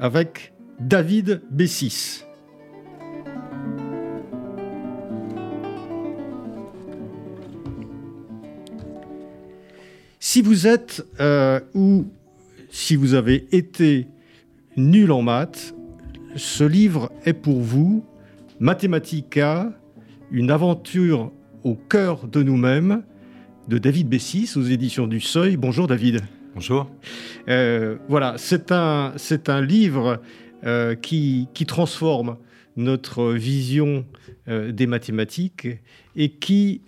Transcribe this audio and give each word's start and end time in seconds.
avec 0.00 0.54
David 0.80 1.42
Bessis. 1.50 2.24
Si 10.18 10.42
vous 10.42 10.66
êtes 10.66 11.04
euh, 11.20 11.60
ou 11.74 12.06
si 12.70 12.96
vous 12.96 13.14
avez 13.14 13.46
été 13.52 14.06
nul 14.76 15.12
en 15.12 15.22
maths, 15.22 15.74
ce 16.36 16.64
livre 16.64 17.12
est 17.24 17.32
pour 17.32 17.60
vous. 17.60 18.04
Mathematica, 18.58 19.72
une 20.30 20.50
aventure 20.50 21.32
au 21.64 21.74
cœur 21.74 22.26
de 22.26 22.42
nous-mêmes, 22.42 23.02
de 23.68 23.78
David 23.78 24.08
Bessis 24.08 24.50
aux 24.56 24.62
éditions 24.62 25.06
du 25.06 25.20
Seuil. 25.20 25.56
Bonjour 25.56 25.86
David. 25.86 26.20
Bonjour. 26.54 26.90
Euh, 27.48 27.96
voilà, 28.08 28.34
c'est 28.36 28.72
un, 28.72 29.12
c'est 29.16 29.48
un 29.48 29.60
livre 29.60 30.20
euh, 30.64 30.96
qui, 30.96 31.46
qui, 31.54 31.64
transforme 31.64 32.38
notre 32.76 33.32
vision 33.32 34.04
euh, 34.48 34.72
des 34.72 34.88
mathématiques 34.88 35.68
et 36.16 36.30
qui 36.30 36.82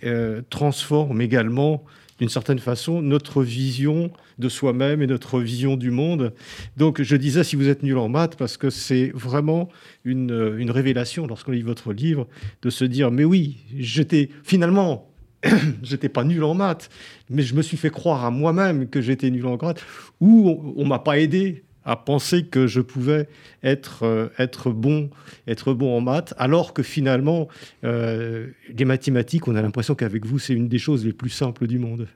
transforme 0.50 1.20
également 1.20 1.84
d'une 2.18 2.28
certaine 2.28 2.58
façon 2.58 3.02
notre 3.02 3.44
vision 3.44 4.10
de 4.38 4.48
soi-même 4.48 5.00
et 5.00 5.06
notre 5.06 5.38
vision 5.38 5.76
du 5.76 5.92
monde. 5.92 6.34
Donc 6.76 7.00
je 7.00 7.14
disais 7.14 7.44
si 7.44 7.54
vous 7.54 7.68
êtes 7.68 7.84
nul 7.84 7.98
en 7.98 8.08
maths, 8.08 8.34
parce 8.36 8.56
que 8.56 8.68
c'est 8.68 9.12
vraiment 9.14 9.68
une, 10.04 10.56
une 10.58 10.72
révélation 10.72 11.28
lorsqu'on 11.28 11.52
lit 11.52 11.62
votre 11.62 11.92
livre, 11.92 12.26
de 12.62 12.70
se 12.70 12.84
dire 12.84 13.12
mais 13.12 13.24
oui, 13.24 13.58
j'étais 13.76 14.28
finalement 14.42 15.11
j'étais 15.82 16.08
pas 16.08 16.24
nul 16.24 16.44
en 16.44 16.54
maths, 16.54 16.88
mais 17.30 17.42
je 17.42 17.54
me 17.54 17.62
suis 17.62 17.76
fait 17.76 17.90
croire 17.90 18.24
à 18.24 18.30
moi-même 18.30 18.88
que 18.88 19.00
j'étais 19.00 19.30
nul 19.30 19.46
en 19.46 19.58
maths, 19.60 19.84
ou 20.20 20.74
on, 20.76 20.84
ne 20.84 20.88
m'a 20.88 20.98
pas 20.98 21.18
aidé 21.18 21.64
à 21.84 21.96
penser 21.96 22.44
que 22.44 22.68
je 22.68 22.80
pouvais 22.80 23.28
être, 23.64 24.04
euh, 24.04 24.28
être, 24.38 24.70
bon, 24.70 25.10
être 25.48 25.72
bon 25.72 25.96
en 25.96 26.00
maths, 26.00 26.32
alors 26.38 26.74
que 26.74 26.82
finalement, 26.82 27.48
euh, 27.84 28.48
les 28.68 28.84
mathématiques, 28.84 29.48
on 29.48 29.56
a 29.56 29.62
l'impression 29.62 29.96
qu'avec 29.96 30.24
vous, 30.24 30.38
c'est 30.38 30.54
une 30.54 30.68
des 30.68 30.78
choses 30.78 31.04
les 31.04 31.12
plus 31.12 31.30
simples 31.30 31.66
du 31.66 31.80
monde. 31.80 32.06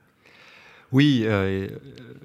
Oui, 0.93 1.23
euh, 1.25 1.67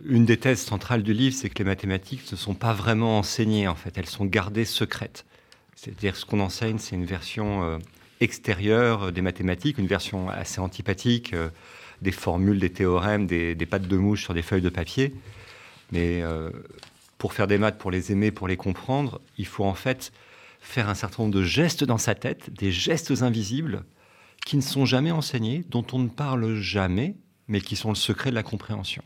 une 0.05 0.25
des 0.25 0.37
thèses 0.37 0.59
centrales 0.59 1.01
du 1.01 1.13
livre, 1.13 1.35
c'est 1.35 1.49
que 1.49 1.57
les 1.57 1.65
mathématiques 1.67 2.31
ne 2.31 2.37
sont 2.37 2.53
pas 2.53 2.73
vraiment 2.73 3.17
enseignées, 3.17 3.67
en 3.67 3.75
fait, 3.75 3.97
elles 3.97 4.05
sont 4.05 4.25
gardées 4.25 4.65
secrètes. 4.65 5.25
C'est-à-dire 5.75 6.15
ce 6.15 6.25
qu'on 6.27 6.39
enseigne, 6.41 6.77
c'est 6.77 6.95
une 6.95 7.05
version 7.05 7.79
extérieure 8.21 9.11
des 9.11 9.21
mathématiques, 9.21 9.77
une 9.77 9.87
version 9.87 10.29
assez 10.29 10.61
antipathique 10.61 11.33
euh, 11.33 11.49
des 12.01 12.11
formules, 12.11 12.59
des 12.59 12.69
théorèmes, 12.69 13.27
des, 13.27 13.55
pattes 13.69 13.87
de 13.87 13.97
mouche 13.97 14.23
sur 14.23 14.33
des 14.33 14.41
feuilles 14.41 14.61
de 14.61 14.69
papier. 14.69 15.13
Mais 15.91 16.21
euh, 16.21 16.49
pour 17.17 17.33
faire 17.33 17.47
des 17.47 17.57
maths, 17.57 17.77
pour 17.77 17.91
les 17.91 18.11
aimer, 18.11 18.31
pour 18.31 18.47
les 18.47 18.57
comprendre, 18.57 19.21
il 19.37 19.45
faut 19.45 19.65
en 19.65 19.75
fait 19.75 20.11
faire 20.61 20.89
un 20.89 20.95
certain 20.95 21.23
nombre 21.23 21.35
de 21.35 21.43
gestes 21.43 21.83
dans 21.83 21.99
sa 21.99 22.15
tête, 22.15 22.51
des 22.53 22.71
gestes 22.71 23.21
invisibles 23.21 23.83
qui 24.45 24.57
ne 24.57 24.61
sont 24.61 24.85
jamais 24.85 25.11
enseignés, 25.11 25.63
dont 25.69 25.85
on 25.91 25.99
ne 25.99 26.09
parle 26.09 26.55
jamais, 26.55 27.15
mais 27.47 27.61
qui 27.61 27.75
sont 27.75 27.89
le 27.89 27.95
secret 27.95 28.31
de 28.31 28.35
la 28.35 28.43
compréhension. 28.43 29.03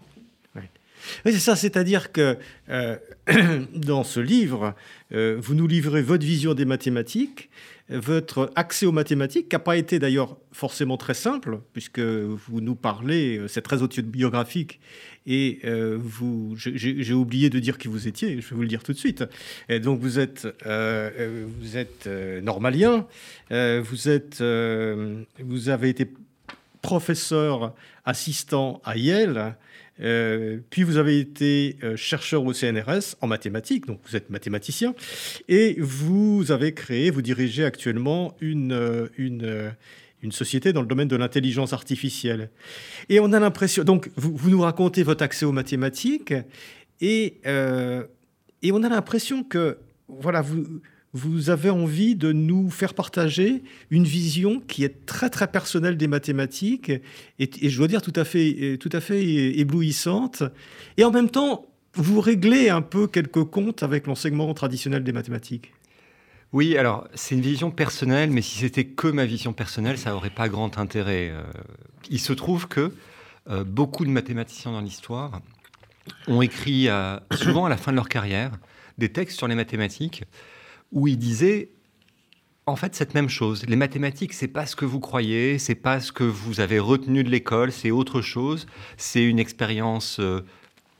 Oui, 1.24 1.34
c'est 1.34 1.40
ça, 1.40 1.56
c'est-à-dire 1.56 2.12
que 2.12 2.38
euh, 2.70 2.98
dans 3.76 4.04
ce 4.04 4.20
livre, 4.20 4.74
vous 5.12 5.54
nous 5.54 5.68
livrez 5.68 6.02
votre 6.02 6.26
vision 6.26 6.56
des 6.56 6.66
mathématiques, 6.66 7.50
votre 7.90 8.52
accès 8.56 8.86
aux 8.86 8.92
mathématiques, 8.92 9.50
qui 9.50 9.56
n'a 9.56 9.60
pas 9.60 9.78
été 9.78 10.00
d'ailleurs 10.00 10.38
forcément 10.52 10.98
très 10.98 11.14
simple, 11.14 11.60
puisque 11.74 12.00
vous 12.00 12.62
nous 12.62 12.76
parlez, 12.76 13.38
euh, 13.38 13.48
c'est 13.48 13.62
très 13.62 13.84
autobiographique, 13.84 14.80
et 15.28 15.60
euh, 15.66 15.98
vous, 16.00 16.54
j'ai 16.56 17.14
oublié 17.14 17.50
de 17.50 17.60
dire 17.60 17.78
qui 17.78 17.88
vous 17.88 18.08
étiez, 18.08 18.42
je 18.42 18.50
vais 18.50 18.56
vous 18.56 18.62
le 18.62 18.68
dire 18.68 18.84
tout 18.84 18.94
de 18.94 18.98
suite. 18.98 19.24
Donc 19.82 20.00
vous 20.00 20.20
êtes, 20.20 20.48
euh, 20.68 21.46
vous 21.60 21.78
êtes 21.78 22.08
normalien, 22.44 23.08
vous, 23.50 24.08
êtes, 24.08 24.44
vous 24.44 25.70
avez 25.70 25.90
été 25.90 26.14
professeur 26.84 27.74
assistant 28.06 28.82
à 28.86 28.98
Yale, 28.98 29.56
euh, 30.02 30.60
puis 30.70 30.84
vous 30.84 30.98
avez 30.98 31.20
été 31.20 31.78
euh, 31.84 31.96
chercheur 31.96 32.44
au 32.44 32.54
CNRS 32.54 33.16
en 33.22 33.28
mathématiques, 33.28 33.86
donc 33.86 34.02
vous 34.06 34.16
êtes 34.16 34.30
mathématicien, 34.30 34.94
et 35.48 35.78
vous 35.80 36.52
avez 36.52 36.74
créé, 36.74 37.10
vous 37.10 37.22
dirigez 37.22 37.64
actuellement 37.64 38.36
une, 38.42 38.74
euh, 38.74 39.08
une, 39.18 40.32
société 40.32 40.74
dans 40.74 40.82
le 40.82 40.88
domaine 40.88 41.08
de 41.08 41.16
l'intelligence 41.16 41.72
artificielle. 41.72 42.50
Et 43.10 43.20
on 43.20 43.32
a 43.32 43.40
l'impression, 43.40 43.84
donc 43.84 44.10
vous, 44.16 44.36
vous, 44.36 44.50
nous 44.50 44.62
racontez 44.62 45.04
votre 45.04 45.24
accès 45.24 45.46
aux 45.46 45.52
mathématiques, 45.52 46.34
et, 47.00 47.42
et 47.46 48.72
on 48.72 48.82
a 48.82 48.90
l'impression 48.90 49.44
que, 49.44 49.78
voilà, 50.08 50.42
vous 50.42 50.82
vous 51.16 51.50
avez 51.50 51.70
envie 51.70 52.16
de 52.16 52.34
nous 52.34 52.70
faire 52.70 52.94
partager 52.94 53.64
une 53.90 54.04
vision 54.04 54.60
qui 54.60 54.84
est 54.84 55.06
très 55.06 55.30
très 55.30 55.48
personnelle 55.48 55.96
des 55.96 56.08
mathématiques 56.08 56.92
et, 57.40 57.70
je 57.70 57.78
dois 57.78 57.88
dire 57.88 58.02
tout 58.02 58.14
à 58.18 58.26
fait 58.26 58.78
tout 58.82 58.90
à 58.92 59.00
fait 59.00 59.24
éblouissante 59.58 60.44
et 60.98 61.06
en 61.06 61.12
même 61.12 61.30
temps 61.30 61.68
vous 61.94 62.20
réglez 62.20 62.70
un 62.70 62.82
peu 62.82 63.08
quelques 63.08 63.46
comptes 63.46 63.82
avec 63.82 64.08
l'enseignement 64.08 64.54
traditionnel 64.54 65.06
des 65.06 65.14
mathématiques. 65.14 65.72
Oui, 66.52 66.78
alors 66.78 67.08
c'est 67.14 67.36
une 67.36 67.42
vision 67.42 67.72
personnelle, 67.72 68.30
mais 68.30 68.42
si 68.42 68.58
c'était 68.58 68.84
que 68.84 69.08
ma 69.08 69.26
vision 69.26 69.54
personnelle, 69.54 69.98
ça 69.98 70.10
n'aurait 70.10 70.30
pas 70.30 70.50
grand 70.50 70.78
intérêt. 70.78 71.30
Euh, 71.32 71.44
il 72.10 72.20
se 72.20 72.34
trouve 72.34 72.68
que 72.68 72.92
euh, 73.50 73.64
beaucoup 73.64 74.04
de 74.04 74.10
mathématiciens 74.10 74.74
dans 74.74 74.82
l'histoire 74.82 75.40
ont 76.28 76.42
écrit 76.42 76.90
souvent 77.32 77.66
à 77.66 77.70
la 77.70 77.78
fin 77.78 77.92
de 77.92 77.96
leur 77.96 78.10
carrière 78.10 78.52
des 78.98 79.10
textes 79.10 79.38
sur 79.38 79.48
les 79.48 79.56
mathématiques 79.56 80.26
où 80.92 81.08
il 81.08 81.18
disait 81.18 81.70
en 82.66 82.76
fait 82.76 82.96
cette 82.96 83.14
même 83.14 83.30
chose. 83.30 83.66
Les 83.68 83.76
mathématiques, 83.76 84.34
c'est 84.34 84.48
pas 84.48 84.66
ce 84.66 84.76
que 84.76 84.86
vous 84.86 85.00
croyez, 85.00 85.60
c'est 85.60 85.76
pas 85.76 86.00
ce 86.00 86.12
que 86.12 86.24
vous 86.24 86.60
avez 86.60 86.80
retenu 86.80 87.24
de 87.24 87.30
l'école, 87.30 87.72
c'est 87.72 87.92
autre 87.92 88.22
chose. 88.22 88.66
C'est 88.98 89.24
une 89.24 89.40
expérience 89.40 90.20
euh, 90.20 90.42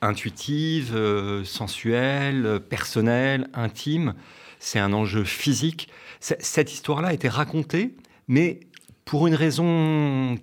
intuitive, 0.02 0.94
euh, 0.96 1.44
sensuelle, 1.44 2.60
personnelle, 2.70 3.50
intime. 3.54 4.14
C'est 4.60 4.80
un 4.80 4.94
enjeu 4.94 5.24
physique. 5.24 5.90
cette 6.20 6.72
histoire-là 6.72 7.10
a 7.10 7.14
été 7.14 7.30
racontée, 7.30 7.96
mais 8.28 8.62
pour 9.04 9.28
une 9.28 9.36
raison 9.36 10.38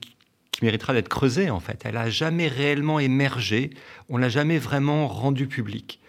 qui 0.53 0.65
méritera 0.65 0.93
d'être 0.93 1.09
creusée 1.09 1.51
en 1.51 1.59
fait. 1.61 1.83
Elle 1.85 1.97
a 1.97 2.09
jamais 2.09 2.47
réellement 2.47 3.01
émergé. 3.01 3.71
On 4.09 4.19
l'a 4.19 4.29
jamais 4.29 4.59
vraiment 4.59 5.09
rendu 5.09 5.49
public. 5.49 6.01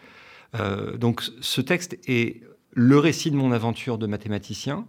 Euh, 0.55 0.97
donc 0.97 1.23
ce 1.41 1.61
texte 1.61 1.97
est 2.07 2.43
le 2.75 2.97
récit 2.97 3.31
de 3.31 3.35
mon 3.35 3.51
aventure 3.51 3.97
de 3.97 4.07
mathématicien, 4.07 4.85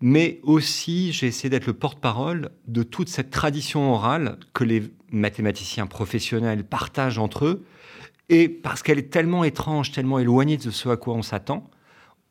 mais 0.00 0.40
aussi 0.42 1.12
j'ai 1.12 1.28
essayé 1.28 1.48
d'être 1.48 1.66
le 1.66 1.74
porte-parole 1.74 2.50
de 2.66 2.82
toute 2.82 3.08
cette 3.08 3.30
tradition 3.30 3.92
orale 3.92 4.38
que 4.52 4.64
les 4.64 4.90
mathématiciens 5.10 5.86
professionnels 5.86 6.64
partagent 6.64 7.18
entre 7.18 7.46
eux. 7.46 7.64
Et 8.28 8.48
parce 8.48 8.82
qu'elle 8.82 8.98
est 8.98 9.12
tellement 9.12 9.44
étrange, 9.44 9.92
tellement 9.92 10.18
éloignée 10.18 10.56
de 10.56 10.70
ce 10.70 10.88
à 10.88 10.96
quoi 10.96 11.14
on 11.14 11.22
s'attend, 11.22 11.70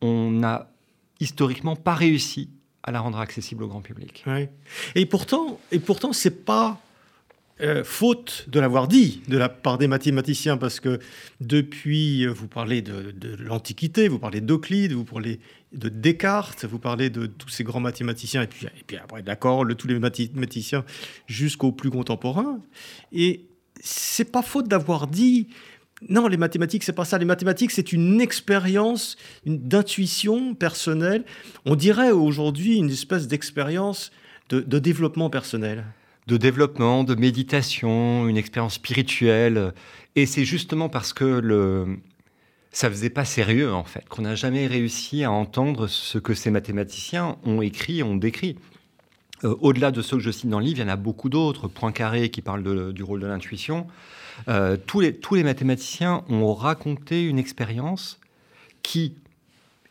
on 0.02 0.32
n'a 0.32 0.72
historiquement 1.20 1.76
pas 1.76 1.94
réussi 1.94 2.50
à 2.84 2.92
la 2.92 3.00
rendre 3.00 3.20
accessible 3.20 3.64
au 3.64 3.68
grand 3.68 3.82
public. 3.82 4.24
Et 4.96 5.06
pourtant, 5.06 5.60
et 5.72 5.80
pourtant, 5.80 6.14
c'est 6.14 6.44
pas 6.44 6.82
euh, 7.62 7.84
faute 7.84 8.46
de 8.50 8.60
l'avoir 8.60 8.88
dit 8.88 9.22
de 9.28 9.38
la 9.38 9.48
part 9.48 9.78
des 9.78 9.88
mathématiciens, 9.88 10.58
parce 10.58 10.80
que 10.80 11.00
depuis, 11.42 12.26
euh, 12.26 12.32
vous 12.32 12.48
parlez 12.48 12.82
de, 12.82 13.14
l'Antiquité, 13.38 14.08
vous 14.08 14.18
parlez 14.18 14.42
d'Euclide, 14.42 14.94
vous 14.94 15.06
parlez 15.06 15.40
de 15.72 15.88
Descartes, 15.88 16.66
vous 16.66 16.80
parlez 16.80 17.12
de 17.12 17.28
tous 17.28 17.50
ces 17.50 17.64
grands 17.64 17.80
mathématiciens, 17.80 18.42
et 18.42 18.48
puis, 18.48 18.68
après, 18.98 19.22
d'accord, 19.22 19.66
tous 19.78 19.88
les 19.88 20.00
mathématiciens 20.00 20.84
jusqu'aux 21.28 21.72
plus 21.72 21.92
contemporains. 21.92 22.60
Et 23.12 23.46
c'est 23.80 24.32
pas 24.32 24.42
faute 24.42 24.68
d'avoir 24.68 25.06
dit. 25.08 25.48
Non, 26.10 26.28
les 26.28 26.38
mathématiques, 26.38 26.84
c'est 26.84 26.94
pas 26.94 27.06
ça. 27.06 27.20
Les 27.20 27.26
mathématiques, 27.26 27.70
c'est 27.70 27.94
une 27.94 28.22
expérience 28.22 29.18
d'intuition 29.46 30.56
personnelle. 30.56 31.26
On 31.66 31.76
dirait 31.76 32.10
aujourd'hui 32.10 32.78
une 32.78 32.90
espèce 32.90 33.28
d'expérience 33.28 34.12
de 34.50 34.80
développement 34.80 35.30
personnel 35.30 35.86
de 36.28 36.38
développement, 36.38 37.04
de 37.04 37.16
méditation, 37.16 38.28
une 38.28 38.38
expérience 38.38 38.76
spirituelle. 38.76 39.74
Et 40.16 40.26
c'est 40.26 40.46
justement 40.46 40.90
parce 40.90 41.14
que 41.14 41.26
le, 41.26 42.00
ça 42.72 42.90
faisait 42.90 43.10
pas 43.10 43.26
sérieux 43.26 43.74
en 43.74 43.84
fait, 43.84 44.08
qu'on 44.08 44.22
n'a 44.24 44.36
jamais 44.36 44.68
réussi 44.68 45.24
à 45.24 45.32
entendre 45.32 45.88
ce 45.88 46.18
que 46.18 46.34
ces 46.34 46.52
mathématiciens 46.52 47.38
ont 47.44 47.62
écrit, 47.62 48.04
ont 48.04 48.16
décrit. 48.16 48.58
Euh, 49.44 49.56
au-delà 49.60 49.92
de 49.92 50.02
ceux 50.02 50.18
que 50.18 50.24
je 50.24 50.32
cite 50.32 50.50
dans 50.50 50.60
le 50.60 50.66
livre, 50.66 50.80
il 50.80 50.84
y 50.84 50.86
en 50.86 50.94
a 50.94 50.96
beaucoup 50.96 51.30
d'autres. 51.30 51.68
Poincaré 51.68 52.30
qui 52.30 52.42
parle 52.42 52.94
du 52.94 53.04
rôle 53.04 53.22
de 53.22 53.28
l'intuition. 53.28 53.88
Euh, 54.48 54.78
tous, 54.78 55.00
les, 55.00 55.16
tous 55.16 55.36
les 55.36 55.44
mathématiciens 55.44 56.24
ont 56.30 56.54
raconté 56.54 57.24
une 57.24 57.40
expérience 57.40 58.20
qui 58.84 59.16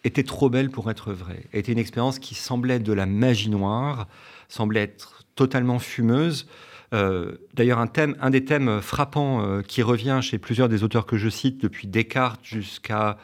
était 0.05 0.23
trop 0.23 0.49
belle 0.49 0.71
pour 0.71 0.91
être 0.91 1.12
vraie. 1.12 1.44
Était 1.53 1.73
une 1.73 1.79
expérience 1.79 2.19
qui 2.19 2.35
semblait 2.35 2.79
de 2.79 2.93
la 2.93 3.06
magie 3.06 3.50
noire, 3.50 4.09
semblait 4.49 4.82
être 4.82 5.19
totalement 5.40 5.78
fumeuse. 5.78 6.46
Euh, 6.92 7.32
d'ailleurs, 7.54 7.78
un, 7.78 7.88
un 8.20 8.31
des 8.31 8.44
thèmes 8.44 8.81
frappants 8.81 9.62
qui 9.62 9.82
revient 9.82 10.20
chez 10.22 10.38
plusieurs 10.38 10.69
des 10.69 10.82
auteurs 10.84 11.06
que 11.06 11.16
je 11.16 11.28
cite, 11.28 11.60
depuis 11.60 11.87
Descartes 11.87 12.40
jusqu'à 12.44 13.16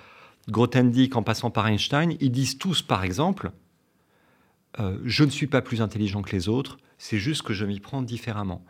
Grothendieck 0.48 1.16
en 1.16 1.22
passant 1.22 1.50
par 1.50 1.66
Einstein, 1.66 2.16
ils 2.20 2.30
disent 2.30 2.58
tous, 2.58 2.82
par 2.82 3.04
exemple, 3.04 3.50
euh, 4.78 4.98
je 5.04 5.24
ne 5.24 5.30
suis 5.30 5.46
pas 5.46 5.62
plus 5.62 5.82
intelligent 5.82 6.22
que 6.22 6.32
les 6.32 6.48
autres, 6.48 6.78
c'est 6.98 7.18
juste 7.18 7.42
que 7.42 7.52
je 7.52 7.64
m'y 7.64 7.80
prends 7.80 8.02
différemment. 8.02 8.64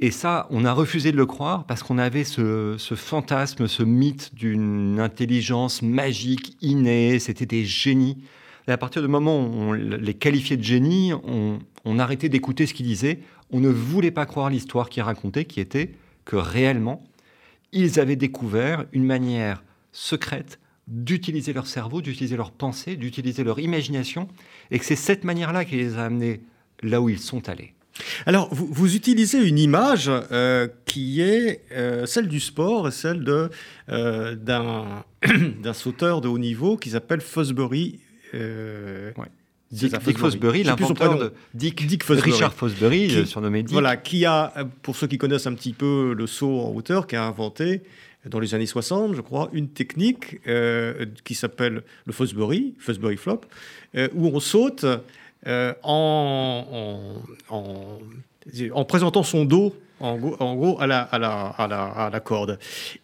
Et 0.00 0.10
ça, 0.10 0.46
on 0.50 0.64
a 0.64 0.72
refusé 0.72 1.12
de 1.12 1.16
le 1.16 1.26
croire 1.26 1.64
parce 1.66 1.82
qu'on 1.82 1.98
avait 1.98 2.24
ce, 2.24 2.76
fantasme, 2.96 3.68
ce 3.68 3.82
mythe 3.82 4.34
d'une 4.34 4.98
intelligence 4.98 5.82
magique, 5.82 6.56
innée, 6.60 7.18
c'était 7.18 7.46
des 7.46 7.64
génies. 7.64 8.24
Et 8.66 8.72
à 8.72 8.78
partir 8.78 9.02
du 9.02 9.08
moment 9.08 9.40
où 9.40 9.52
on 9.52 9.72
les 9.72 10.14
qualifiait 10.14 10.56
de 10.56 10.62
génies, 10.62 11.12
on, 11.12 11.58
on 11.84 11.98
arrêtait 11.98 12.28
d'écouter 12.28 12.66
ce 12.66 12.74
qu'ils 12.74 12.86
disaient. 12.86 13.20
On 13.50 13.60
ne 13.60 13.68
voulait 13.68 14.10
pas 14.10 14.26
croire 14.26 14.50
l'histoire 14.50 14.88
qu'ils 14.88 15.02
racontaient, 15.02 15.44
qui 15.44 15.60
était 15.60 15.92
que 16.24 16.36
réellement, 16.36 17.04
ils 17.72 17.98
avaient 18.00 18.16
découvert 18.16 18.84
une 18.92 19.04
manière 19.04 19.62
secrète 19.92 20.58
d'utiliser 20.88 21.52
leur 21.52 21.66
cerveau, 21.66 22.02
d'utiliser 22.02 22.36
leur 22.36 22.50
pensée, 22.50 22.96
d'utiliser 22.96 23.44
leur 23.44 23.58
imagination, 23.60 24.28
et 24.70 24.78
que 24.78 24.84
c'est 24.84 24.96
cette 24.96 25.24
manière-là 25.24 25.64
qui 25.64 25.76
les 25.76 25.96
a 25.96 26.04
amenés 26.04 26.40
là 26.82 27.00
où 27.00 27.08
ils 27.08 27.18
sont 27.18 27.48
allés. 27.48 27.74
Alors, 28.26 28.48
vous, 28.52 28.96
utilisez 28.96 29.46
une 29.46 29.58
image 29.58 30.10
euh, 30.10 30.66
qui 30.86 31.20
est 31.20 31.60
euh, 31.72 32.06
celle 32.06 32.26
du 32.26 32.40
sport 32.40 32.88
et 32.88 32.90
celle 32.90 33.24
euh, 33.90 34.34
d'un, 34.34 35.04
sauteur 35.74 36.20
de 36.20 36.28
haut 36.28 36.38
niveau 36.38 36.76
qui 36.76 36.90
s'appelle 36.90 37.20
Fosbury. 37.20 38.00
Dick, 39.72 40.18
Fosbury, 40.18 40.64
l'inventeur 40.64 41.18
de 41.18 41.32
Dick, 41.54 41.86
Dick 41.86 42.02
Richard 42.04 42.52
Fosbury, 42.52 43.26
surnommé 43.26 43.62
Dick. 43.62 43.72
Voilà, 43.72 43.96
qui 43.96 44.26
a, 44.26 44.52
pour 44.82 44.96
ceux 44.96 45.06
qui 45.06 45.16
connaissent 45.16 45.46
un 45.46 45.54
petit 45.54 45.72
peu 45.72 46.14
le 46.16 46.26
saut 46.26 46.60
en 46.60 46.74
hauteur, 46.74 47.06
qui 47.06 47.16
a 47.16 47.24
inventé 47.24 47.82
dans 48.26 48.38
les 48.38 48.54
années 48.54 48.66
60, 48.66 49.14
je 49.14 49.20
crois, 49.20 49.50
une 49.52 49.68
technique 49.68 50.40
euh, 50.46 51.06
qui 51.24 51.34
s'appelle 51.34 51.82
le 52.04 52.12
Fosbury, 52.12 52.74
Fosbury 52.78 53.16
Flop, 53.16 53.40
euh, 53.96 54.08
où 54.14 54.28
on 54.28 54.40
saute 54.40 54.84
euh, 55.46 55.74
en, 55.82 57.16
en, 57.48 57.98
en, 58.72 58.84
présentant 58.84 59.22
son 59.22 59.44
dos, 59.44 59.74
en, 59.98 60.16
gros, 60.16 60.80
à 60.80 60.86
la, 60.86 61.00
à, 61.02 61.18
la, 61.18 61.46
à, 61.46 61.66
la, 61.66 61.84
à 61.84 62.10
la, 62.10 62.20
corde. 62.20 62.58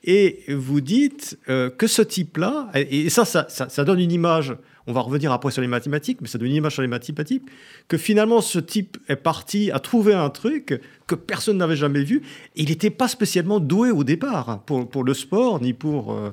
Et 0.04 0.44
vous 0.48 0.80
dites 0.80 1.38
que 1.46 1.86
ce 1.86 2.02
type-là, 2.02 2.70
et 2.74 3.08
ça 3.08 3.24
ça, 3.24 3.46
ça 3.48 3.68
ça, 3.68 3.84
donne 3.84 4.00
une 4.00 4.10
image 4.10 4.56
on 4.88 4.92
va 4.92 5.02
revenir 5.02 5.30
après 5.32 5.52
sur 5.52 5.62
les 5.62 5.68
mathématiques, 5.68 6.20
mais 6.20 6.28
ça 6.28 6.38
donne 6.38 6.48
une 6.48 6.56
image 6.56 6.72
sur 6.72 6.82
les 6.82 6.88
mathématiques, 6.88 7.44
que 7.86 7.98
finalement 7.98 8.40
ce 8.40 8.58
type 8.58 8.96
est 9.08 9.16
parti 9.16 9.70
à 9.70 9.78
trouver 9.78 10.14
un 10.14 10.30
truc 10.30 10.80
que 11.06 11.14
personne 11.14 11.58
n'avait 11.58 11.76
jamais 11.76 12.02
vu. 12.02 12.22
il 12.56 12.70
n'était 12.70 12.90
pas 12.90 13.06
spécialement 13.06 13.60
doué 13.60 13.90
au 13.90 14.02
départ 14.02 14.62
pour, 14.64 14.88
pour 14.88 15.04
le 15.04 15.14
sport, 15.14 15.60
ni 15.60 15.74
pour... 15.74 16.12
Euh, 16.12 16.30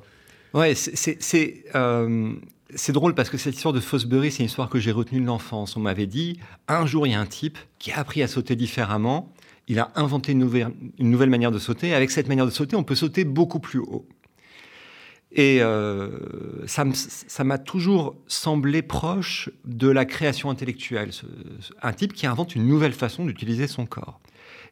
ouais, 0.54 0.74
c'est... 0.74 1.63
Euh, 1.75 2.34
c'est 2.74 2.92
drôle 2.92 3.13
parce 3.13 3.30
que 3.30 3.38
cette 3.38 3.56
histoire 3.56 3.74
de 3.74 3.80
Fosbury, 3.80 4.31
c'est 4.31 4.40
une 4.40 4.48
histoire 4.48 4.69
que 4.69 4.80
j'ai 4.80 4.92
retenue 4.92 5.22
de 5.22 5.25
l'enfance. 5.25 5.78
On 5.78 5.80
m'avait 5.80 6.08
dit, 6.08 6.40
un 6.68 6.86
jour, 6.86 7.08
il 7.08 7.12
y 7.12 7.13
a 7.13 7.19
un 7.19 7.25
type 7.25 7.58
qui 7.80 7.92
a 7.92 8.00
appris 8.00 8.22
à 8.24 8.28
sauter 8.28 8.56
différemment. 8.56 9.31
Il 9.68 9.80
a 9.80 9.92
inventé 9.96 10.34
une 10.34 10.40
nouvelle, 10.40 10.72
une 11.00 11.10
nouvelle 11.10 11.30
manière 11.30 11.51
de 11.51 11.60
sauter. 11.60 11.94
Avec 11.94 12.12
cette 12.12 12.28
manière 12.28 12.46
de 12.46 12.51
sauter, 12.51 12.75
on 12.75 12.84
peut 12.84 12.96
sauter 12.96 13.24
beaucoup 13.24 13.60
plus 13.60 13.80
haut. 13.80 14.06
Et 15.36 15.62
euh, 15.62 16.10
ça 16.66 17.44
m'a 17.44 17.58
toujours 17.58 18.16
semblé 18.26 18.82
proche 18.82 19.50
de 19.66 19.90
la 19.90 20.06
création 20.06 20.50
intellectuelle. 20.50 21.12
un 21.82 21.94
type 21.94 22.14
qui 22.14 22.26
invente 22.26 22.56
une 22.56 22.66
nouvelle 22.66 22.94
façon 22.94 23.26
d'utiliser 23.26 23.68
son 23.68 23.86
corps. 23.86 24.22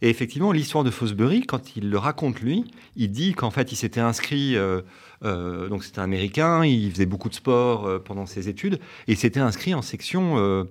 Et 0.02 0.10
effectivement, 0.10 0.54
l'histoire 0.54 0.86
de 0.86 0.90
Fosbury, 0.90 1.46
quand 1.46 1.76
il 1.76 1.90
le 1.90 1.98
raconte 1.98 2.40
lui, 2.40 2.64
il 2.96 3.12
dit 3.12 3.34
qu'en 3.34 3.52
fait, 3.52 3.74
il 3.74 3.76
s'était 3.76 4.00
inscrit, 4.00 4.56
euh, 4.56 4.82
euh, 5.26 5.68
donc 5.68 5.84
c'était 5.84 6.00
un 6.00 6.04
Américain, 6.04 6.64
il 6.66 6.92
faisait 6.92 7.06
beaucoup 7.06 7.30
de 7.30 7.36
sport 7.36 8.02
pendant 8.04 8.26
ses 8.26 8.48
études, 8.48 8.76
et 9.08 9.14
il 9.14 9.18
s'était 9.18 9.42
inscrit 9.42 9.74
en 9.74 9.82
section 9.82 10.66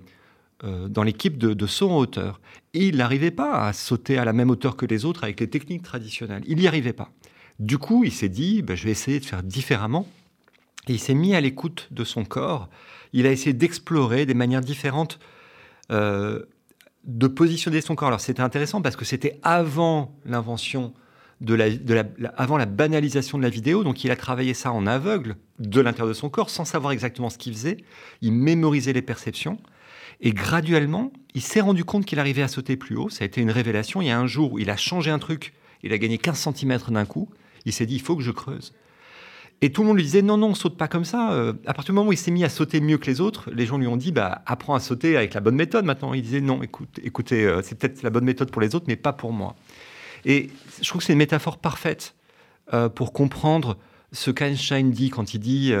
dans 0.63 1.03
l'équipe 1.03 1.37
de, 1.37 1.53
de, 1.53 1.67
saut 1.67 1.89
en 1.89 1.97
hauteur. 1.97 2.39
Et 2.73 2.87
il 2.87 2.97
n'arrivait 2.97 3.31
pas 3.31 3.67
à 3.67 3.73
sauter 3.73 4.17
à 4.17 4.25
la 4.25 4.33
même 4.33 4.49
hauteur 4.49 4.75
que 4.75 4.85
les 4.85 5.05
autres 5.05 5.23
avec 5.23 5.39
les 5.39 5.49
techniques 5.49 5.83
traditionnelles. 5.83 6.43
Il 6.47 6.57
n'y 6.57 6.67
arrivait 6.67 6.93
pas. 6.93 7.11
Du 7.59 7.77
coup, 7.77 8.03
il 8.03 8.11
s'est 8.11 8.29
dit, 8.29 8.61
bah, 8.61 8.75
je 8.75 8.85
vais 8.85 8.91
essayer 8.91 9.19
de 9.19 9.25
faire 9.25 9.43
différemment. 9.43 10.07
Et 10.87 10.93
il 10.93 10.99
s'est 10.99 11.13
mis 11.13 11.35
à 11.35 11.41
l'écoute 11.41 11.87
de 11.91 12.03
son 12.03 12.25
corps. 12.25 12.69
Il 13.13 13.25
a 13.25 13.31
essayé 13.31 13.53
d'explorer 13.53 14.25
des 14.25 14.33
manières 14.33 14.61
différentes 14.61 15.19
euh, 15.91 16.43
de 17.05 17.27
positionner 17.27 17.81
son 17.81 17.95
corps. 17.95 18.07
Alors 18.09 18.21
c'était 18.21 18.41
intéressant 18.41 18.81
parce 18.81 18.95
que 18.95 19.05
c'était 19.05 19.39
avant 19.43 20.15
l'invention 20.25 20.93
de 21.41 21.53
la, 21.55 22.03
avant 22.37 22.57
la 22.57 22.65
banalisation 22.65 23.37
de 23.37 23.43
la 23.43 23.49
vidéo. 23.49 23.83
Donc 23.83 24.03
il 24.03 24.11
a 24.11 24.15
travaillé 24.15 24.53
ça 24.53 24.71
en 24.71 24.87
aveugle 24.87 25.35
de 25.59 25.81
l'intérieur 25.81 26.07
de 26.07 26.13
son 26.13 26.29
corps 26.29 26.49
sans 26.49 26.65
savoir 26.65 26.91
exactement 26.91 27.29
ce 27.29 27.37
qu'il 27.37 27.53
faisait. 27.53 27.77
Il 28.21 28.33
mémorisait 28.33 28.93
les 28.93 29.01
perceptions. 29.01 29.57
Et 30.21 30.31
graduellement, 30.31 31.11
il 31.33 31.41
s'est 31.41 31.59
rendu 31.59 31.83
compte 31.83 32.05
qu'il 32.05 32.19
arrivait 32.19 32.43
à 32.43 32.47
sauter 32.47 32.77
plus 32.77 32.95
haut. 32.95 33.09
Ça 33.09 33.23
a 33.23 33.25
été 33.25 33.41
une 33.41 33.51
révélation. 33.51 34.01
Il 34.01 34.07
y 34.07 34.11
a 34.11 34.19
un 34.19 34.27
jour 34.27 34.53
où 34.53 34.59
il 34.59 34.69
a 34.69 34.77
changé 34.77 35.11
un 35.11 35.19
truc. 35.19 35.53
Il 35.81 35.91
a 35.91 35.97
gagné 35.97 36.17
15 36.17 36.49
cm 36.55 36.77
d'un 36.89 37.05
coup. 37.05 37.29
Il 37.65 37.73
s'est 37.73 37.85
dit, 37.85 37.95
il 37.95 38.01
faut 38.01 38.15
que 38.15 38.23
je 38.23 38.31
creuse. 38.31 38.73
Et 39.61 39.71
tout 39.71 39.81
le 39.81 39.87
monde 39.87 39.97
lui 39.97 40.03
disait, 40.03 40.21
non, 40.21 40.37
non, 40.37 40.55
saute 40.55 40.77
pas 40.77 40.87
comme 40.87 41.05
ça. 41.05 41.31
Euh, 41.33 41.53
à 41.65 41.73
partir 41.73 41.93
du 41.93 41.95
moment 41.95 42.09
où 42.09 42.13
il 42.13 42.17
s'est 42.17 42.31
mis 42.31 42.43
à 42.43 42.49
sauter 42.49 42.81
mieux 42.81 42.97
que 42.97 43.05
les 43.05 43.21
autres, 43.21 43.49
les 43.51 43.65
gens 43.65 43.77
lui 43.77 43.87
ont 43.87 43.95
dit, 43.95 44.11
bah, 44.11 44.41
apprends 44.45 44.75
à 44.75 44.81
sauter 44.81 45.15
avec 45.15 45.33
la 45.33 45.39
bonne 45.39 45.55
méthode 45.55 45.85
maintenant. 45.85 46.13
Il 46.13 46.21
disait, 46.21 46.41
non, 46.41 46.61
écoute, 46.63 46.99
écoutez, 47.01 47.45
euh, 47.45 47.61
c'est 47.63 47.75
peut-être 47.75 48.03
la 48.03 48.09
bonne 48.09 48.25
méthode 48.25 48.51
pour 48.51 48.61
les 48.61 48.75
autres, 48.75 48.85
mais 48.87 48.97
pas 48.97 49.13
pour 49.13 49.31
moi. 49.31 49.55
Et 50.25 50.49
je 50.81 50.87
trouve 50.87 50.99
que 50.99 51.05
c'est 51.05 51.13
une 51.13 51.19
métaphore 51.19 51.59
parfaite 51.59 52.15
euh, 52.73 52.89
pour 52.89 53.13
comprendre 53.13 53.77
ce 54.11 54.31
qu'Einstein 54.31 54.91
dit 54.91 55.09
quand 55.09 55.33
il 55.33 55.39
dit, 55.39 55.73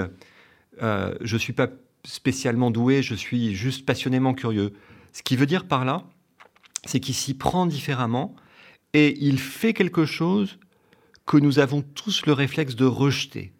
je 0.79 1.33
ne 1.33 1.37
suis 1.37 1.53
pas 1.53 1.67
spécialement 2.05 2.71
doué, 2.71 3.01
je 3.01 3.15
suis 3.15 3.53
juste 3.53 3.85
passionnément 3.85 4.33
curieux. 4.33 4.73
Ce 5.11 5.21
qu'il 5.23 5.37
veut 5.37 5.45
dire 5.45 5.65
par 5.65 5.85
là, 5.85 6.03
c'est 6.85 6.99
qu'il 6.99 7.15
s'y 7.15 7.33
prend 7.33 7.65
différemment 7.65 8.35
et 8.93 9.17
il 9.19 9.39
fait 9.39 9.73
quelque 9.73 10.05
chose 10.05 10.57
que 11.25 11.37
nous 11.37 11.59
avons 11.59 11.81
tous 11.81 12.25
le 12.25 12.33
réflexe 12.33 12.75
de 12.75 12.85
rejeter. 12.85 13.51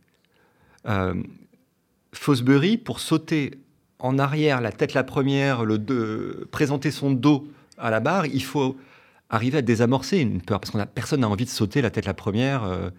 Euh, 0.88 1.14
Fosbury, 2.12 2.78
pour 2.78 3.00
sauter 3.00 3.52
en 4.00 4.20
arrière, 4.20 4.62
la 4.62 4.72
tête 4.72 4.94
la 4.94 5.04
première, 5.04 5.64
le 5.64 6.48
présenter 6.52 6.92
son 6.92 7.12
dos 7.12 7.48
à 7.78 7.90
la 7.90 8.00
barre, 8.00 8.26
il 8.26 8.44
faut 8.44 8.78
arriver 9.30 9.60
à 9.60 9.62
désamorcer 9.62 10.20
une 10.20 10.42
peur, 10.42 10.60
parce 10.60 10.72
que 10.72 10.84
personne 10.94 11.22
n'a 11.22 11.30
envie 11.30 11.46
de 11.46 11.50
sauter 11.50 11.82
la 11.82 11.90
tête 11.90 12.06
la 12.06 12.14
première 12.14 12.66
euh, 12.66 12.90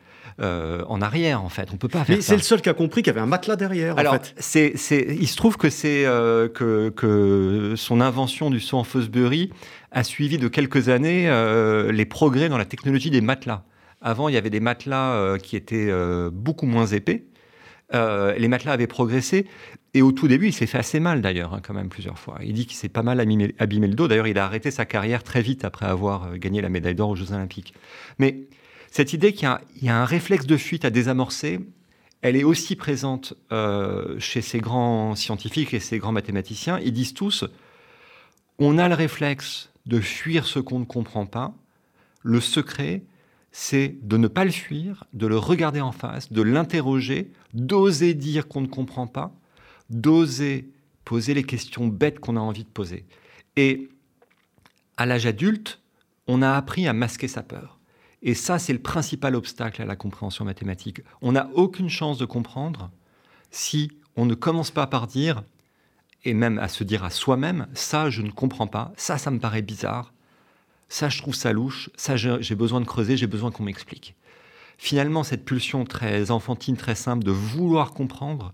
euh, 0.40 0.82
en 0.88 1.00
arrière, 1.00 1.44
en 1.44 1.50
fait. 1.50 1.68
On 1.72 1.76
peut 1.76 1.88
pas 1.88 2.04
faire 2.04 2.16
Mais 2.16 2.22
c'est 2.22 2.34
le 2.34 2.42
seul 2.42 2.60
qui 2.60 2.70
a 2.70 2.74
compris 2.74 3.02
qu'il 3.02 3.12
y 3.12 3.16
avait 3.16 3.20
un 3.20 3.26
matelas 3.26 3.54
derrière, 3.54 3.98
Alors, 3.98 4.14
en 4.14 4.18
fait. 4.18 4.34
C'est, 4.38 5.06
il 5.08 5.28
se 5.28 5.36
trouve 5.36 5.58
que, 5.58 5.68
c'est, 5.68 6.04
que, 6.54 6.88
que, 6.88 7.74
son 7.76 8.00
invention 8.00 8.50
du 8.50 8.58
saut 8.58 8.78
en 8.78 8.84
Fosbury 8.84 9.50
a 9.92 10.02
suivi 10.02 10.38
de 10.38 10.48
quelques 10.48 10.88
années 10.88 11.30
les 11.92 12.06
progrès 12.06 12.48
dans 12.48 12.58
la 12.58 12.64
technologie 12.64 13.10
des 13.10 13.20
matelas. 13.20 13.62
Avant, 14.04 14.28
il 14.28 14.34
y 14.34 14.36
avait 14.36 14.50
des 14.50 14.60
matelas 14.60 15.14
euh, 15.14 15.38
qui 15.38 15.56
étaient 15.56 15.88
euh, 15.88 16.28
beaucoup 16.30 16.66
moins 16.66 16.86
épais. 16.86 17.24
Euh, 17.94 18.34
les 18.36 18.48
matelas 18.48 18.72
avaient 18.72 18.86
progressé. 18.86 19.46
Et 19.94 20.02
au 20.02 20.12
tout 20.12 20.28
début, 20.28 20.48
il 20.48 20.52
s'est 20.52 20.66
fait 20.66 20.76
assez 20.76 21.00
mal 21.00 21.22
d'ailleurs, 21.22 21.54
hein, 21.54 21.62
quand 21.66 21.72
même, 21.72 21.88
plusieurs 21.88 22.18
fois. 22.18 22.38
Il 22.42 22.52
dit 22.52 22.66
qu'il 22.66 22.76
s'est 22.76 22.90
pas 22.90 23.02
mal 23.02 23.18
abîmé, 23.18 23.86
le 23.86 23.94
dos. 23.94 24.06
D'ailleurs, 24.06 24.26
il 24.26 24.38
a 24.38 24.44
arrêté 24.44 24.70
sa 24.70 24.84
carrière 24.84 25.22
très 25.22 25.40
vite 25.40 25.64
après 25.64 25.86
avoir 25.86 26.36
gagné 26.36 26.60
la 26.60 26.68
médaille 26.68 26.94
d'or 26.94 27.08
aux 27.10 27.14
Jeux 27.14 27.32
Olympiques. 27.32 27.72
Mais 28.18 28.40
cette 28.90 29.14
idée 29.14 29.32
qu'il 29.32 29.48
y, 29.80 29.88
a 29.88 29.96
un 29.96 30.04
réflexe 30.04 30.44
de 30.44 30.58
fuite 30.58 30.84
à 30.84 30.90
désamorcer, 30.90 31.60
elle 32.20 32.36
est 32.36 32.44
aussi 32.44 32.76
présente 32.76 33.34
chez 34.18 34.42
ces 34.42 34.58
grands 34.58 35.14
scientifiques 35.14 35.72
et 35.72 35.80
ces 35.80 35.98
grands 35.98 36.12
mathématiciens. 36.12 36.78
Ils 36.80 36.92
disent 36.92 37.14
tous, 37.14 37.44
on 38.58 38.76
a 38.76 38.88
le 38.88 38.94
réflexe 38.94 39.70
de 39.86 40.00
fuir 40.00 40.44
ce 40.44 40.58
qu'on 40.58 40.80
ne 40.80 40.84
comprend 40.84 41.24
pas. 41.24 41.54
Le 42.22 42.40
secret, 42.40 43.02
c'est 43.56 43.96
de 44.02 44.16
ne 44.16 44.26
pas 44.26 44.44
le 44.44 44.50
fuir, 44.50 45.04
de 45.12 45.28
le 45.28 45.38
regarder 45.38 45.80
en 45.80 45.92
face, 45.92 46.32
de 46.32 46.42
l'interroger, 46.42 47.30
d'oser 47.52 48.14
dire 48.14 48.48
qu'on 48.48 48.62
ne 48.62 48.66
comprend 48.66 49.06
pas, 49.06 49.32
d'oser 49.90 50.72
poser 51.04 51.34
les 51.34 51.44
questions 51.44 51.86
bêtes 51.86 52.18
qu'on 52.18 52.36
a 52.36 52.40
envie 52.40 52.64
de 52.64 52.68
poser. 52.68 53.06
Et 53.54 53.88
à 54.96 55.06
l'âge 55.06 55.26
adulte, 55.26 55.80
on 56.26 56.42
a 56.42 56.50
appris 56.50 56.88
à 56.88 56.92
masquer 56.92 57.28
sa 57.28 57.44
peur. 57.44 57.78
Et 58.22 58.34
ça, 58.34 58.58
c'est 58.58 58.72
le 58.72 58.82
principal 58.82 59.36
obstacle 59.36 59.82
à 59.82 59.86
la 59.86 59.94
compréhension 59.94 60.44
mathématique. 60.44 61.02
On 61.22 61.30
n'a 61.30 61.48
aucune 61.54 61.90
chance 61.90 62.18
de 62.18 62.24
comprendre 62.24 62.90
si 63.52 63.92
on 64.16 64.26
ne 64.26 64.34
commence 64.34 64.72
pas 64.72 64.88
par 64.88 65.06
dire, 65.06 65.44
et 66.24 66.34
même 66.34 66.58
à 66.58 66.66
se 66.66 66.82
dire 66.82 67.04
à 67.04 67.10
soi-même, 67.10 67.68
ça, 67.74 68.10
je 68.10 68.22
ne 68.22 68.30
comprends 68.30 68.66
pas, 68.66 68.92
ça, 68.96 69.16
ça 69.16 69.30
me 69.30 69.38
paraît 69.38 69.62
bizarre, 69.62 70.13
ça, 70.88 71.08
je 71.08 71.20
trouve 71.20 71.34
ça 71.34 71.52
louche, 71.52 71.90
ça, 71.96 72.16
j'ai 72.16 72.54
besoin 72.54 72.80
de 72.80 72.86
creuser, 72.86 73.16
j'ai 73.16 73.26
besoin 73.26 73.50
qu'on 73.50 73.64
m'explique. 73.64 74.14
Finalement, 74.78 75.22
cette 75.22 75.44
pulsion 75.44 75.84
très 75.84 76.30
enfantine, 76.30 76.76
très 76.76 76.94
simple 76.94 77.24
de 77.24 77.30
vouloir 77.30 77.92
comprendre, 77.92 78.52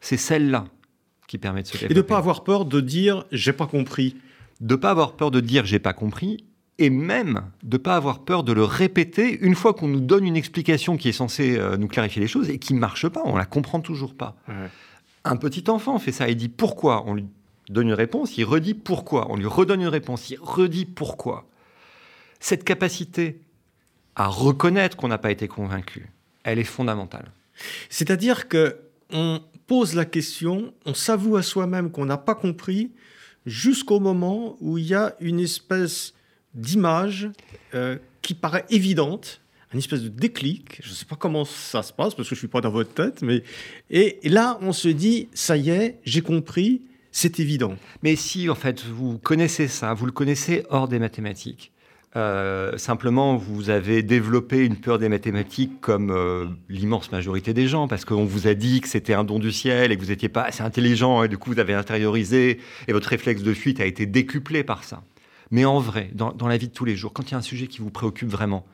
c'est 0.00 0.16
celle-là 0.16 0.66
qui 1.28 1.38
permet 1.38 1.62
de 1.62 1.68
se 1.68 1.72
développer. 1.72 1.92
Et 1.92 1.94
de 1.94 2.00
ne 2.00 2.06
pas 2.06 2.18
avoir 2.18 2.44
peur 2.44 2.64
de 2.64 2.80
dire 2.80 3.24
j'ai 3.32 3.52
pas 3.52 3.66
compris. 3.66 4.16
De 4.60 4.74
ne 4.74 4.80
pas 4.80 4.90
avoir 4.90 5.16
peur 5.16 5.30
de 5.30 5.40
dire 5.40 5.64
j'ai 5.64 5.78
pas 5.78 5.92
compris, 5.92 6.44
et 6.78 6.90
même 6.90 7.50
de 7.62 7.76
ne 7.76 7.82
pas 7.82 7.96
avoir 7.96 8.20
peur 8.20 8.44
de 8.44 8.52
le 8.52 8.64
répéter 8.64 9.38
une 9.40 9.54
fois 9.54 9.72
qu'on 9.72 9.88
nous 9.88 10.00
donne 10.00 10.24
une 10.26 10.36
explication 10.36 10.96
qui 10.96 11.08
est 11.08 11.12
censée 11.12 11.56
euh, 11.56 11.76
nous 11.76 11.88
clarifier 11.88 12.20
les 12.20 12.28
choses 12.28 12.50
et 12.50 12.58
qui 12.58 12.74
ne 12.74 12.78
marche 12.78 13.08
pas, 13.08 13.22
on 13.24 13.36
la 13.36 13.44
comprend 13.44 13.80
toujours 13.80 14.14
pas. 14.14 14.36
Un 15.24 15.36
petit 15.36 15.70
enfant 15.70 15.98
fait 15.98 16.12
ça, 16.12 16.28
il 16.28 16.36
dit 16.36 16.48
pourquoi, 16.48 17.04
on 17.06 17.14
lui 17.14 17.26
donne 17.68 17.88
une 17.88 17.94
réponse, 17.94 18.36
il 18.36 18.44
redit 18.44 18.74
pourquoi, 18.74 19.30
on 19.30 19.36
lui 19.36 19.46
redonne 19.46 19.80
une 19.80 19.88
réponse, 19.88 20.30
il 20.30 20.38
redit 20.40 20.84
pourquoi. 20.84 21.46
Cette 22.42 22.64
capacité 22.64 23.40
à 24.16 24.26
reconnaître 24.26 24.96
qu'on 24.96 25.06
n'a 25.06 25.16
pas 25.16 25.30
été 25.30 25.46
convaincu, 25.46 26.10
elle 26.42 26.58
est 26.58 26.64
fondamentale. 26.64 27.30
C'est-à-dire 27.88 28.48
que 28.48 28.80
on 29.12 29.40
pose 29.68 29.94
la 29.94 30.04
question, 30.04 30.74
on 30.84 30.92
s'avoue 30.92 31.36
à 31.36 31.42
soi-même 31.42 31.92
qu'on 31.92 32.04
n'a 32.04 32.16
pas 32.16 32.34
compris 32.34 32.90
jusqu'au 33.46 34.00
moment 34.00 34.56
où 34.58 34.76
il 34.76 34.86
y 34.86 34.94
a 34.94 35.14
une 35.20 35.38
espèce 35.38 36.14
d'image 36.52 37.30
euh, 37.74 37.96
qui 38.22 38.34
paraît 38.34 38.64
évidente, 38.70 39.40
une 39.72 39.78
espèce 39.78 40.02
de 40.02 40.08
déclic. 40.08 40.80
Je 40.82 40.90
ne 40.90 40.94
sais 40.94 41.06
pas 41.06 41.16
comment 41.16 41.44
ça 41.44 41.84
se 41.84 41.92
passe 41.92 42.16
parce 42.16 42.28
que 42.28 42.34
je 42.34 42.38
ne 42.38 42.40
suis 42.40 42.48
pas 42.48 42.60
dans 42.60 42.72
votre 42.72 42.92
tête, 42.92 43.22
mais 43.22 43.44
et 43.88 44.18
là 44.24 44.58
on 44.62 44.72
se 44.72 44.88
dit 44.88 45.28
ça 45.32 45.56
y 45.56 45.70
est, 45.70 46.00
j'ai 46.02 46.22
compris, 46.22 46.82
c'est 47.12 47.38
évident. 47.38 47.76
Mais 48.02 48.16
si 48.16 48.50
en 48.50 48.56
fait 48.56 48.84
vous 48.84 49.18
connaissez 49.18 49.68
ça, 49.68 49.94
vous 49.94 50.06
le 50.06 50.12
connaissez 50.12 50.64
hors 50.70 50.88
des 50.88 50.98
mathématiques. 50.98 51.71
Euh, 52.14 52.76
simplement, 52.76 53.36
vous 53.36 53.70
avez 53.70 54.02
développé 54.02 54.58
une 54.66 54.76
peur 54.76 54.98
des 54.98 55.08
mathématiques 55.08 55.80
comme 55.80 56.10
euh, 56.10 56.46
l'immense 56.68 57.10
majorité 57.10 57.54
des 57.54 57.66
gens, 57.66 57.88
parce 57.88 58.04
qu'on 58.04 58.24
vous 58.24 58.46
a 58.46 58.54
dit 58.54 58.82
que 58.82 58.88
c'était 58.88 59.14
un 59.14 59.24
don 59.24 59.38
du 59.38 59.50
ciel 59.50 59.92
et 59.92 59.96
que 59.96 60.02
vous 60.02 60.10
n'étiez 60.10 60.28
pas 60.28 60.42
assez 60.42 60.62
intelligent, 60.62 61.24
et 61.24 61.28
du 61.28 61.38
coup 61.38 61.50
vous 61.52 61.58
avez 61.58 61.72
intériorisé, 61.72 62.60
et 62.86 62.92
votre 62.92 63.08
réflexe 63.08 63.42
de 63.42 63.54
fuite 63.54 63.80
a 63.80 63.86
été 63.86 64.04
décuplé 64.04 64.62
par 64.62 64.84
ça. 64.84 65.02
Mais 65.50 65.64
en 65.64 65.78
vrai, 65.78 66.10
dans, 66.14 66.34
la 66.46 66.56
vie 66.58 66.68
de 66.68 66.72
tous 66.72 66.84
les 66.84 66.96
jours, 66.96 67.12
quand 67.14 67.30
il 67.30 67.32
y 67.32 67.34
a 67.34 67.38
un 67.38 67.42
sujet 67.42 67.66
qui 67.66 67.78
vous 67.78 67.90
préoccupe 67.90 68.28
vraiment, 68.28 68.66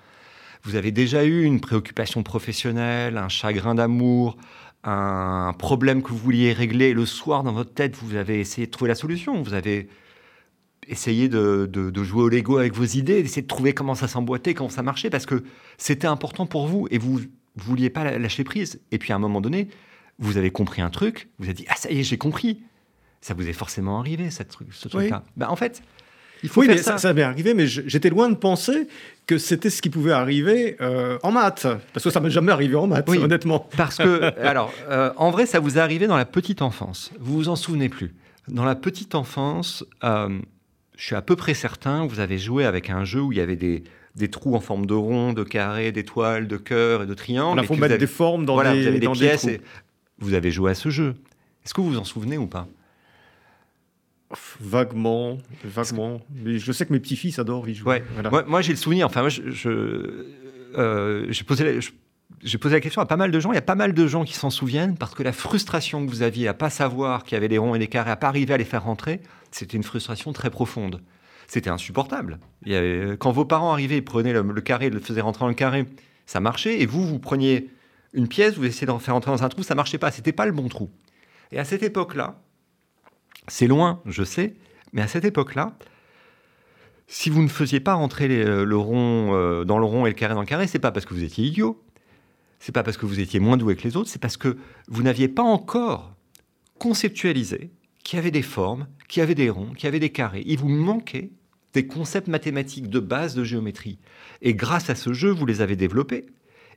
vous 0.65 0.75
avez 0.75 0.91
déjà 0.91 1.25
eu 1.25 1.45
une 1.45 1.61
préoccupation 1.61 2.25
professionnelle, 2.25 3.19
un 3.19 3.29
chagrin 3.29 3.77
d'amour, 3.77 4.37
un 4.83 5.53
problème 5.59 6.03
que 6.03 6.09
vous 6.09 6.19
vouliez 6.19 6.53
régler, 6.53 6.87
et 6.87 6.95
le 6.95 7.07
soir 7.07 7.45
dans 7.45 7.53
votre 7.53 7.73
tête, 7.73 7.95
vous 7.95 8.17
avez 8.17 8.41
essayé 8.41 8.67
de 8.67 8.73
trouver 8.73 8.89
la 8.89 8.97
solution, 8.97 9.43
vous 9.43 9.55
avez 9.55 9.89
essayer 10.89 11.29
de, 11.29 11.93
jouer 12.03 12.23
au 12.23 12.29
Lego 12.29 12.59
avec 12.59 12.75
vos 12.75 12.85
idées, 12.85 13.23
d'essayer 13.23 13.43
de 13.43 13.47
trouver 13.47 13.73
comment 13.73 13.95
ça 13.95 14.09
s'emboîtait, 14.09 14.55
comment 14.55 14.71
ça 14.71 14.83
marchait, 14.83 15.11
parce 15.11 15.27
que 15.27 15.45
c'était 15.77 16.07
important 16.07 16.47
pour 16.47 16.67
vous 16.67 16.89
et 16.91 16.99
vous 16.99 17.21
ne 17.21 17.27
vouliez 17.57 17.91
pas 17.91 18.19
lâcher 18.19 18.45
prise. 18.45 18.81
Et 18.91 18.99
puis 18.99 19.13
à 19.13 19.17
un 19.17 19.19
moment 19.19 19.41
donné, 19.41 19.69
vous 20.19 20.37
avez 20.37 20.51
compris 20.51 20.83
un 20.83 20.91
truc, 20.91 21.29
vous 21.39 21.45
avez 21.45 21.55
dit 21.55 21.67
Ah, 21.69 21.77
ça 21.77 21.91
y 21.91 22.01
est, 22.01 22.03
j'ai 22.03 22.19
compris. 22.19 22.61
Ça 23.21 23.35
vous 23.35 23.49
est 23.49 23.53
forcément 23.53 23.99
arrivé, 23.99 24.31
cette 24.31 24.57
ce 24.71 24.89
truc-là. 24.89 25.25
Ben, 25.37 25.49
en 25.49 25.57
fait, 25.57 25.83
il 26.43 26.49
faut 26.49 26.61
oui, 26.61 26.69
mais 26.69 26.79
ça. 26.79 26.99
ça. 26.99 27.13
m'est 27.13 27.23
arrivé, 27.23 27.55
mais 27.55 27.67
j'étais 27.67 28.11
loin 28.11 28.29
de 28.29 28.35
penser 28.35 28.87
que 29.27 29.39
c'était 29.39 29.71
ce 29.71 29.83
qui 29.83 29.91
pouvait 29.91 30.13
arriver 30.13 30.77
euh, 30.81 31.19
en 31.23 31.33
maths. 31.33 31.67
Parce 31.93 32.05
que 32.05 32.11
ça 32.11 32.21
m'est 32.21 32.31
jamais 32.31 32.53
arrivé 32.53 32.77
en 32.77 32.87
maths, 32.87 33.09
honnêtement. 33.09 33.69
Parce 33.77 33.99
que, 33.99 34.23
alors, 34.41 34.73
euh, 34.89 35.13
en 35.17 35.31
vrai, 35.31 35.47
ça 35.47 35.61
vous 35.61 35.79
est 35.79 35.81
arrivé 35.81 36.07
dans 36.07 36.17
la 36.17 36.25
petite 36.25 36.63
enfance. 36.63 37.11
Vous 37.19 37.35
vous 37.35 37.49
en 37.49 37.57
souvenez 37.57 37.89
plus. 37.89 38.15
Dans 38.47 38.65
la 38.65 38.75
petite 38.75 39.15
enfance, 39.15 39.85
euh, 40.05 40.39
je 40.99 41.05
suis 41.07 41.15
à 41.15 41.23
peu 41.23 41.37
près 41.37 41.55
certain, 41.55 42.05
vous 42.07 42.19
avez 42.19 42.39
joué 42.39 42.65
avec 42.65 42.91
un 42.91 43.05
jeu 43.05 43.21
où 43.23 43.33
il 43.33 43.39
y 43.39 43.41
avait 43.41 43.57
des, 43.57 43.85
des 44.17 44.29
trous 44.29 44.57
en 44.57 44.61
forme 44.61 44.85
de 44.85 44.95
rond, 44.95 45.33
de 45.33 45.45
carré, 45.45 45.93
d'étoiles, 45.93 46.49
de 46.49 46.57
cœur 46.57 47.05
et 47.05 47.07
de 47.07 47.15
triangle. 47.15 47.61
Il 47.63 47.67
faut 47.67 47.77
mettre 47.77 47.97
des 47.97 48.07
formes 48.09 48.45
dans 48.45 48.61
des, 48.61 48.81
vous 48.81 48.87
avez 48.89 48.99
des 48.99 49.09
pièces. 49.09 49.47
Vous 50.19 50.35
avez 50.35 50.51
joué 50.51 50.73
à 50.73 50.75
ce 50.75 50.91
jeu. 50.91 51.15
Est-ce 51.65 51.73
que 51.73 51.81
vous 51.81 51.91
vous 51.91 51.99
en 51.99 52.05
souvenez 52.05 52.37
ou 52.37 52.49
pas? 52.49 52.67
Vaguement, 54.61 55.39
vaguement. 55.65 56.21
Mais 56.35 56.59
je 56.59 56.73
sais 56.73 56.85
que 56.85 56.93
mes 56.93 56.99
petits-fils 56.99 57.39
adorent 57.39 57.69
y 57.69 57.75
jouer. 57.75 58.03
Moi, 58.49 58.61
j'ai 58.61 58.73
le 58.73 58.79
souvenir. 58.79 59.07
Enfin, 59.07 59.21
moi, 59.21 59.31
je, 59.31 60.27
euh, 60.77 61.27
j'ai 61.31 61.45
posé, 61.45 61.79
j'ai 62.43 62.59
posé 62.59 62.75
la 62.75 62.81
question 62.81 63.03
à 63.03 63.07
pas 63.07 63.17
mal 63.17 63.31
de 63.31 63.41
gens. 63.41 63.53
Il 63.53 63.57
y 63.57 63.59
a 63.59 63.63
pas 63.63 63.75
mal 63.75 63.93
de 63.93 64.07
gens 64.07 64.25
qui 64.25 64.35
s'en 64.35 64.51
souviennent 64.51 64.97
parce 64.97 65.15
que 65.15 65.23
la 65.23 65.33
frustration 65.33 66.05
que 66.05 66.11
vous 66.11 66.23
aviez 66.23 66.49
à 66.49 66.55
pas 66.55 66.71
savoir 66.71 67.25
qu'il 67.25 67.35
y 67.35 67.37
avait 67.37 67.49
des 67.49 67.59
ronds 67.59 67.75
et 67.75 67.79
des 67.79 67.89
carrés, 67.89 68.11
à 68.11 68.17
pas 68.17 68.29
arriver 68.29 68.55
à 68.55 68.57
les 68.57 68.65
faire 68.65 68.85
rentrer, 68.85 69.21
c'était 69.51 69.77
une 69.77 69.83
frustration 69.83 70.33
très 70.33 70.51
profonde. 70.51 71.03
C'était 71.47 71.71
insupportable. 71.71 72.39
quand 72.67 73.33
vos 73.33 73.47
parents 73.47 73.73
arrivaient, 73.73 73.97
ils 73.97 74.05
prenaient 74.05 74.35
le, 74.35 74.61
carré, 74.61 74.87
ils 74.89 74.93
le 74.93 75.01
faisaient 75.01 75.23
rentrer 75.23 75.41
dans 75.41 75.49
le 75.49 75.55
carré, 75.55 75.87
ça 76.27 76.41
marchait. 76.41 76.81
Et 76.81 76.87
vous, 76.87 77.07
vous 77.07 77.19
preniez 77.19 77.71
une 78.13 78.29
pièce, 78.29 78.57
vous 78.57 78.67
essayez 78.67 78.87
d'en 78.87 78.99
faire 78.99 79.15
rentrer 79.15 79.31
dans 79.31 79.43
un 79.43 79.49
trou, 79.49 79.63
ça 79.63 79.75
marchait 79.75 79.99
pas. 79.99 80.11
C'était 80.11 80.33
pas 80.33 80.45
le 80.45 80.53
bon 80.53 80.69
trou. 80.69 80.91
Et 81.51 81.59
à 81.59 81.65
cette 81.65 81.83
époque-là, 81.83 82.43
c'est 83.49 83.67
loin, 83.67 84.03
je 84.05 84.25
sais, 84.25 84.55
mais 84.93 85.01
à 85.01 85.09
cette 85.09 85.25
époque-là, 85.25 85.73
si 87.07 87.31
vous 87.31 87.43
ne 87.43 87.49
faisiez 87.49 87.81
pas 87.81 87.95
rentrer 87.95 88.29
le 88.29 88.77
rond 88.77 89.31
euh, 89.33 89.65
dans 89.65 89.79
le 89.79 89.87
rond 89.87 90.05
et 90.05 90.11
le 90.11 90.15
carré 90.15 90.35
dans 90.35 90.41
le 90.41 90.47
carré, 90.47 90.67
c'est 90.67 90.79
pas 90.79 90.93
parce 90.93 91.07
que 91.07 91.15
vous 91.15 91.25
étiez 91.25 91.47
idiot, 91.47 91.83
c'est 92.61 92.73
pas 92.73 92.83
parce 92.83 92.97
que 92.97 93.07
vous 93.07 93.21
étiez 93.21 93.41
moins 93.41 93.57
doué 93.57 93.77
que 93.77 93.85
les 93.85 93.97
autres, 93.97 94.11
c'est 94.11 94.21
parce 94.21 94.37
que 94.37 94.57
vous 94.89 95.03
n'aviez 95.03 95.29
pas 95.29 95.43
encore 95.43 96.15
conceptualisé 96.79 97.71
qu'il 98.05 98.17
y 98.17 98.21
avait 98.21 98.31
des 98.31 98.43
formes, 98.43 98.87
qu'il 99.09 99.21
y 99.21 99.23
avait 99.23 99.35
des 99.35 99.51
ronds, 99.51 99.73
qu'il 99.75 99.85
y 99.85 99.89
avait 99.89 100.01
des 100.01 100.11
carrés. 100.11 100.43
Il 100.47 100.59
vous 100.59 100.69
manquait 100.69 101.31
des 101.75 101.87
concepts 101.87 102.29
mathématiques 102.29 102.89
de 102.89 103.01
base 103.01 103.35
de 103.35 103.45
géométrie. 103.45 103.99
Et 104.43 104.55
grâce 104.55 104.91
à 104.91 104.95
ce 104.95 105.13
jeu, 105.13 105.31
vous 105.31 105.47
les 105.47 105.61
avez 105.61 105.77
développés. 105.77 106.27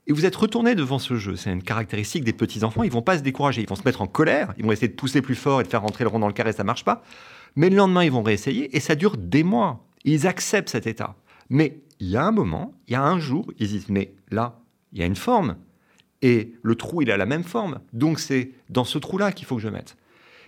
Et 0.08 0.14
vous 0.14 0.26
êtes 0.26 0.36
retourné 0.36 0.76
devant 0.76 1.00
ce 1.00 1.16
jeu. 1.16 1.36
C'est 1.36 1.52
une 1.52 1.64
caractéristique 1.64 2.24
des 2.24 2.34
petits 2.34 2.64
enfants. 2.64 2.84
Ils 2.84 2.92
vont 2.92 3.02
pas 3.02 3.18
se 3.18 3.24
décourager. 3.24 3.62
Ils 3.62 3.70
vont 3.70 3.76
se 3.76 3.84
mettre 3.86 4.02
en 4.02 4.08
colère. 4.08 4.54
Ils 4.58 4.66
vont 4.66 4.72
essayer 4.72 4.88
de 4.88 4.96
pousser 4.96 5.22
plus 5.22 5.36
fort 5.36 5.62
et 5.62 5.64
de 5.64 5.70
faire 5.70 5.82
rentrer 5.82 6.04
le 6.04 6.10
rond 6.10 6.20
dans 6.20 6.28
le 6.28 6.34
carré. 6.34 6.54
Ça 6.54 6.64
marche 6.64 6.84
pas. 6.84 7.04
Mais 7.56 7.70
le 7.70 7.76
lendemain, 7.76 8.04
ils 8.04 8.12
vont 8.12 8.24
réessayer. 8.24 8.76
Et 8.76 8.80
ça 8.80 8.96
dure 8.96 9.16
des 9.16 9.44
mois. 9.44 9.88
Ils 10.04 10.26
acceptent 10.26 10.70
cet 10.70 10.88
état. 10.88 11.16
Mais 11.50 11.82
il 12.00 12.08
y 12.08 12.18
a 12.18 12.26
un 12.26 12.32
moment, 12.32 12.74
il 12.88 12.94
y 12.94 12.96
a 12.96 13.04
un 13.04 13.20
jour, 13.20 13.52
ils 13.60 13.68
disent 13.68 13.90
Mais 13.90 14.16
là, 14.32 14.60
il 14.92 15.00
y 15.00 15.04
a 15.04 15.06
une 15.06 15.16
forme 15.16 15.56
et 16.22 16.54
le 16.62 16.76
trou, 16.76 17.02
il 17.02 17.12
a 17.12 17.18
la 17.18 17.26
même 17.26 17.44
forme. 17.44 17.80
Donc 17.94 18.20
c'est 18.20 18.52
dans 18.70 18.84
ce 18.84 18.98
trou-là 18.98 19.32
qu'il 19.32 19.48
faut 19.48 19.56
que 19.56 19.62
je 19.62 19.70
mette. 19.70 19.98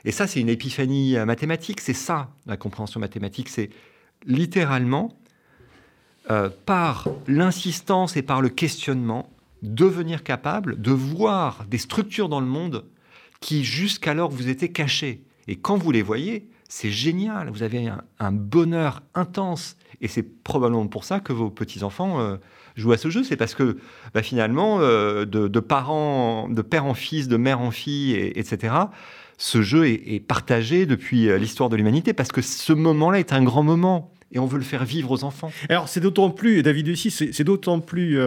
Et 0.05 0.11
ça, 0.11 0.27
c'est 0.27 0.41
une 0.41 0.49
épiphanie 0.49 1.17
euh, 1.17 1.25
mathématique. 1.25 1.81
C'est 1.81 1.93
ça, 1.93 2.29
la 2.45 2.57
compréhension 2.57 2.99
mathématique. 2.99 3.49
C'est 3.49 3.69
littéralement, 4.25 5.17
euh, 6.29 6.49
par 6.65 7.07
l'insistance 7.27 8.17
et 8.17 8.21
par 8.21 8.41
le 8.41 8.49
questionnement, 8.49 9.29
devenir 9.61 10.23
capable 10.23 10.81
de 10.81 10.91
voir 10.91 11.65
des 11.69 11.77
structures 11.77 12.29
dans 12.29 12.41
le 12.41 12.45
monde 12.45 12.85
qui 13.39 13.63
jusqu'alors 13.63 14.29
vous 14.29 14.49
étaient 14.49 14.71
cachées. 14.71 15.23
Et 15.47 15.55
quand 15.55 15.77
vous 15.77 15.91
les 15.91 16.01
voyez, 16.01 16.49
c'est 16.67 16.91
génial. 16.91 17.49
Vous 17.49 17.63
avez 17.63 17.89
un, 18.19 18.31
bonheur 18.31 19.03
intense. 19.15 19.77
Et 20.01 20.07
c'est 20.07 20.23
probablement 20.23 20.87
pour 20.87 21.05
ça 21.05 21.19
que 21.19 21.31
vos 21.31 21.49
petits-enfants 21.49 22.19
euh, 22.19 22.37
joue 22.75 22.91
à 22.91 22.97
ce 22.97 23.09
jeu, 23.09 23.23
c'est 23.23 23.35
parce 23.35 23.55
que 23.55 23.77
bah, 24.13 24.23
finalement, 24.23 24.79
euh, 24.81 25.25
de, 25.25 25.59
parents, 25.59 26.49
de 26.49 26.61
père 26.61 26.85
en 26.85 26.93
fils, 26.93 27.27
de 27.27 27.37
mère 27.37 27.61
en 27.61 27.71
fille, 27.71 28.15
etc., 28.35 28.73
ce 29.37 29.61
jeu 29.61 29.87
est, 29.87 30.25
partagé 30.25 30.85
depuis 30.85 31.27
euh, 31.27 31.37
l'histoire 31.37 31.69
de 31.69 31.75
l'humanité, 31.75 32.13
parce 32.13 32.31
que 32.31 32.41
ce 32.41 32.71
moment-là 32.73 33.19
est 33.19 33.33
un 33.33 33.43
grand 33.43 33.63
moment. 33.63 34.11
Et 34.31 34.39
on 34.39 34.45
veut 34.45 34.57
le 34.57 34.63
faire 34.63 34.83
vivre 34.83 35.11
aux 35.11 35.23
enfants. 35.23 35.51
Alors, 35.69 35.87
c'est 35.89 35.99
d'autant 35.99 36.31
plus, 36.31 36.63
David 36.63 36.89
aussi, 36.89 37.11
c'est 37.11 37.43
d'autant 37.43 37.79
plus 37.79 38.17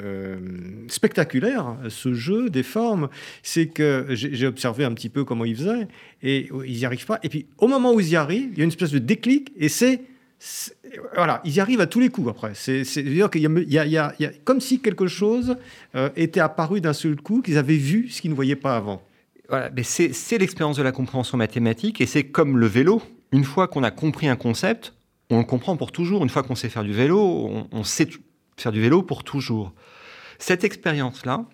euh, 0.00 0.38
spectaculaire, 0.86 1.76
ce 1.88 2.14
jeu 2.14 2.50
des 2.50 2.62
formes, 2.62 3.08
c'est 3.42 3.66
que 3.66 4.06
j'ai 4.10 4.46
observé 4.46 4.84
un 4.84 4.92
petit 4.92 5.08
peu 5.08 5.24
comment 5.24 5.44
ils 5.44 5.56
faisaient, 5.56 5.88
et 6.22 6.50
ils 6.66 6.76
n'y 6.76 6.84
arrivent 6.84 7.06
pas. 7.06 7.18
Et 7.22 7.28
puis, 7.28 7.46
au 7.58 7.66
moment 7.66 7.94
où 7.94 8.00
ils 8.00 8.10
y 8.10 8.16
arrivent, 8.16 8.50
il 8.52 8.58
y 8.58 8.60
a 8.60 8.64
une 8.64 8.70
espèce 8.70 8.92
de 8.92 8.98
déclic, 8.98 9.50
et 9.56 9.68
c'est 9.68 10.02
voilà, 11.14 11.40
ils 11.44 11.54
y 11.54 11.60
arrivent 11.60 11.80
à 11.80 11.86
tous 11.86 12.00
les 12.00 12.10
coups 12.10 12.28
après. 12.28 12.52
C'est, 12.54 12.82
dire 13.02 13.30
qu'il 13.30 13.42
y, 13.42 13.98
a, 13.98 14.12
comme 14.44 14.60
si 14.60 14.80
quelque 14.80 15.06
chose 15.06 15.56
euh, 15.94 16.10
était 16.16 16.40
apparu 16.40 16.80
d'un 16.80 16.92
seul 16.92 17.16
coup, 17.16 17.42
qu'ils 17.42 17.58
avaient 17.58 17.76
vu 17.76 18.08
ce 18.08 18.20
qu'ils 18.20 18.30
ne 18.30 18.36
voyaient 18.36 18.56
pas 18.56 18.76
avant. 18.76 19.02
Voilà, 19.48 19.70
mais 19.74 19.82
c'est, 19.82 20.38
l'expérience 20.38 20.76
de 20.76 20.82
la 20.82 20.92
compréhension 20.92 21.38
mathématique 21.38 22.00
et 22.00 22.06
c'est 22.06 22.24
comme 22.24 22.58
le 22.58 22.66
vélo. 22.66 23.02
Une 23.32 23.44
fois 23.44 23.66
qu'on 23.66 23.82
a 23.82 23.90
compris 23.90 24.28
un 24.28 24.36
concept, 24.36 24.94
on 25.30 25.38
le 25.38 25.44
comprend 25.44 25.76
pour 25.76 25.90
toujours. 25.90 26.22
Une 26.22 26.30
fois 26.30 26.42
qu'on 26.42 26.54
sait 26.54 26.68
faire 26.68 26.84
du 26.84 26.92
vélo, 26.92 27.20
on, 27.20 27.68
on 27.72 27.84
sait 27.84 28.08
faire 28.56 28.72
du 28.72 28.80
vélo 28.80 29.02
pour 29.02 29.24
toujours. 29.24 29.72
Cette 30.38 30.64
expérience-là 30.64 31.44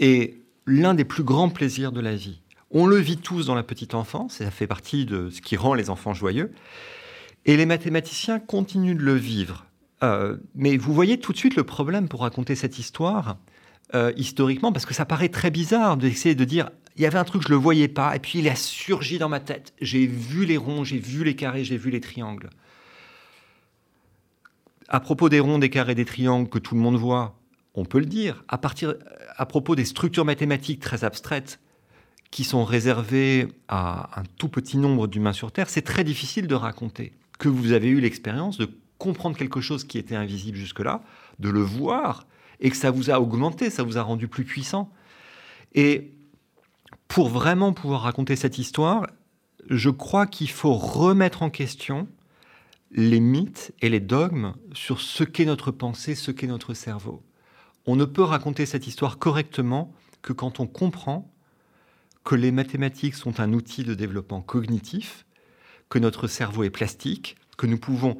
est 0.00 0.34
l'un 0.66 0.94
des 0.94 1.04
plus 1.04 1.24
grands 1.24 1.50
plaisirs 1.50 1.92
de 1.92 2.00
la 2.00 2.14
vie. 2.14 2.40
On 2.70 2.86
le 2.86 2.96
vit 2.96 3.18
tous 3.18 3.46
dans 3.46 3.54
la 3.54 3.62
petite 3.62 3.94
enfance, 3.94 4.40
et 4.40 4.44
ça 4.44 4.50
fait 4.50 4.66
partie 4.66 5.04
de 5.04 5.28
ce 5.28 5.42
qui 5.42 5.56
rend 5.56 5.74
les 5.74 5.90
enfants 5.90 6.14
joyeux. 6.14 6.52
Et 7.44 7.56
les 7.56 7.66
mathématiciens 7.66 8.38
continuent 8.38 8.96
de 8.96 9.02
le 9.02 9.14
vivre 9.14 9.66
Euh, 10.02 10.36
mais 10.54 10.76
vous 10.76 10.92
voyez 10.92 11.18
tout 11.18 11.32
de 11.32 11.38
suite 11.38 11.54
le 11.54 11.62
problème 11.62 12.08
pour 12.08 12.22
raconter 12.22 12.56
cette 12.56 12.78
histoire 12.78 13.36
euh, 13.94 14.12
historiquement, 14.16 14.72
parce 14.72 14.84
que 14.84 14.94
ça 14.94 15.04
paraît 15.04 15.28
très 15.28 15.50
bizarre 15.50 15.96
d'essayer 15.96 16.34
de 16.34 16.44
dire 16.44 16.70
il 16.96 17.02
y 17.02 17.06
avait 17.06 17.18
un 17.18 17.24
truc, 17.24 17.42
je 17.42 17.48
ne 17.48 17.54
le 17.54 17.60
voyais 17.60 17.88
pas, 17.88 18.14
et 18.16 18.18
puis 18.18 18.40
il 18.40 18.48
a 18.48 18.56
surgi 18.56 19.18
dans 19.18 19.28
ma 19.28 19.40
tête. 19.40 19.72
J'ai 19.80 20.06
vu 20.06 20.44
les 20.44 20.56
ronds, 20.56 20.84
j'ai 20.84 20.98
vu 20.98 21.24
les 21.24 21.36
carrés, 21.36 21.64
j'ai 21.64 21.76
vu 21.76 21.90
les 21.90 22.00
triangles. 22.00 22.50
À 24.88 25.00
propos 25.00 25.28
des 25.28 25.40
ronds, 25.40 25.58
des 25.58 25.70
carrés, 25.70 25.94
des 25.94 26.04
triangles 26.04 26.48
que 26.48 26.58
tout 26.58 26.74
le 26.74 26.80
monde 26.80 26.96
voit, 26.96 27.38
on 27.74 27.84
peut 27.84 28.00
le 28.00 28.06
dire. 28.06 28.44
À, 28.48 28.58
partir, 28.58 28.94
à 29.36 29.46
propos 29.46 29.74
des 29.74 29.86
structures 29.86 30.24
mathématiques 30.24 30.80
très 30.80 31.04
abstraites 31.04 31.60
qui 32.30 32.44
sont 32.44 32.64
réservées 32.64 33.48
à 33.68 34.20
un 34.20 34.24
tout 34.36 34.48
petit 34.48 34.76
nombre 34.76 35.06
d'humains 35.06 35.32
sur 35.32 35.52
Terre, 35.52 35.70
c'est 35.70 35.82
très 35.82 36.04
difficile 36.04 36.46
de 36.46 36.54
raconter 36.54 37.12
que 37.42 37.48
vous 37.48 37.72
avez 37.72 37.88
eu 37.88 38.00
l'expérience 38.00 38.56
de 38.56 38.70
comprendre 38.98 39.36
quelque 39.36 39.60
chose 39.60 39.82
qui 39.82 39.98
était 39.98 40.14
invisible 40.14 40.56
jusque-là, 40.56 41.02
de 41.40 41.48
le 41.48 41.60
voir, 41.60 42.28
et 42.60 42.70
que 42.70 42.76
ça 42.76 42.92
vous 42.92 43.10
a 43.10 43.20
augmenté, 43.20 43.68
ça 43.68 43.82
vous 43.82 43.98
a 43.98 44.02
rendu 44.02 44.28
plus 44.28 44.44
puissant. 44.44 44.92
Et 45.74 46.12
pour 47.08 47.28
vraiment 47.28 47.72
pouvoir 47.72 48.02
raconter 48.02 48.36
cette 48.36 48.58
histoire, 48.58 49.08
je 49.68 49.90
crois 49.90 50.28
qu'il 50.28 50.50
faut 50.50 50.74
remettre 50.74 51.42
en 51.42 51.50
question 51.50 52.06
les 52.92 53.18
mythes 53.18 53.74
et 53.80 53.88
les 53.88 53.98
dogmes 53.98 54.54
sur 54.72 55.00
ce 55.00 55.24
qu'est 55.24 55.44
notre 55.44 55.72
pensée, 55.72 56.14
ce 56.14 56.30
qu'est 56.30 56.46
notre 56.46 56.74
cerveau. 56.74 57.24
On 57.86 57.96
ne 57.96 58.04
peut 58.04 58.22
raconter 58.22 58.66
cette 58.66 58.86
histoire 58.86 59.18
correctement 59.18 59.92
que 60.22 60.32
quand 60.32 60.60
on 60.60 60.68
comprend 60.68 61.28
que 62.22 62.36
les 62.36 62.52
mathématiques 62.52 63.16
sont 63.16 63.40
un 63.40 63.52
outil 63.52 63.82
de 63.82 63.94
développement 63.94 64.42
cognitif, 64.42 65.26
que 65.92 65.98
notre 65.98 66.26
cerveau 66.26 66.64
est 66.64 66.70
plastique, 66.70 67.36
que 67.58 67.66
nous 67.66 67.76
pouvons 67.76 68.16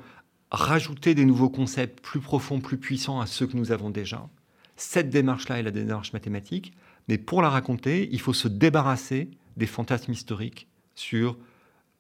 rajouter 0.51 1.15
des 1.15 1.25
nouveaux 1.25 1.49
concepts 1.49 2.05
plus 2.05 2.21
profonds, 2.21 2.61
plus 2.61 2.77
puissants 2.77 3.19
à 3.19 3.25
ceux 3.25 3.47
que 3.47 3.57
nous 3.57 3.73
avons 3.73 3.89
déjà. 3.89 4.29
Cette 4.77 5.09
démarche-là 5.09 5.59
est 5.59 5.63
la 5.63 5.71
démarche 5.71 6.13
mathématique, 6.13 6.75
mais 7.09 7.17
pour 7.17 7.41
la 7.41 7.49
raconter, 7.49 8.11
il 8.13 8.21
faut 8.21 8.35
se 8.35 8.47
débarrasser 8.47 9.31
des 9.57 9.65
fantasmes 9.65 10.13
historiques 10.13 10.69
sur, 10.95 11.39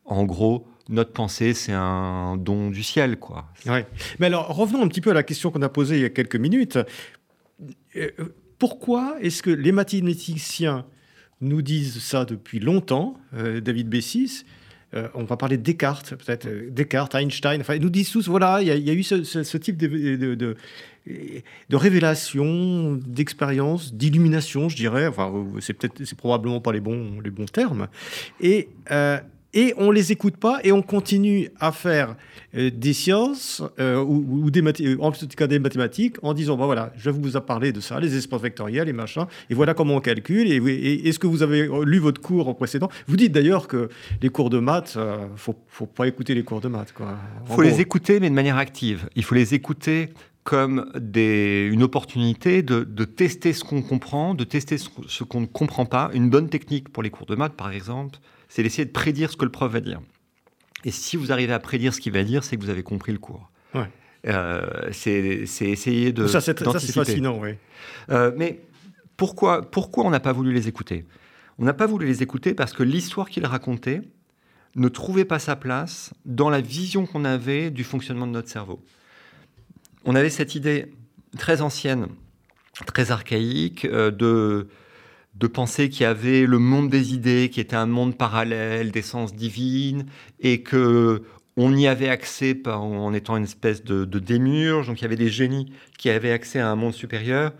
en 0.04 0.24
gros, 0.24 0.68
notre 0.90 1.14
pensée, 1.14 1.54
c'est 1.54 1.72
un 1.72 2.36
don 2.36 2.68
du 2.68 2.82
ciel, 2.82 3.18
quoi. 3.18 3.48
Ouais. 3.64 3.86
Mais 4.18 4.26
alors, 4.26 4.54
revenons 4.54 4.82
un 4.82 4.88
petit 4.88 5.00
peu 5.00 5.12
à 5.12 5.14
la 5.14 5.22
question 5.22 5.50
qu'on 5.50 5.62
a 5.62 5.70
posée 5.70 5.96
il 5.96 6.02
y 6.02 6.04
a 6.04 6.10
quelques 6.10 6.36
minutes. 6.36 6.78
Euh, 7.96 8.10
pourquoi 8.58 9.16
est-ce 9.22 9.42
que 9.42 9.48
les 9.50 9.72
mathématiciens 9.72 10.84
nous 11.40 11.62
disent 11.62 12.02
ça 12.02 12.26
depuis 12.26 12.60
longtemps, 12.60 13.16
euh, 13.32 13.62
David 13.62 13.88
Bessis? 13.88 14.44
Euh, 14.94 15.08
on 15.14 15.24
va 15.24 15.36
parler 15.36 15.56
de 15.56 15.62
Descartes, 15.62 16.14
peut-être 16.14 16.48
Descartes, 16.70 17.14
Einstein. 17.14 17.60
Enfin, 17.60 17.74
ils 17.74 17.82
nous 17.82 17.90
disent 17.90 18.10
tous, 18.10 18.28
voilà, 18.28 18.60
il 18.60 18.68
y, 18.68 18.90
a 18.90 18.92
eu 18.92 19.02
ce, 19.02 19.56
type 19.56 19.76
de, 19.76 20.34
de, 20.34 20.56
de 21.06 21.76
révélation, 21.76 22.94
d'expérience, 23.06 23.94
d'illumination, 23.94 24.68
je 24.68 24.76
dirais. 24.76 25.06
Enfin, 25.06 25.32
c'est 25.60 25.72
peut-être, 25.72 26.04
c'est 26.04 26.16
probablement 26.16 26.60
pas 26.60 26.72
les 26.72 26.80
bons, 26.80 27.20
les 27.22 27.30
bons 27.30 27.46
termes. 27.46 27.88
Et 28.40 28.68
et 29.54 29.74
on 29.76 29.90
les 29.90 30.12
écoute 30.12 30.36
pas 30.36 30.60
et 30.64 30.72
on 30.72 30.82
continue 30.82 31.50
à 31.60 31.72
faire 31.72 32.16
euh, 32.56 32.70
des 32.70 32.92
sciences 32.92 33.62
euh, 33.78 34.02
ou, 34.02 34.50
des 34.50 34.62
en 34.98 35.12
tout 35.12 35.26
cas 35.36 35.46
des 35.46 35.58
mathématiques 35.58 36.16
en 36.22 36.34
disant 36.34 36.56
bah 36.56 36.66
voilà 36.66 36.92
je 36.96 37.10
vous 37.10 37.36
ai 37.36 37.40
parlé 37.40 37.72
de 37.72 37.80
ça 37.80 38.00
les 38.00 38.16
espaces 38.16 38.40
vectoriels 38.40 38.88
et 38.88 38.92
machin 38.92 39.26
et 39.50 39.54
voilà 39.54 39.74
comment 39.74 39.96
on 39.96 40.00
calcule 40.00 40.50
et, 40.50 41.08
est-ce 41.08 41.18
que 41.18 41.26
vous 41.26 41.42
avez 41.42 41.68
lu 41.84 41.98
votre 41.98 42.20
cours 42.20 42.48
en 42.48 42.54
précédent. 42.54 42.88
Vous 43.06 43.16
dites 43.16 43.32
d'ailleurs 43.32 43.68
que 43.68 43.88
les 44.20 44.28
cours 44.28 44.50
de 44.50 44.58
maths 44.58 44.94
euh, 44.96 45.26
faut, 45.36 45.56
faut 45.68 45.86
pas 45.86 46.06
écouter 46.06 46.34
les 46.34 46.44
cours 46.44 46.60
de 46.60 46.68
maths 46.68 46.92
quoi. 46.92 47.18
Il 47.48 47.54
faut 47.54 47.62
les 47.62 47.80
écouter 47.80 48.20
mais 48.20 48.30
de 48.30 48.34
manière 48.34 48.56
active. 48.56 49.08
Il 49.16 49.24
faut 49.24 49.34
les 49.34 49.54
écouter 49.54 50.10
comme 50.44 50.90
des, 50.98 51.68
une 51.70 51.82
opportunité 51.82 52.62
de, 52.62 52.82
de 52.82 53.04
tester 53.04 53.52
ce 53.52 53.62
qu'on 53.62 53.82
comprend, 53.82 54.34
de 54.34 54.42
tester 54.42 54.76
ce 54.76 55.24
qu'on 55.24 55.40
ne 55.40 55.46
comprend 55.46 55.86
pas. 55.86 56.10
Une 56.14 56.30
bonne 56.30 56.48
technique 56.48 56.88
pour 56.88 57.02
les 57.02 57.10
cours 57.10 57.26
de 57.26 57.36
maths, 57.36 57.54
par 57.54 57.70
exemple, 57.70 58.18
c'est 58.52 58.62
d'essayer 58.62 58.84
de 58.84 58.90
prédire 58.90 59.30
ce 59.30 59.36
que 59.38 59.46
le 59.46 59.50
prof 59.50 59.72
va 59.72 59.80
dire. 59.80 60.02
Et 60.84 60.90
si 60.90 61.16
vous 61.16 61.32
arrivez 61.32 61.54
à 61.54 61.58
prédire 61.58 61.94
ce 61.94 62.00
qu'il 62.02 62.12
va 62.12 62.22
dire, 62.22 62.44
c'est 62.44 62.58
que 62.58 62.62
vous 62.62 62.68
avez 62.68 62.82
compris 62.82 63.12
le 63.12 63.18
cours. 63.18 63.50
Euh, 64.24 64.90
c'est 64.92 65.48
essayer 65.62 66.12
de. 66.12 66.26
Ça, 66.28 66.40
c'est 66.40 66.92
fascinant, 66.92 67.40
oui. 67.40 67.54
Euh, 68.10 68.30
mais 68.36 68.60
pourquoi, 69.16 69.68
pourquoi 69.68 70.04
on 70.04 70.10
n'a 70.10 70.20
pas 70.20 70.32
voulu 70.32 70.52
les 70.52 70.68
écouter? 70.68 71.06
On 71.58 71.64
n'a 71.64 71.72
pas 71.72 71.86
voulu 71.86 72.06
les 72.06 72.22
écouter 72.22 72.54
parce 72.54 72.72
que 72.72 72.82
l'histoire 72.82 73.30
qu'ils 73.30 73.46
racontaient 73.46 74.02
ne 74.76 74.88
trouvait 74.88 75.24
pas 75.24 75.38
sa 75.38 75.56
place 75.56 76.12
dans 76.24 76.50
la 76.50 76.60
vision 76.60 77.06
qu'on 77.06 77.24
avait 77.24 77.70
du 77.70 77.82
fonctionnement 77.82 78.26
de 78.26 78.32
notre 78.32 78.48
cerveau. 78.48 78.84
On 80.04 80.14
avait 80.14 80.30
cette 80.30 80.54
idée 80.54 80.92
très 81.36 81.62
ancienne, 81.62 82.06
très 82.86 83.10
archaïque, 83.10 83.86
euh, 83.86 84.10
de 84.12 84.68
de 85.34 85.46
penser 85.46 85.88
qu'il 85.88 86.02
y 86.02 86.06
avait 86.06 86.46
le 86.46 86.58
monde 86.58 86.90
des 86.90 87.14
idées, 87.14 87.50
qui 87.50 87.60
était 87.60 87.76
un 87.76 87.86
monde 87.86 88.16
parallèle, 88.16 88.92
d'essence 88.92 89.34
divine, 89.34 90.06
et 90.40 90.62
que 90.62 91.22
on 91.56 91.76
y 91.76 91.86
avait 91.86 92.08
accès 92.08 92.66
en 92.66 93.12
étant 93.12 93.36
une 93.36 93.44
espèce 93.44 93.84
de, 93.84 94.04
de 94.06 94.18
démurge, 94.18 94.86
donc 94.86 95.00
il 95.00 95.02
y 95.02 95.04
avait 95.04 95.16
des 95.16 95.28
génies 95.28 95.72
qui 95.98 96.08
avaient 96.08 96.32
accès 96.32 96.58
à 96.58 96.70
un 96.70 96.76
monde 96.76 96.94
supérieur. 96.94 97.52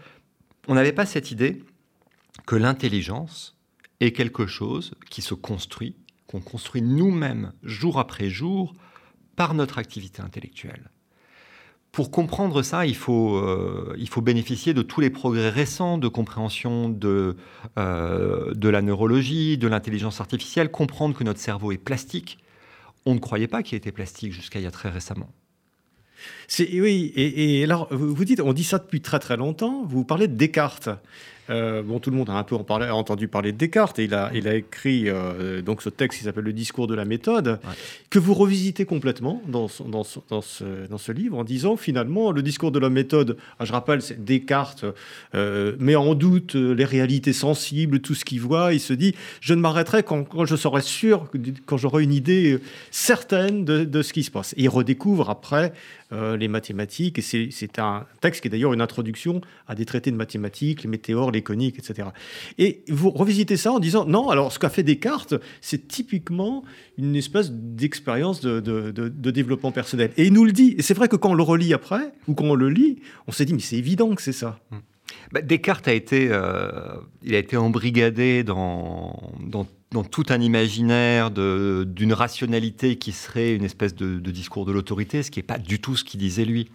On 0.66 0.74
n'avait 0.74 0.92
pas 0.92 1.04
cette 1.04 1.30
idée 1.30 1.62
que 2.46 2.56
l'intelligence 2.56 3.58
est 4.00 4.12
quelque 4.12 4.46
chose 4.46 4.94
qui 5.10 5.20
se 5.20 5.34
construit, 5.34 5.96
qu'on 6.26 6.40
construit 6.40 6.82
nous-mêmes 6.82 7.52
jour 7.62 7.98
après 7.98 8.30
jour 8.30 8.74
par 9.36 9.54
notre 9.54 9.78
activité 9.78 10.22
intellectuelle 10.22 10.91
pour 11.92 12.10
comprendre 12.10 12.62
ça, 12.62 12.86
il 12.86 12.96
faut, 12.96 13.36
euh, 13.36 13.94
il 13.98 14.08
faut 14.08 14.22
bénéficier 14.22 14.72
de 14.72 14.80
tous 14.80 15.02
les 15.02 15.10
progrès 15.10 15.50
récents 15.50 15.98
de 15.98 16.08
compréhension 16.08 16.88
de, 16.88 17.36
euh, 17.78 18.54
de 18.54 18.68
la 18.70 18.80
neurologie, 18.80 19.58
de 19.58 19.68
l'intelligence 19.68 20.18
artificielle, 20.18 20.70
comprendre 20.70 21.14
que 21.14 21.22
notre 21.22 21.38
cerveau 21.38 21.70
est 21.70 21.78
plastique. 21.78 22.38
On 23.04 23.14
ne 23.14 23.18
croyait 23.18 23.46
pas 23.46 23.62
qu'il 23.62 23.76
était 23.76 23.92
plastique 23.92 24.32
jusqu'à 24.32 24.58
il 24.58 24.62
y 24.62 24.66
a 24.66 24.70
très 24.70 24.88
récemment. 24.88 25.28
Oui, 26.58 27.12
et, 27.14 27.60
et, 27.60 27.64
alors 27.64 27.88
vous 27.90 28.24
dites, 28.24 28.40
on 28.40 28.54
dit 28.54 28.64
ça 28.64 28.78
depuis 28.78 29.02
très 29.02 29.18
très 29.18 29.36
longtemps, 29.36 29.84
vous 29.84 30.04
parlez 30.04 30.28
de 30.28 30.34
Descartes. 30.34 30.88
Euh, 31.52 31.82
bon, 31.82 31.98
tout 31.98 32.10
le 32.10 32.16
monde 32.16 32.30
a 32.30 32.34
un 32.34 32.44
peu 32.44 32.54
entendu 32.54 33.28
parler 33.28 33.52
de 33.52 33.58
Descartes 33.58 33.98
et 33.98 34.04
il 34.04 34.14
a, 34.14 34.30
il 34.34 34.48
a 34.48 34.54
écrit 34.54 35.04
euh, 35.08 35.60
donc 35.60 35.82
ce 35.82 35.90
texte 35.90 36.18
qui 36.18 36.24
s'appelle 36.24 36.44
Le 36.44 36.52
discours 36.52 36.86
de 36.86 36.94
la 36.94 37.04
méthode, 37.04 37.60
que 38.10 38.18
vous 38.18 38.32
revisitez 38.32 38.86
complètement 38.86 39.42
dans, 39.46 39.68
dans, 39.86 40.02
dans, 40.28 40.42
ce, 40.42 40.64
dans, 40.88 40.98
ce, 40.98 41.12
livre 41.12 41.36
en 41.36 41.44
disant 41.44 41.76
finalement 41.76 42.32
le 42.32 42.42
discours 42.42 42.72
de 42.72 42.78
la 42.78 42.88
méthode, 42.88 43.36
ah, 43.58 43.64
je 43.64 43.72
rappelle, 43.72 44.00
c'est 44.00 44.24
Descartes 44.24 44.86
euh, 45.34 45.76
met 45.78 45.96
en 45.96 46.14
doute 46.14 46.54
les 46.54 46.84
réalités 46.84 47.32
sensibles, 47.34 48.00
tout 48.00 48.14
ce 48.14 48.24
qu'il 48.24 48.40
voit. 48.40 48.72
Il 48.72 48.80
se 48.80 48.94
dit 48.94 49.14
je 49.40 49.52
ne 49.52 49.60
m'arrêterai 49.60 50.02
quand, 50.02 50.24
quand, 50.24 50.46
je 50.46 50.56
serai 50.56 50.80
sûr, 50.80 51.30
quand 51.66 51.76
j'aurai 51.76 52.02
une 52.04 52.14
idée 52.14 52.58
certaine 52.90 53.64
de, 53.64 53.84
de, 53.84 54.02
ce 54.02 54.12
qui 54.12 54.22
se 54.22 54.30
passe. 54.30 54.54
Et 54.56 54.62
il 54.62 54.68
redécouvre 54.68 55.28
après 55.28 55.72
les 56.38 56.46
mathématiques 56.46 57.18
et 57.18 57.22
c'est 57.22 57.78
un 57.78 58.04
texte 58.20 58.42
qui 58.42 58.48
est 58.48 58.50
d'ailleurs 58.50 58.74
une 58.74 58.82
introduction 58.82 59.40
à 59.66 59.74
des 59.74 59.86
traités 59.86 60.10
de 60.10 60.16
mathématiques, 60.16 60.82
les 60.82 60.90
météores, 60.90 61.30
les 61.30 61.41
coniques, 61.42 61.78
etc. 61.78 62.08
Et 62.58 62.84
vous 62.88 63.10
revisitez 63.10 63.56
ça 63.56 63.72
en 63.72 63.78
disant 63.78 64.04
non, 64.04 64.28
alors 64.30 64.52
ce 64.52 64.58
qu'a 64.58 64.70
fait 64.70 64.82
Descartes, 64.82 65.34
c'est 65.60 65.88
typiquement 65.88 66.64
une 66.98 67.16
espèce 67.16 67.50
d'expérience 67.52 68.40
de, 68.40 69.30
développement 69.30 69.72
personnel. 69.72 70.10
Et 70.16 70.26
il 70.26 70.32
nous 70.32 70.44
le 70.44 70.52
dit. 70.52 70.74
Et 70.78 70.82
c'est 70.82 70.94
vrai 70.94 71.08
que 71.08 71.16
quand 71.16 71.30
on 71.30 71.34
le 71.34 71.42
relit 71.42 71.72
après, 71.74 72.12
ou 72.28 72.34
quand 72.34 72.44
on 72.44 72.54
le 72.54 72.68
lit, 72.68 73.00
on 73.26 73.32
s'est 73.32 73.44
dit, 73.44 73.54
mais 73.54 73.60
c'est 73.60 73.76
évident 73.76 74.14
que 74.14 74.22
c'est 74.22 74.32
ça. 74.32 74.58
Mmh. 74.70 74.76
Bah, 75.32 75.40
Descartes 75.40 75.88
a 75.88 75.92
été, 75.92 76.28
euh, 76.30 76.96
il 77.22 77.34
a 77.34 77.38
été 77.38 77.56
embrigadé 77.56 78.44
dans, 78.44 79.32
dans, 79.40 79.66
tout 80.04 80.24
un 80.30 80.40
imaginaire 80.40 81.30
d'une 81.30 82.12
rationalité 82.12 82.96
qui 82.96 83.12
serait 83.12 83.54
une 83.54 83.64
espèce 83.64 83.94
de, 83.94 84.18
discours 84.30 84.64
de 84.64 84.72
l'autorité, 84.72 85.22
ce 85.22 85.30
qui 85.30 85.38
n'est 85.38 85.44
pas 85.44 85.58
du 85.58 85.80
tout 85.80 85.96
ce 85.96 86.04
qu'il 86.04 86.20
disait 86.20 86.44
lui. 86.44 86.70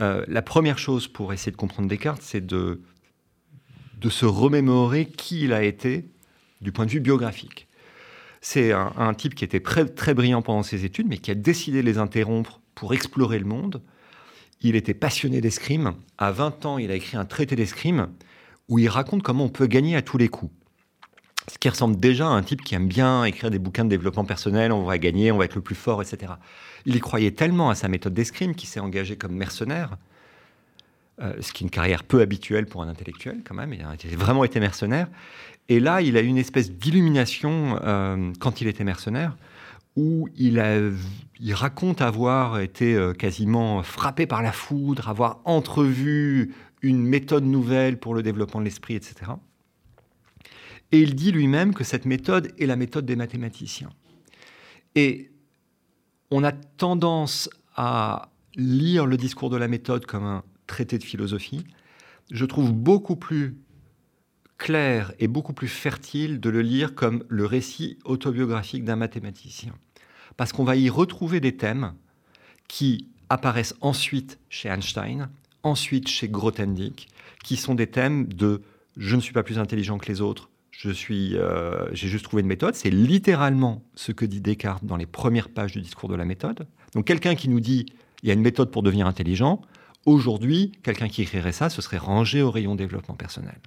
Euh, 0.00 0.24
la 0.28 0.42
première 0.42 0.78
chose 0.78 1.08
pour 1.08 1.32
essayer 1.32 1.52
de 1.52 1.56
comprendre 1.56 1.88
Descartes, 1.88 2.22
c'est 2.22 2.44
de 2.44 2.80
de 4.00 4.08
se 4.08 4.24
remémorer 4.24 5.06
qui 5.06 5.42
il 5.42 5.52
a 5.52 5.62
été 5.62 6.06
du 6.60 6.72
point 6.72 6.86
de 6.86 6.90
vue 6.90 7.00
biographique. 7.00 7.68
C'est 8.40 8.72
un, 8.72 9.12
type 9.12 9.34
qui 9.34 9.44
était 9.44 9.60
très, 9.60 9.84
très 9.84 10.14
brillant 10.14 10.40
pendant 10.40 10.62
ses 10.62 10.86
études, 10.86 11.06
mais 11.08 11.18
qui 11.18 11.30
a 11.30 11.34
décidé 11.34 11.82
de 11.82 11.86
les 11.86 11.98
interrompre 11.98 12.60
pour 12.74 12.94
explorer 12.94 13.38
le 13.38 13.44
monde. 13.44 13.82
Il 14.62 14.76
était 14.76 14.94
passionné 14.94 15.42
d'escrime. 15.42 15.92
À 16.16 16.32
20 16.32 16.64
ans, 16.64 16.78
il 16.78 16.90
a 16.90 16.94
écrit 16.94 17.18
un 17.18 17.26
traité 17.26 17.54
d'escrime 17.54 18.08
où 18.68 18.78
il 18.78 18.88
raconte 18.88 19.22
comment 19.22 19.44
on 19.44 19.48
peut 19.50 19.66
gagner 19.66 19.96
à 19.96 20.02
tous 20.02 20.16
les 20.16 20.28
coups. 20.28 20.52
Ce 21.52 21.58
qui 21.58 21.68
ressemble 21.68 21.96
déjà 21.96 22.26
à 22.26 22.30
un 22.30 22.42
type 22.42 22.62
qui 22.62 22.74
aime 22.74 22.88
bien 22.88 23.24
écrire 23.24 23.50
des 23.50 23.58
bouquins 23.58 23.84
de 23.84 23.90
développement 23.90 24.24
personnel, 24.24 24.72
on 24.72 24.84
va 24.84 24.96
gagner, 24.96 25.32
on 25.32 25.38
va 25.38 25.44
être 25.44 25.56
le 25.56 25.60
plus 25.60 25.74
fort, 25.74 26.00
etc. 26.00 26.32
Il 26.86 26.96
y 26.96 27.00
croyait 27.00 27.32
tellement 27.32 27.68
à 27.68 27.74
sa 27.74 27.88
méthode 27.88 28.14
d'escrime 28.14 28.54
qu'il 28.54 28.68
s'est 28.68 28.80
engagé 28.80 29.16
comme 29.16 29.34
mercenaire 29.34 29.98
euh, 31.22 31.34
ce 31.40 31.52
qui 31.52 31.64
est 31.64 31.66
une 31.66 31.70
carrière 31.70 32.02
peu 32.02 32.22
habituelle 32.22 32.64
pour 32.64 32.82
un 32.82 32.88
intellectuel 32.88 33.42
quand 33.44 33.54
même. 33.54 33.74
Il 33.74 33.82
a 33.82 34.16
vraiment 34.16 34.42
été 34.42 34.58
mercenaire. 34.58 35.08
Et 35.68 35.78
là, 35.78 36.00
il 36.00 36.16
a 36.16 36.22
eu 36.22 36.26
une 36.26 36.38
espèce 36.38 36.72
d'illumination 36.72 37.78
euh, 37.82 38.32
quand 38.40 38.60
il 38.60 38.68
était 38.68 38.84
mercenaire, 38.84 39.36
où 39.96 40.28
il, 40.34 40.58
raconte 41.52 42.00
avoir 42.00 42.60
été 42.60 42.94
euh, 42.94 43.12
quasiment 43.12 43.82
frappé 43.82 44.26
par 44.26 44.42
la 44.42 44.50
foudre, 44.50 45.08
avoir 45.08 45.40
entrevu 45.44 46.54
une 46.80 47.02
méthode 47.02 47.44
nouvelle 47.44 47.98
pour 47.98 48.14
le 48.14 48.22
développement 48.22 48.60
de 48.60 48.64
l'esprit, 48.64 48.94
etc. 48.94 49.32
Et 50.92 51.00
il 51.00 51.14
dit 51.14 51.32
lui-même 51.32 51.74
que 51.74 51.84
cette 51.84 52.06
méthode 52.06 52.50
est 52.58 52.66
la 52.66 52.76
méthode 52.76 53.04
des 53.04 53.16
mathématiciens. 53.16 53.90
Et 54.94 55.30
on 56.30 56.42
a 56.44 56.52
tendance 56.52 57.50
à 57.76 58.30
lire 58.56 59.06
le 59.06 59.16
discours 59.16 59.50
de 59.50 59.56
la 59.56 59.68
méthode 59.68 60.06
comme 60.06 60.24
un 60.24 60.42
traité 60.70 60.98
de 60.98 61.04
philosophie. 61.04 61.64
Je 62.30 62.44
trouve 62.46 62.72
beaucoup 62.72 63.16
plus 63.16 63.56
clair 64.56 65.12
et 65.18 65.26
beaucoup 65.26 65.52
plus 65.52 65.68
fertile 65.68 66.38
de 66.38 66.48
le 66.48 66.62
lire 66.62 66.94
comme 66.94 67.24
le 67.28 67.44
récit 67.44 67.98
autobiographique 68.04 68.84
d'un 68.84 68.96
mathématicien. 68.96 69.74
Parce 70.36 70.52
qu'on 70.52 70.64
va 70.64 70.76
y 70.76 70.88
retrouver 70.88 71.40
des 71.40 71.56
thèmes 71.56 71.94
qui 72.68 73.08
apparaissent 73.28 73.74
ensuite 73.80 74.38
chez 74.48 74.68
Einstein, 74.68 75.28
ensuite 75.62 76.08
chez 76.08 76.28
Grothendieck, 76.28 77.08
qui 77.42 77.56
sont 77.56 77.74
des 77.74 77.88
thèmes 77.88 78.26
de 78.32 78.62
je 78.96 79.16
ne 79.16 79.20
suis 79.20 79.32
pas 79.32 79.42
plus 79.42 79.58
intelligent 79.58 79.98
que 79.98 80.06
les 80.06 80.20
autres, 80.20 80.50
je 80.70 80.90
suis, 80.90 81.36
euh, 81.36 81.92
j'ai 81.92 82.08
juste 82.08 82.24
trouvé 82.24 82.42
une 82.42 82.48
méthode. 82.48 82.74
C'est 82.74 82.90
littéralement 82.90 83.82
ce 83.94 84.12
que 84.12 84.24
dit 84.24 84.40
Descartes 84.40 84.84
dans 84.84 84.96
les 84.96 85.06
premières 85.06 85.48
pages 85.48 85.72
du 85.72 85.80
discours 85.80 86.08
de 86.08 86.14
la 86.14 86.24
méthode. 86.24 86.66
Donc 86.94 87.06
quelqu'un 87.06 87.34
qui 87.34 87.48
nous 87.48 87.60
dit 87.60 87.86
il 88.22 88.28
y 88.28 88.30
a 88.30 88.34
une 88.34 88.42
méthode 88.42 88.70
pour 88.70 88.82
devenir 88.82 89.06
intelligent, 89.06 89.62
aujourd'hui, 90.06 90.72
quelqu'un 90.82 91.08
qui 91.08 91.22
écrirait 91.22 91.52
ça, 91.52 91.70
ce 91.70 91.82
serait 91.82 91.98
rangé 91.98 92.42
au 92.42 92.50
rayon 92.50 92.74
développement 92.74 93.14
personnel. 93.14 93.58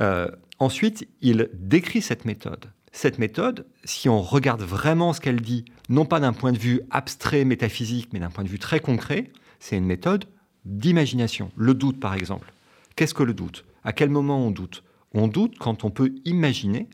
Euh, 0.00 0.28
ensuite, 0.58 1.08
il 1.20 1.48
décrit 1.54 2.02
cette 2.02 2.24
méthode. 2.24 2.66
Cette 2.92 3.18
méthode, 3.18 3.66
si 3.84 4.08
on 4.08 4.22
regarde 4.22 4.62
vraiment 4.62 5.12
ce 5.12 5.20
qu'elle 5.20 5.40
dit, 5.40 5.66
non 5.88 6.06
pas 6.06 6.20
d'un 6.20 6.32
point 6.32 6.52
de 6.52 6.58
vue 6.58 6.80
abstrait, 6.90 7.44
métaphysique, 7.44 8.08
mais 8.12 8.20
d'un 8.20 8.30
point 8.30 8.44
de 8.44 8.48
vue 8.48 8.58
très 8.58 8.80
concret, 8.80 9.30
c'est 9.60 9.76
une 9.76 9.84
méthode 9.84 10.24
d'imagination. 10.64 11.50
Le 11.56 11.74
doute, 11.74 12.00
par 12.00 12.14
exemple. 12.14 12.52
Qu'est-ce 12.96 13.14
que 13.14 13.22
le 13.22 13.34
doute? 13.34 13.64
À 13.84 13.92
quel 13.92 14.08
moment 14.08 14.38
on 14.38 14.50
doute? 14.50 14.82
On 15.12 15.28
doute 15.28 15.58
quand 15.58 15.84
on 15.84 15.90
peut 15.90 16.14
imaginer 16.24 16.88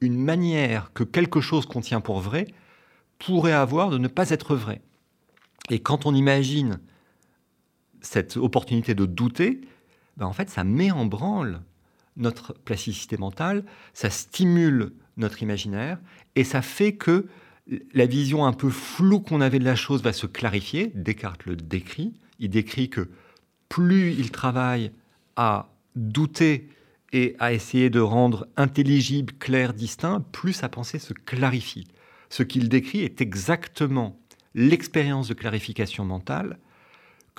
une 0.00 0.16
manière 0.16 0.92
que 0.92 1.04
quelque 1.04 1.40
chose 1.40 1.66
qu'on 1.66 1.80
tient 1.80 2.00
pour 2.00 2.20
vrai 2.20 2.46
pourrait 3.18 3.52
avoir 3.52 3.90
de 3.90 3.98
ne 3.98 4.08
pas 4.08 4.30
être 4.30 4.56
vrai. 4.56 4.80
Et 5.68 5.80
quand 5.80 6.06
on 6.06 6.14
imagine 6.14 6.80
cette 8.02 8.36
opportunité 8.36 8.94
de 8.94 9.06
douter, 9.06 9.60
ben 10.16 10.26
en 10.26 10.32
fait, 10.32 10.50
ça 10.50 10.64
met 10.64 10.90
en 10.90 11.06
branle 11.06 11.60
notre 12.16 12.52
plasticité 12.52 13.16
mentale, 13.16 13.64
ça 13.94 14.10
stimule 14.10 14.92
notre 15.16 15.42
imaginaire 15.42 15.98
et 16.36 16.44
ça 16.44 16.62
fait 16.62 16.94
que 16.94 17.26
la 17.94 18.06
vision 18.06 18.44
un 18.44 18.52
peu 18.52 18.70
floue 18.70 19.20
qu'on 19.20 19.40
avait 19.40 19.58
de 19.58 19.64
la 19.64 19.76
chose 19.76 20.02
va 20.02 20.12
se 20.12 20.26
clarifier. 20.26 20.92
Descartes 20.94 21.46
le 21.46 21.56
décrit. 21.56 22.14
Il 22.38 22.50
décrit 22.50 22.90
que 22.90 23.08
plus 23.68 24.12
il 24.12 24.30
travaille 24.30 24.90
à 25.36 25.68
douter 25.94 26.68
et 27.12 27.36
à 27.38 27.52
essayer 27.52 27.90
de 27.90 28.00
rendre 28.00 28.46
intelligible, 28.56 29.32
clair, 29.34 29.72
distinct, 29.74 30.24
plus 30.32 30.52
sa 30.52 30.68
pensée 30.68 30.98
se 30.98 31.12
clarifie. 31.12 31.86
Ce 32.28 32.42
qu'il 32.42 32.68
décrit 32.68 33.00
est 33.00 33.20
exactement 33.20 34.18
l'expérience 34.54 35.28
de 35.28 35.34
clarification 35.34 36.04
mentale 36.04 36.58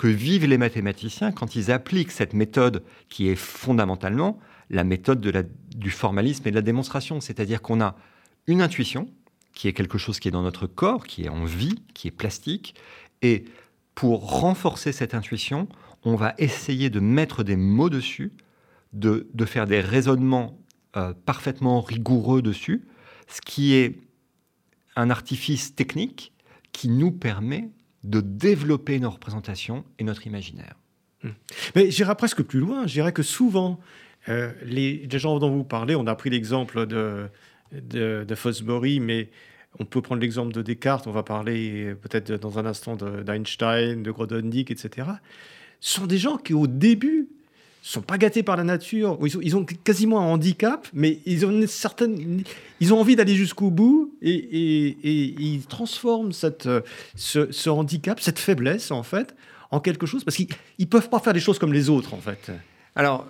que 0.02 0.08
vivent 0.08 0.46
les 0.46 0.58
mathématiciens 0.58 1.30
quand 1.30 1.54
ils 1.54 1.70
appliquent 1.70 2.10
cette 2.10 2.34
méthode 2.34 2.82
qui 3.08 3.28
est 3.28 3.36
fondamentalement 3.36 4.40
la 4.68 4.82
méthode 4.82 5.20
du 5.76 5.90
formalisme 5.90 6.48
et 6.48 6.50
de 6.50 6.56
la 6.56 6.60
démonstration. 6.60 7.20
C'est-à-dire 7.20 7.62
qu'on 7.62 7.80
a 7.80 7.94
une 8.48 8.62
intuition, 8.62 9.08
qui 9.54 9.68
est 9.68 9.72
quelque 9.72 9.98
chose 9.98 10.18
qui 10.18 10.26
est 10.26 10.32
dans 10.32 10.42
notre 10.42 10.66
corps, 10.66 11.06
qui 11.06 11.22
est 11.22 11.28
en 11.28 11.44
vie, 11.44 11.84
qui 11.94 12.08
est 12.08 12.10
plastique, 12.10 12.74
et 13.22 13.44
pour 13.94 14.28
renforcer 14.28 14.90
cette 14.90 15.14
intuition, 15.14 15.68
on 16.02 16.16
va 16.16 16.34
essayer 16.36 16.90
de 16.90 16.98
mettre 16.98 17.44
des 17.44 17.54
mots 17.54 17.88
dessus, 17.88 18.32
de, 18.92 19.24
faire 19.46 19.68
des 19.68 19.80
raisonnements 19.80 20.58
euh, 20.96 21.14
parfaitement 21.14 21.80
rigoureux 21.80 22.42
dessus, 22.42 22.88
ce 23.28 23.40
qui 23.40 23.74
est 23.74 24.00
un 24.96 25.10
artifice 25.10 25.76
technique 25.76 26.32
qui 26.72 26.88
nous 26.88 27.12
permet 27.12 27.70
de 28.04 28.20
développer 28.20 28.98
nos 28.98 29.10
représentations 29.10 29.84
et 29.98 30.04
notre 30.04 30.26
imaginaire. 30.26 30.74
Hmm. 31.22 31.30
Mais 31.74 31.90
j'irai 31.90 32.14
presque 32.14 32.42
plus 32.42 32.60
loin. 32.60 32.86
Je 32.86 32.92
dirais 32.94 33.12
que 33.12 33.22
souvent, 33.22 33.80
euh, 34.28 34.52
les, 34.64 35.08
gens 35.10 35.38
dont 35.38 35.50
vous 35.50 35.64
parlez, 35.64 35.94
on 35.94 36.06
a 36.06 36.14
pris 36.14 36.30
l'exemple 36.30 36.86
de, 36.86 37.28
de, 37.72 38.34
Fosbury, 38.34 39.00
mais 39.00 39.30
on 39.78 39.84
peut 39.84 40.02
prendre 40.02 40.20
l'exemple 40.20 40.52
de 40.52 40.62
Descartes, 40.62 41.06
on 41.06 41.12
va 41.12 41.22
parler 41.22 41.94
peut-être 42.02 42.32
dans 42.32 42.58
un 42.58 42.66
instant 42.66 42.96
d'Einstein, 42.96 44.02
de, 44.02 44.10
Grothendieck, 44.10 44.70
etc. 44.70 45.08
Ce 45.80 46.00
sont 46.00 46.06
des 46.06 46.18
gens 46.18 46.36
qui, 46.36 46.54
au 46.54 46.66
début, 46.66 47.28
sont 47.82 48.00
pas 48.00 48.16
gâtés 48.16 48.44
par 48.44 48.56
la 48.56 48.62
nature, 48.62 49.18
ils 49.42 49.56
ont, 49.56 49.64
quasiment 49.64 50.20
un 50.20 50.26
handicap, 50.26 50.86
mais 50.94 51.18
ils 51.26 51.44
ont, 51.44 51.50
une 51.50 51.66
certaine, 51.66 52.44
ils 52.80 52.94
ont 52.94 53.00
envie 53.00 53.16
d'aller 53.16 53.34
jusqu'au 53.34 53.70
bout 53.70 54.14
et, 54.22 54.96
ils 55.02 55.66
transforment 55.66 56.32
cette, 56.32 56.68
ce, 57.16 57.50
ce, 57.50 57.70
handicap, 57.70 58.20
cette 58.20 58.38
faiblesse, 58.38 58.92
en 58.92 59.02
fait, 59.02 59.34
en 59.72 59.80
quelque 59.80 60.06
chose, 60.06 60.22
parce 60.22 60.36
qu'ils 60.36 60.48
ne 60.78 60.84
peuvent 60.84 61.08
pas 61.08 61.18
faire 61.18 61.32
des 61.32 61.40
choses 61.40 61.58
comme 61.58 61.72
les 61.72 61.90
autres, 61.90 62.14
en 62.14 62.20
fait. 62.20 62.52
Alors, 62.94 63.26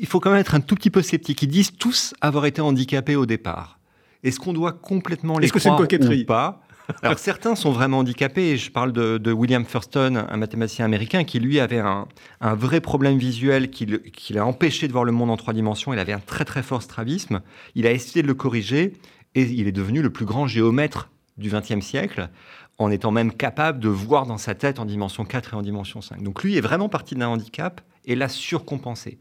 il 0.00 0.06
faut 0.06 0.20
quand 0.20 0.30
même 0.30 0.40
être 0.40 0.54
un 0.54 0.60
tout 0.60 0.74
petit 0.74 0.90
peu 0.90 1.02
sceptique. 1.02 1.42
Ils 1.42 1.48
disent 1.48 1.72
tous 1.76 2.14
avoir 2.20 2.46
été 2.46 2.60
handicapés 2.60 3.16
au 3.16 3.26
départ. 3.26 3.78
Est-ce 4.24 4.40
qu'on 4.40 4.52
doit 4.52 4.72
complètement 4.72 5.38
les 5.38 5.48
croire 5.48 5.80
ou 5.80 6.24
pas? 6.24 6.62
alors 7.02 7.18
certains 7.18 7.54
sont 7.54 7.70
vraiment 7.70 7.98
handicapés. 7.98 8.56
Je 8.56 8.70
parle 8.70 8.92
de, 8.92 9.32
William 9.32 9.64
Thurston, 9.64 10.26
un 10.28 10.36
mathématicien 10.36 10.84
américain 10.84 11.24
qui 11.24 11.38
lui 11.38 11.60
avait 11.60 11.80
un, 11.80 12.06
vrai 12.40 12.80
problème 12.80 13.18
visuel 13.18 13.70
qui, 13.70 13.86
l'a 14.30 14.46
empêché 14.46 14.88
de 14.88 14.92
voir 14.92 15.04
le 15.04 15.12
monde 15.12 15.30
en 15.30 15.36
trois 15.36 15.54
dimensions. 15.54 15.92
Il 15.92 15.98
avait 15.98 16.12
un 16.12 16.20
très 16.20 16.44
très 16.44 16.62
fort 16.62 16.82
strabisme. 16.82 17.40
Il 17.74 17.86
a 17.86 17.92
essayé 17.92 18.22
de 18.22 18.26
le 18.26 18.34
corriger 18.34 18.94
et 19.34 19.42
il 19.42 19.68
est 19.68 19.72
devenu 19.72 20.02
le 20.02 20.10
plus 20.10 20.24
grand 20.24 20.46
géomètre 20.46 21.10
du 21.36 21.50
XXe 21.50 21.84
siècle 21.84 22.30
en 22.78 22.90
étant 22.90 23.10
même 23.10 23.32
capable 23.32 23.80
de 23.80 23.88
voir 23.88 24.26
dans 24.26 24.38
sa 24.38 24.54
tête 24.54 24.78
en 24.78 24.84
dimension 24.84 25.24
4 25.24 25.54
et 25.54 25.56
en 25.56 25.62
dimension 25.62 26.00
5. 26.00 26.22
Donc 26.22 26.42
lui 26.42 26.56
est 26.56 26.60
vraiment 26.60 26.88
parti 26.88 27.14
d'un 27.14 27.28
handicap 27.28 27.80
et 28.04 28.14
l'a 28.14 28.28
surcompensé. 28.28 29.18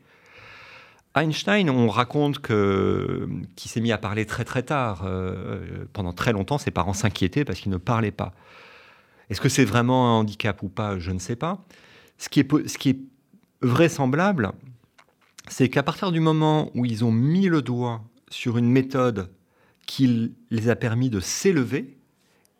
Einstein, 1.17 1.69
on 1.69 1.89
raconte 1.89 2.39
que 2.39 3.27
qu'il 3.55 3.71
s'est 3.71 3.81
mis 3.81 3.91
à 3.91 3.97
parler 3.97 4.25
très 4.25 4.43
très 4.43 4.63
tard. 4.63 5.03
Euh, 5.05 5.85
pendant 5.93 6.13
très 6.13 6.31
longtemps, 6.31 6.57
ses 6.57 6.71
parents 6.71 6.93
s'inquiétaient 6.93 7.45
parce 7.45 7.59
qu'il 7.59 7.71
ne 7.71 7.77
parlait 7.77 8.11
pas. 8.11 8.33
Est-ce 9.29 9.41
que 9.41 9.49
c'est 9.49 9.65
vraiment 9.65 10.07
un 10.07 10.19
handicap 10.19 10.61
ou 10.63 10.69
pas? 10.69 10.99
Je 10.99 11.11
ne 11.11 11.19
sais 11.19 11.35
pas. 11.35 11.65
Ce 12.17 12.29
qui 12.29 12.39
est, 12.39 12.67
ce 12.67 12.77
qui 12.77 12.89
est 12.89 12.99
vraisemblable, 13.61 14.51
c'est 15.49 15.69
qu'à 15.69 15.83
partir 15.83 16.11
du 16.11 16.19
moment 16.19 16.71
où 16.75 16.85
ils 16.85 17.03
ont 17.03 17.11
mis 17.11 17.47
le 17.47 17.61
doigt 17.61 18.01
sur 18.29 18.57
une 18.57 18.69
méthode 18.69 19.29
qui 19.85 20.35
les 20.51 20.69
a 20.69 20.75
permis 20.75 21.09
de 21.09 21.19
s'élever, 21.19 21.97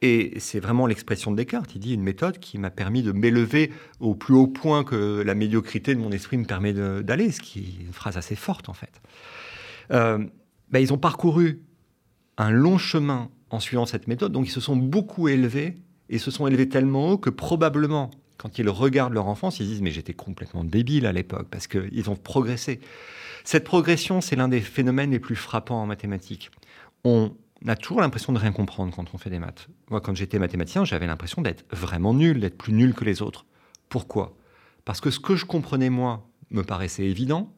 et 0.01 0.39
c'est 0.39 0.60
vraiment 0.60 0.86
l'expression 0.86 1.31
de 1.31 1.38
Descartes. 1.38 1.73
Il 1.75 1.79
dit 1.79 1.93
une 1.93 2.03
méthode 2.03 2.38
qui 2.39 2.57
m'a 2.60 2.69
permis 2.69 3.01
de 3.01 3.12
m'élever 3.12 3.71
au 3.99 4.13
plus 4.13 4.36
haut 4.36 4.47
point 4.47 4.83
que 4.83 5.23
la 5.25 5.33
médiocrité 5.33 5.95
de 5.95 5.99
mon 5.99 6.12
esprit 6.12 6.38
me 6.38 6.45
permet 6.45 6.73
d'aller, 6.73 7.31
ce 7.31 7.41
qui 7.41 7.60
est 7.60 7.83
une 7.86 7.93
phrase 7.93 8.17
assez 8.17 8.36
forte 8.36 8.69
en 8.69 8.73
fait. 8.73 9.01
Euh, 9.91 10.23
ben, 10.69 10.79
ils 10.79 10.93
ont 10.93 10.97
parcouru 10.97 11.62
un 12.38 12.51
long 12.51 12.77
chemin 12.77 13.29
en 13.49 13.60
suivant 13.60 13.86
cette 13.86 14.07
méthode, 14.07 14.31
donc 14.31 14.47
ils 14.47 14.51
se 14.51 14.62
sont 14.62 14.75
beaucoup 14.75 15.29
élevés 15.29 15.75
et 16.10 16.19
se 16.19 16.29
sont 16.29 16.45
élevés 16.45 16.69
tellement 16.69 17.10
haut 17.10 17.17
que 17.17 17.29
probablement, 17.29 18.12
quand 18.38 18.60
ils 18.60 18.69
regardent 18.69 19.13
leur 19.13 19.27
enfance, 19.27 19.60
ils 19.60 19.65
disent 19.65 19.81
mais 19.81 19.91
j'étais 19.91 20.13
complètement 20.13 20.63
débile 20.63 21.07
à 21.07 21.12
l'époque 21.12 21.47
parce 21.49 21.65
qu'ils 21.67 22.10
ont 22.10 22.15
progressé. 22.15 22.79
Cette 23.43 23.63
progression, 23.63 24.21
c'est 24.21 24.36
l'un 24.36 24.49
des 24.49 24.60
phénomènes 24.60 25.12
les 25.12 25.19
plus 25.19 25.36
frappants 25.36 25.81
en 25.81 25.86
mathématiques. 25.88 26.51
On 27.03 27.33
on 27.63 27.67
a 27.70 27.76
toujours 27.76 28.02
l'impression 28.02 28.34
de 28.34 28.39
rien 28.39 28.52
comprendre 28.52 28.93
quand 28.96 29.13
on 29.13 29.17
fait 29.17 29.30
des 29.30 29.39
maths. 29.39 29.67
Moi, 29.89 30.02
quand 30.02 30.15
j'étais 30.15 30.39
mathématicien, 30.39 30.86
j'avais 30.86 31.08
l'impression 31.08 31.41
d'être 31.41 31.65
vraiment 31.76 32.13
nul, 32.13 32.39
d'être 32.39 32.58
plus 32.58 32.74
nul 32.74 32.93
que 32.93 33.04
les 33.04 33.22
autres. 33.22 33.46
Pourquoi? 33.89 34.36
Parce 34.86 35.02
que 35.02 35.10
ce 35.10 35.20
que 35.20 35.36
je 35.36 35.46
comprenais 35.46 35.89
moi 35.89 36.30
me 36.52 36.63
paraissait 36.63 37.06
évident, 37.06 37.54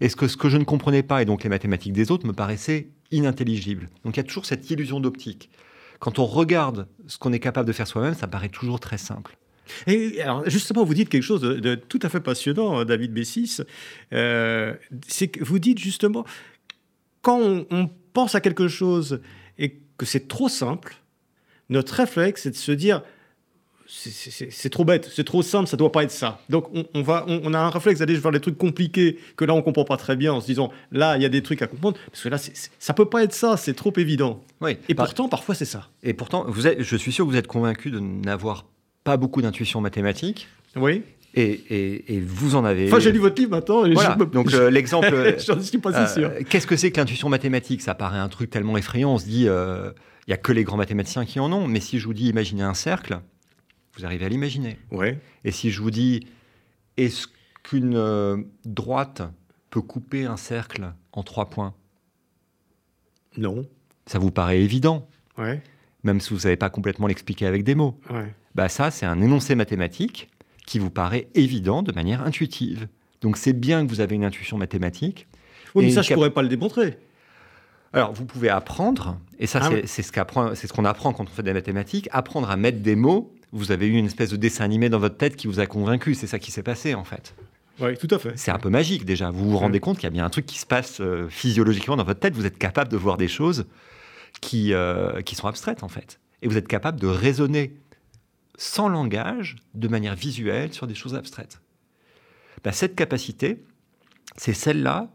et 0.00 0.08
ce 0.08 0.16
que, 0.16 0.28
ce 0.28 0.36
que 0.36 0.48
je 0.48 0.56
ne 0.56 0.64
comprenais 0.64 1.02
pas, 1.02 1.22
et 1.22 1.24
donc 1.24 1.42
les 1.42 1.50
mathématiques 1.50 1.92
des 1.92 2.10
autres, 2.10 2.26
me 2.26 2.32
paraissaient 2.32 2.90
inintelligibles. 3.10 3.88
Donc 4.04 4.16
il 4.16 4.20
y 4.20 4.20
a 4.20 4.24
toujours 4.24 4.46
cette 4.46 4.70
illusion 4.70 5.00
d'optique. 5.00 5.50
Quand 5.98 6.18
on 6.18 6.24
regarde 6.24 6.88
ce 7.06 7.18
qu'on 7.18 7.32
est 7.32 7.40
capable 7.40 7.68
de 7.68 7.72
faire 7.72 7.86
soi-même, 7.86 8.14
ça 8.14 8.26
paraît 8.26 8.48
toujours 8.48 8.80
très 8.80 8.96
simple. 8.96 9.36
Et 9.86 10.18
justement, 10.46 10.82
vous 10.82 10.94
dites 10.94 11.10
quelque 11.10 11.22
chose 11.22 11.42
de, 11.42 11.74
tout 11.74 12.00
à 12.02 12.08
fait 12.08 12.20
passionnant, 12.20 12.84
David 12.84 13.12
Bessis. 13.12 13.58
Euh, 14.12 14.74
c'est 15.06 15.28
que 15.28 15.44
vous 15.44 15.58
dites 15.58 15.78
justement, 15.78 16.24
quand 17.22 17.38
on 17.70 17.90
pense 18.12 18.34
à 18.34 18.40
quelque 18.40 18.68
chose 18.68 19.20
et 19.58 19.78
que 19.96 20.06
c'est 20.06 20.28
trop 20.28 20.48
simple, 20.48 20.96
notre 21.68 21.94
réflexe, 21.94 22.42
c'est 22.42 22.50
de 22.50 22.56
se 22.56 22.72
dire 22.72 23.02
c'est 23.92 24.70
trop 24.70 24.84
bête, 24.84 25.10
c'est 25.12 25.24
trop 25.24 25.42
simple, 25.42 25.68
ça 25.68 25.76
doit 25.76 25.90
pas 25.90 26.04
être 26.04 26.12
ça. 26.12 26.40
Donc 26.48 26.70
on, 26.94 27.02
va, 27.02 27.24
on, 27.26 27.52
a 27.54 27.58
un 27.58 27.70
réflexe 27.70 27.98
d'aller 27.98 28.14
vers 28.14 28.30
les 28.30 28.40
trucs 28.40 28.56
compliqués 28.56 29.18
que 29.36 29.44
là 29.44 29.52
on 29.52 29.62
comprend 29.62 29.84
pas 29.84 29.96
très 29.96 30.14
bien 30.14 30.32
en 30.32 30.40
se 30.40 30.46
disant 30.46 30.70
là 30.92 31.16
il 31.16 31.22
y 31.22 31.24
a 31.24 31.28
des 31.28 31.42
trucs 31.42 31.60
à 31.60 31.66
comprendre 31.66 31.98
parce 32.06 32.22
que 32.22 32.28
là 32.28 32.38
ça 32.78 32.94
peut 32.94 33.06
pas 33.06 33.24
être 33.24 33.32
ça, 33.34 33.56
c'est 33.56 33.74
trop 33.74 33.92
évident. 33.96 34.44
Oui. 34.60 34.76
Et 34.88 34.94
pourtant 34.94 35.28
parfois 35.28 35.56
c'est 35.56 35.64
ça. 35.64 35.88
Et 36.04 36.14
pourtant 36.14 36.44
vous 36.46 36.66
êtes, 36.66 36.82
je 36.82 36.96
suis 36.96 37.10
sûr 37.10 37.24
que 37.26 37.30
vous 37.30 37.36
êtes 37.36 37.48
convaincu 37.48 37.90
de 37.90 37.98
n'avoir 37.98 38.64
pas 39.02 39.16
beaucoup 39.16 39.42
d'intuition 39.42 39.80
mathématique. 39.80 40.46
Oui. 40.76 41.02
Et, 41.34 42.16
et, 42.16 42.20
vous 42.20 42.56
en 42.56 42.64
avez. 42.64 42.88
Enfin, 42.88 42.98
j'ai 42.98 43.12
lu 43.12 43.20
votre 43.20 43.40
livre 43.40 43.52
maintenant. 43.52 43.84
Et 43.84 43.92
voilà. 43.92 44.16
Donc 44.16 44.52
euh, 44.52 44.68
l'exemple. 44.68 45.36
J'en 45.46 45.60
suis 45.60 45.78
pas 45.78 46.06
si 46.06 46.14
sûr. 46.14 46.28
Euh, 46.28 46.40
qu'est-ce 46.48 46.66
que 46.66 46.76
c'est 46.76 46.90
que 46.90 46.98
l'intuition 46.98 47.28
mathématique? 47.28 47.82
Ça 47.82 47.94
paraît 47.94 48.18
un 48.18 48.28
truc 48.28 48.50
tellement 48.50 48.76
effrayant. 48.76 49.14
On 49.14 49.18
se 49.18 49.26
dit, 49.26 49.46
euh, 49.46 49.92
il 50.26 50.30
y 50.30 50.34
a 50.34 50.36
que 50.36 50.52
les 50.52 50.64
grands 50.64 50.76
mathématiciens 50.76 51.24
qui 51.24 51.38
en 51.38 51.52
ont. 51.52 51.68
Mais 51.68 51.80
si 51.80 52.00
je 52.00 52.06
vous 52.06 52.14
dis, 52.14 52.28
imaginez 52.28 52.62
un 52.62 52.74
cercle, 52.74 53.20
vous 53.96 54.04
arrivez 54.04 54.24
à 54.24 54.28
l'imaginer. 54.28 54.76
Ouais. 54.90 55.18
Et 55.44 55.52
si 55.52 55.70
je 55.70 55.80
vous 55.80 55.92
dis, 55.92 56.26
est-ce 56.96 57.28
qu'une 57.62 57.96
euh, 57.96 58.36
droite 58.64 59.22
peut 59.70 59.82
couper 59.82 60.24
un 60.24 60.36
cercle 60.36 60.92
en 61.12 61.22
trois 61.22 61.48
points? 61.48 61.74
Non. 63.36 63.64
Ça 64.06 64.18
vous 64.18 64.32
paraît 64.32 64.60
évident? 64.60 65.08
Ouais. 65.38 65.62
Même 66.02 66.20
si 66.20 66.30
vous 66.30 66.36
ne 66.36 66.40
savez 66.40 66.56
pas 66.56 66.70
complètement 66.70 67.06
l'expliquer 67.06 67.46
avec 67.46 67.62
des 67.62 67.76
mots. 67.76 68.00
Ouais. 68.10 68.34
Bah 68.56 68.68
ça, 68.68 68.90
c'est 68.90 69.06
un 69.06 69.20
énoncé 69.20 69.54
mathématique 69.54 70.28
qui 70.70 70.78
vous 70.78 70.90
paraît 70.90 71.28
évident 71.34 71.82
de 71.82 71.92
manière 71.92 72.22
intuitive. 72.22 72.86
Donc 73.22 73.36
c'est 73.36 73.52
bien 73.52 73.84
que 73.84 73.90
vous 73.90 74.00
avez 74.00 74.14
une 74.14 74.24
intuition 74.24 74.56
mathématique. 74.56 75.26
Oui, 75.74 75.86
mais 75.86 75.90
ça, 75.90 76.02
je 76.02 76.10
ne 76.10 76.14
pourrais 76.14 76.30
pas 76.30 76.42
le 76.42 76.48
démontrer. 76.48 76.98
Alors, 77.92 78.12
vous 78.12 78.24
pouvez 78.24 78.48
apprendre, 78.48 79.18
et 79.40 79.48
ça, 79.48 79.58
ah 79.62 79.70
c'est 79.84 80.02
ce 80.02 80.72
qu'on 80.72 80.84
apprend 80.84 81.12
quand 81.12 81.24
on 81.24 81.26
fait 81.26 81.42
des 81.42 81.52
mathématiques, 81.52 82.08
apprendre 82.12 82.48
à 82.50 82.56
mettre 82.56 82.78
des 82.78 82.94
mots 82.94 83.32
vous 83.52 83.72
avez 83.72 83.86
eu 83.86 83.94
une 83.94 84.06
espèce 84.06 84.30
de 84.30 84.36
dessin 84.36 84.64
animé 84.64 84.88
dans 84.88 84.98
votre 84.98 85.16
tête 85.16 85.36
qui 85.36 85.46
vous 85.46 85.60
a 85.60 85.66
convaincu. 85.66 86.14
C'est 86.14 86.26
ça 86.26 86.38
qui 86.38 86.50
s'est 86.50 86.62
passé, 86.62 86.94
en 86.94 87.04
fait. 87.04 87.34
Oui, 87.80 87.96
tout 87.96 88.06
à 88.14 88.18
fait. 88.18 88.32
C'est 88.36 88.50
un 88.50 88.58
peu 88.58 88.68
magique 88.68 89.04
déjà. 89.04 89.30
Vous 89.30 89.50
vous 89.50 89.58
rendez 89.58 89.80
compte 89.80 89.96
qu'il 89.96 90.04
y 90.04 90.06
a 90.06 90.10
bien 90.10 90.24
un 90.24 90.30
truc 90.30 90.46
qui 90.46 90.58
se 90.58 90.66
passe 90.66 91.00
euh, 91.00 91.28
physiologiquement 91.28 91.96
dans 91.96 92.04
votre 92.04 92.20
tête. 92.20 92.34
Vous 92.34 92.46
êtes 92.46 92.58
capable 92.58 92.90
de 92.90 92.96
voir 92.96 93.16
des 93.16 93.28
choses 93.28 93.66
qui, 94.40 94.72
euh, 94.72 95.22
qui 95.22 95.34
sont 95.34 95.48
abstraites, 95.48 95.82
en 95.82 95.88
fait. 95.88 96.20
Et 96.42 96.48
vous 96.48 96.56
êtes 96.56 96.68
capable 96.68 97.00
de 97.00 97.06
raisonner 97.06 97.72
sans 98.60 98.90
langage, 98.90 99.56
de 99.72 99.88
manière 99.88 100.14
visuelle, 100.14 100.74
sur 100.74 100.86
des 100.86 100.94
choses 100.94 101.14
abstraites. 101.14 101.62
Bah, 102.62 102.72
cette 102.72 102.94
capacité, 102.94 103.64
c'est 104.36 104.52
celle-là 104.52 105.08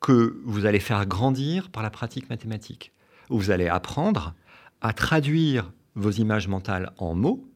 que 0.00 0.40
vous 0.44 0.66
allez 0.66 0.80
faire 0.80 1.06
grandir 1.06 1.70
par 1.70 1.84
la 1.84 1.90
pratique 1.90 2.28
mathématique. 2.28 2.92
Vous 3.28 3.52
allez 3.52 3.68
apprendre 3.68 4.34
à 4.80 4.92
traduire 4.92 5.72
vos 5.94 6.10
images 6.10 6.48
mentales 6.48 6.92
en 6.98 7.14
mots 7.14 7.48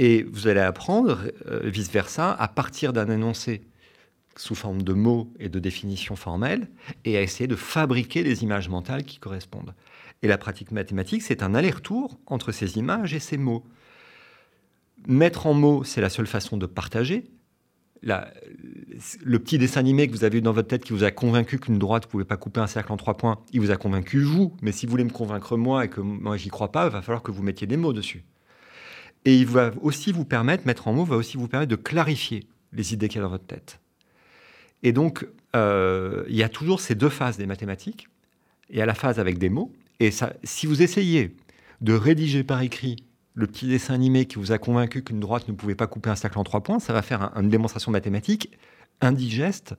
et 0.00 0.24
vous 0.24 0.48
allez 0.48 0.60
apprendre, 0.60 1.20
euh, 1.46 1.60
vice-versa, 1.70 2.32
à 2.32 2.48
partir 2.48 2.92
d'un 2.92 3.08
énoncé 3.08 3.62
sous 4.36 4.56
forme 4.56 4.82
de 4.82 4.94
mots 4.94 5.32
et 5.38 5.48
de 5.48 5.60
définitions 5.60 6.16
formelles, 6.16 6.68
et 7.04 7.16
à 7.16 7.22
essayer 7.22 7.46
de 7.46 7.56
fabriquer 7.56 8.24
des 8.24 8.42
images 8.42 8.68
mentales 8.68 9.04
qui 9.04 9.18
correspondent. 9.18 9.74
Et 10.22 10.28
la 10.28 10.38
pratique 10.38 10.72
mathématique, 10.72 11.22
c'est 11.22 11.42
un 11.42 11.54
aller-retour 11.54 12.18
entre 12.26 12.52
ces 12.52 12.78
images 12.78 13.14
et 13.14 13.20
ces 13.20 13.38
mots. 13.38 13.64
Mettre 15.06 15.46
en 15.46 15.54
mots, 15.54 15.84
c'est 15.84 16.00
la 16.00 16.10
seule 16.10 16.26
façon 16.26 16.56
de 16.56 16.66
partager. 16.66 17.24
le 18.02 19.38
petit 19.38 19.56
dessin 19.56 19.80
animé 19.80 20.08
que 20.08 20.12
vous 20.12 20.24
avez 20.24 20.38
eu 20.38 20.42
dans 20.42 20.52
votre 20.52 20.68
tête 20.68 20.84
qui 20.84 20.92
vous 20.92 21.04
a 21.04 21.12
convaincu 21.12 21.58
qu'une 21.58 21.78
droite 21.78 22.06
ne 22.06 22.10
pouvait 22.10 22.24
pas 22.24 22.36
couper 22.36 22.60
un 22.60 22.66
cercle 22.66 22.92
en 22.92 22.96
trois 22.96 23.16
points, 23.16 23.38
il 23.52 23.60
vous 23.60 23.70
a 23.70 23.76
convaincu 23.76 24.20
vous. 24.22 24.52
Mais 24.62 24.72
si 24.72 24.86
vous 24.86 24.90
voulez 24.90 25.04
me 25.04 25.10
convaincre 25.10 25.56
moi 25.56 25.84
et 25.84 25.88
que 25.88 26.00
moi 26.00 26.36
j'y 26.36 26.48
crois 26.48 26.72
pas, 26.72 26.86
il 26.86 26.92
va 26.92 27.02
falloir 27.02 27.22
que 27.22 27.30
vous 27.30 27.42
mettiez 27.42 27.66
des 27.66 27.76
mots 27.76 27.92
dessus. 27.92 28.24
Et 29.24 29.36
il 29.36 29.46
va 29.46 29.72
aussi 29.80 30.12
vous 30.12 30.24
permettre, 30.24 30.66
mettre 30.66 30.88
en 30.88 30.92
mots, 30.92 31.04
va 31.04 31.16
aussi 31.16 31.36
vous 31.36 31.48
permettre 31.48 31.70
de 31.70 31.76
clarifier 31.76 32.46
les 32.72 32.92
idées 32.92 33.08
qu'il 33.08 33.18
y 33.18 33.20
a 33.20 33.22
dans 33.22 33.30
votre 33.30 33.46
tête. 33.46 33.80
Et 34.82 34.92
donc, 34.92 35.26
euh, 35.54 36.24
il 36.28 36.36
y 36.36 36.42
a 36.42 36.48
toujours 36.48 36.80
ces 36.80 36.94
deux 36.94 37.08
phases 37.08 37.36
des 37.36 37.46
mathématiques. 37.46 38.08
Il 38.70 38.76
y 38.76 38.80
a 38.80 38.86
la 38.86 38.94
phase 38.94 39.18
avec 39.18 39.38
des 39.38 39.48
mots. 39.48 39.72
Et 40.00 40.10
ça, 40.10 40.34
si 40.44 40.66
vous 40.66 40.82
essayez 40.82 41.36
de 41.80 41.92
rédiger 41.92 42.44
par 42.44 42.62
écrit 42.62 42.96
le 43.36 43.46
petit 43.46 43.68
dessin 43.68 43.94
animé 43.94 44.24
qui 44.24 44.36
vous 44.36 44.50
a 44.50 44.58
convaincu 44.58 45.04
qu'une 45.04 45.20
droite 45.20 45.46
ne 45.46 45.52
pouvait 45.52 45.74
pas 45.74 45.86
couper 45.86 46.08
un 46.08 46.16
cercle 46.16 46.38
en 46.38 46.44
trois 46.44 46.62
points, 46.62 46.80
ça 46.80 46.94
va 46.94 47.02
faire 47.02 47.30
une 47.36 47.50
démonstration 47.50 47.92
mathématique 47.92 48.50
indigeste, 49.02 49.74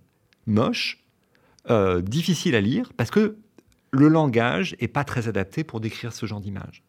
moche, 0.46 1.04
euh, 1.72 2.02
difficile 2.02 2.54
à 2.54 2.62
lire, 2.62 2.94
parce 2.96 3.10
que 3.10 3.36
le 3.92 4.08
langage 4.10 4.76
n'est 4.80 4.88
pas 4.88 5.04
très 5.04 5.28
adapté 5.28 5.64
pour 5.64 5.80
décrire 5.80 6.14
ce 6.14 6.28
genre 6.28 6.40
d'image. 6.40 6.84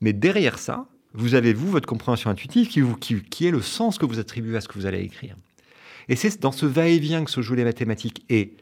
Mais 0.00 0.14
derrière 0.14 0.58
ça, 0.58 0.86
vous 1.12 1.34
avez, 1.34 1.52
vous, 1.52 1.70
votre 1.70 1.86
compréhension 1.86 2.30
intuitive 2.30 2.68
qui, 2.68 3.46
est 3.46 3.50
le 3.50 3.60
sens 3.60 3.98
que 3.98 4.06
vous 4.06 4.18
attribuez 4.18 4.56
à 4.56 4.62
ce 4.62 4.68
que 4.68 4.74
vous 4.74 4.86
allez 4.86 5.00
écrire. 5.00 5.36
Et 6.08 6.16
c'est 6.16 6.40
dans 6.40 6.52
ce 6.52 6.64
va-et-vient 6.64 7.22
que 7.22 7.30
se 7.30 7.42
jouent 7.42 7.54
les 7.54 7.64
mathématiques. 7.64 8.24
Et 8.30 8.56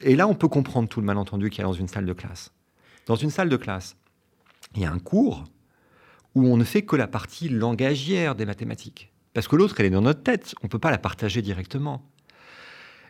là, 0.00 0.26
on 0.26 0.34
peut 0.34 0.48
comprendre 0.48 0.88
tout 0.88 1.00
le 1.00 1.06
malentendu 1.06 1.50
qu'il 1.50 1.58
y 1.58 1.62
a 1.62 1.66
dans 1.66 1.72
une 1.74 1.88
salle 1.88 2.06
de 2.06 2.12
classe. 2.14 2.50
Dans 3.06 3.14
une 3.14 3.30
salle 3.30 3.50
de 3.50 3.56
classe, 3.56 3.96
il 4.74 4.82
y 4.82 4.84
a 4.86 4.90
un 4.90 4.98
cours 4.98 5.44
où 6.34 6.46
on 6.46 6.56
ne 6.56 6.64
fait 6.64 6.82
que 6.82 6.96
la 6.96 7.06
partie 7.06 7.48
langagière 7.48 8.34
des 8.34 8.46
mathématiques. 8.46 9.12
Parce 9.32 9.48
que 9.48 9.56
l'autre, 9.56 9.74
elle 9.78 9.86
est 9.86 9.90
dans 9.90 10.02
notre 10.02 10.22
tête. 10.22 10.54
On 10.62 10.66
ne 10.66 10.70
peut 10.70 10.78
pas 10.78 10.90
la 10.90 10.98
partager 10.98 11.42
directement. 11.42 12.02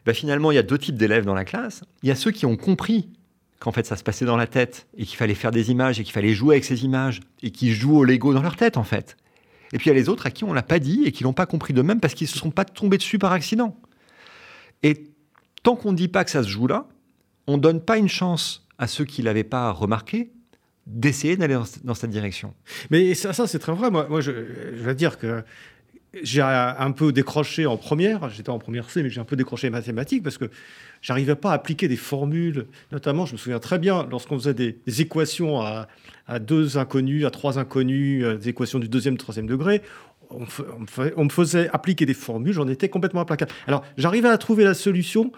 Ben 0.07 0.15
finalement, 0.15 0.51
il 0.51 0.57
y 0.57 0.59
a 0.59 0.63
deux 0.63 0.79
types 0.79 0.97
d'élèves 0.97 1.25
dans 1.25 1.35
la 1.35 1.45
classe. 1.45 1.83
Il 2.03 2.09
y 2.09 2.13
a 2.13 2.15
ceux 2.15 2.31
qui 2.31 2.47
ont 2.47 2.57
compris 2.57 3.09
qu'en 3.61 3.73
fait 3.73 3.87
ça 3.87 3.97
se 3.97 4.03
passait 4.03 4.27
dans 4.27 4.37
la 4.37 4.47
tête 4.47 4.87
et 4.97 5.07
qu'il 5.07 5.17
fallait 5.17 5.35
faire 5.35 5.51
des 5.51 5.71
images 5.71 5.99
et 5.99 6.05
qu'il 6.05 6.13
fallait 6.13 6.35
jouer 6.35 6.57
avec 6.57 6.65
ces 6.65 6.85
images 6.85 7.21
et 7.43 7.51
qui 7.51 7.73
jouent 7.73 7.99
au 7.99 8.05
Lego 8.05 8.35
dans 8.35 8.43
leur 8.43 8.57
tête 8.57 8.77
en 8.77 8.85
fait. 8.85 9.17
Et 9.73 9.79
puis 9.79 9.87
il 9.87 9.95
y 9.95 9.97
a 9.97 9.99
les 9.99 10.11
autres 10.11 10.27
à 10.27 10.31
qui 10.31 10.45
on 10.45 10.53
l'a 10.53 10.63
pas 10.63 10.79
dit 10.79 11.03
et 11.07 11.13
qui 11.13 11.25
l'ont 11.25 11.33
pas 11.33 11.47
compris 11.47 11.73
d'eux-mêmes 11.73 12.01
parce 12.01 12.13
qu'ils 12.13 12.29
se 12.29 12.39
sont 12.39 12.51
pas 12.51 12.67
tombés 12.67 12.99
dessus 12.99 13.19
par 13.19 13.33
accident. 13.33 13.75
Et 14.83 15.07
tant 15.63 15.77
qu'on 15.77 15.93
ne 15.93 15.97
dit 15.97 16.09
pas 16.09 16.25
que 16.25 16.31
ça 16.31 16.43
se 16.43 16.49
joue 16.49 16.67
là, 16.67 16.87
on 17.47 17.57
donne 17.57 17.81
pas 17.81 17.97
une 17.97 18.09
chance 18.09 18.67
à 18.77 18.87
ceux 18.87 19.07
qui 19.07 19.23
l'avaient 19.23 19.45
pas 19.45 19.71
remarqué 19.71 20.31
d'essayer 20.87 21.37
d'aller 21.37 21.57
dans, 21.85 21.94
cette 21.94 22.11
direction. 22.11 22.55
Mais 22.90 23.14
ça, 23.14 23.33
c'est 23.47 23.59
très 23.59 23.73
vrai. 23.73 23.90
Moi, 23.90 24.20
je, 24.20 24.31
veux 24.31 24.94
dire 24.94 25.18
que 25.18 25.42
j'ai 26.23 26.42
un 26.42 26.92
peu 26.92 27.12
décroché 27.12 27.66
en 27.66 27.77
première, 27.77 28.29
j'étais 28.31 28.51
en 28.51 28.59
première 28.59 28.90
C, 28.90 29.03
mais 29.03 29.11
j'ai 29.11 29.20
un 29.20 29.25
peu 29.25 29.37
décroché 29.37 29.66
les 29.66 29.70
mathématiques 29.70 30.23
parce 30.23 30.38
que 30.38 30.51
j'arrivais 31.03 31.35
pas 31.35 31.51
à 31.51 31.55
appliquer 31.55 31.88
des 31.88 31.97
formules. 31.97 32.66
Notamment, 32.92 33.27
je 33.27 33.33
me 33.33 33.38
souviens 33.38 33.59
très 33.59 33.79
bien, 33.79 34.07
lorsqu'on 34.11 34.38
faisait 34.38 34.55
des, 34.55 35.01
équations 35.01 35.61
à, 35.62 35.88
deux 36.38 36.79
inconnus, 36.79 37.25
à 37.25 37.31
trois 37.31 37.59
inconnus, 37.59 38.25
euh, 38.25 38.37
des 38.37 38.51
équations 38.51 38.79
du 38.79 38.88
deuxième, 38.88 39.16
troisième 39.16 39.47
degré, 39.47 39.83
on, 40.31 40.47
on 41.16 41.25
me 41.25 41.31
faisait 41.31 41.68
appliquer 41.73 42.07
des 42.07 42.14
formules, 42.14 42.53
j'en 42.53 42.68
étais 42.68 42.88
complètement 42.88 43.20
implacable. 43.23 43.53
Alors, 43.66 43.85
j'arrivais 43.97 44.29
à 44.29 44.38
trouver 44.38 44.64
la 44.64 44.75
solution 44.75 45.33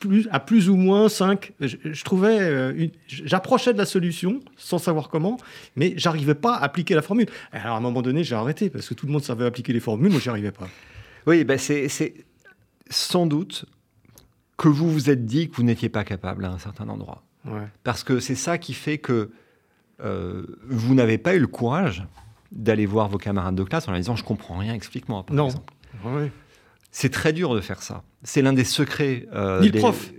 plus, 0.00 0.28
à 0.32 0.40
plus 0.40 0.68
ou 0.68 0.76
moins 0.76 1.08
5. 1.08 1.52
Je, 1.60 2.04
trouvais, 2.04 2.40
euh, 2.40 2.88
j'approchais 3.06 3.72
de 3.72 3.78
la 3.78 3.84
solution 3.86 4.40
sans 4.56 4.78
savoir 4.78 5.08
comment, 5.08 5.36
mais 5.76 5.94
j'arrivais 5.96 6.34
pas 6.34 6.56
à 6.56 6.64
appliquer 6.64 6.94
la 6.94 7.02
formule. 7.02 7.26
Alors 7.52 7.74
à 7.74 7.78
un 7.78 7.80
moment 7.80 8.02
donné, 8.02 8.24
j'ai 8.24 8.34
arrêté 8.34 8.70
parce 8.70 8.88
que 8.88 8.94
tout 8.94 9.06
le 9.06 9.12
monde 9.12 9.22
savait 9.22 9.44
appliquer 9.44 9.72
les 9.72 9.80
formules, 9.80 10.10
moi 10.10 10.20
j'y 10.20 10.28
arrivais 10.28 10.50
pas. 10.50 10.68
Oui, 11.26 11.44
ben 11.44 11.58
c'est 11.58 12.14
sans 12.88 13.26
doute 13.26 13.66
que 14.56 14.68
vous 14.68 14.90
vous 14.90 15.10
êtes 15.10 15.24
dit 15.24 15.48
que 15.48 15.56
vous 15.56 15.62
n'étiez 15.62 15.88
pas 15.88 16.02
capable 16.02 16.44
à 16.44 16.50
un 16.50 16.58
certain 16.58 16.88
endroit. 16.88 17.22
Parce 17.84 18.02
que 18.04 18.20
c'est 18.20 18.34
ça 18.34 18.58
qui 18.58 18.74
fait 18.74 18.98
que 18.98 19.30
euh, 20.02 20.44
vous 20.66 20.94
n'avez 20.94 21.18
pas 21.18 21.34
eu 21.34 21.38
le 21.38 21.46
courage 21.46 22.04
d'aller 22.52 22.84
voir 22.84 23.08
vos 23.08 23.18
camarades 23.18 23.54
de 23.54 23.62
classe 23.62 23.86
en 23.86 23.92
leur 23.92 24.00
disant 24.00 24.16
je 24.16 24.24
comprends 24.24 24.58
rien, 24.58 24.74
explique-moi. 24.74 25.24
non. 25.30 25.46
Exemple. 25.46 25.72
C'est 26.90 27.10
très 27.10 27.32
dur 27.32 27.54
de 27.54 27.60
faire 27.60 27.82
ça. 27.82 28.02
C'est 28.22 28.42
l'un 28.42 28.52
des 28.52 28.64
secrets. 28.64 29.26
Euh, 29.34 29.60
Ni 29.60 29.70
le 29.70 29.78
prof. 29.78 30.10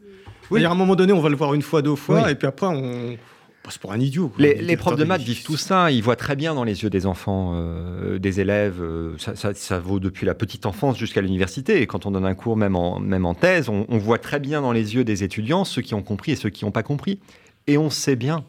Oui. 0.49 0.65
À 0.65 0.71
un 0.71 0.75
moment 0.75 0.95
donné, 0.95 1.13
on 1.13 1.21
va 1.21 1.29
le 1.29 1.36
voir 1.36 1.53
une 1.53 1.62
fois, 1.62 1.81
deux 1.81 1.95
fois, 1.95 2.29
et 2.29 2.36
puis 2.36 2.47
après, 2.47 2.67
on 2.67 3.17
passe 3.63 3.77
pour 3.77 3.93
un 3.93 3.99
idiot. 3.99 4.34
Les, 4.38 4.75
profs 4.75 4.97
de 4.97 5.05
maths 5.05 5.21
vivent 5.21 5.43
tout 5.43 5.55
ça. 5.55 5.91
Ils 5.91 6.03
voient 6.03 6.17
très 6.17 6.36
bien 6.36 6.53
dans 6.55 6.65
les 6.65 6.84
yeux 6.84 6.89
des 6.89 7.05
enfants, 7.05 7.53
euh, 7.55 8.19
des 8.19 8.41
élèves. 8.41 8.81
Euh, 8.81 9.15
ça, 9.17 9.79
vaut 9.79 9.99
depuis 9.99 10.25
la 10.25 10.34
petite 10.34 10.65
enfance 10.65 10.97
jusqu'à 10.97 11.21
l'université. 11.21 11.81
Et 11.81 11.88
quand 11.88 12.05
on 12.05 12.12
donne 12.12 12.25
un 12.25 12.36
cours, 12.36 12.57
même 12.57 12.75
en, 12.75 12.99
même 12.99 13.25
en 13.25 13.34
thèse, 13.34 13.69
on, 13.69 13.86
on, 13.88 13.97
voit 13.97 14.17
très 14.17 14.39
bien 14.39 14.62
dans 14.62 14.73
les 14.73 14.95
yeux 14.95 15.05
des 15.05 15.23
étudiants 15.23 15.63
ceux 15.63 15.81
qui 15.81 15.93
ont 15.93 16.03
compris 16.03 16.34
et 16.34 16.36
ceux 16.36 16.49
qui 16.49 16.65
n'ont 16.65 16.71
pas 16.71 16.84
compris. 16.84 17.19
Et 17.67 17.77
on 17.77 17.89
sait 17.89 18.17
bien 18.17 18.43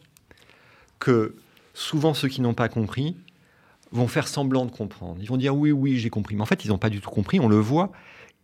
que 0.98 1.36
souvent 1.74 2.14
ceux 2.14 2.28
qui 2.28 2.40
n'ont 2.40 2.54
pas 2.54 2.68
compris 2.68 3.16
vont 3.92 4.08
faire 4.08 4.26
semblant 4.26 4.64
de 4.66 4.70
comprendre. 4.70 5.18
Ils 5.20 5.28
vont 5.28 5.36
dire 5.36 5.56
oui, 5.56 5.70
oui, 5.70 5.98
j'ai 5.98 6.10
compris. 6.10 6.34
Mais 6.34 6.42
en 6.42 6.46
fait, 6.46 6.64
ils 6.64 6.68
n'ont 6.68 6.78
pas 6.78 6.90
du 6.90 7.00
tout 7.00 7.10
compris. 7.10 7.38
On 7.40 7.48
le 7.48 7.56
voit. 7.56 7.92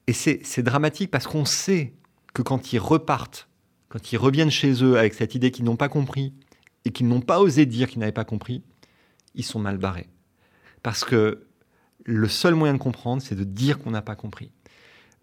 Et 0.06 0.12
c'est 0.12 0.62
dramatique 0.62 1.10
parce 1.10 1.26
qu'on 1.26 1.44
sait 1.44 1.94
que 2.32 2.42
quand 2.42 2.72
ils 2.72 2.78
repartent, 2.78 3.48
quand 3.88 4.12
ils 4.12 4.16
reviennent 4.16 4.50
chez 4.50 4.82
eux 4.82 4.98
avec 4.98 5.14
cette 5.14 5.34
idée 5.34 5.50
qu'ils 5.50 5.64
n'ont 5.64 5.76
pas 5.76 5.88
compris 5.88 6.32
et 6.84 6.90
qu'ils 6.90 7.08
n'ont 7.08 7.20
pas 7.20 7.40
osé 7.40 7.66
dire 7.66 7.88
qu'ils 7.88 7.98
n'avaient 7.98 8.12
pas 8.12 8.24
compris, 8.24 8.62
ils 9.34 9.44
sont 9.44 9.58
mal 9.58 9.76
barrés. 9.76 10.08
Parce 10.82 11.04
que 11.04 11.46
le 12.04 12.28
seul 12.28 12.54
moyen 12.54 12.74
de 12.74 12.78
comprendre, 12.78 13.20
c'est 13.20 13.34
de 13.34 13.44
dire 13.44 13.78
qu'on 13.78 13.90
n'a 13.90 14.00
pas 14.00 14.16
compris. 14.16 14.50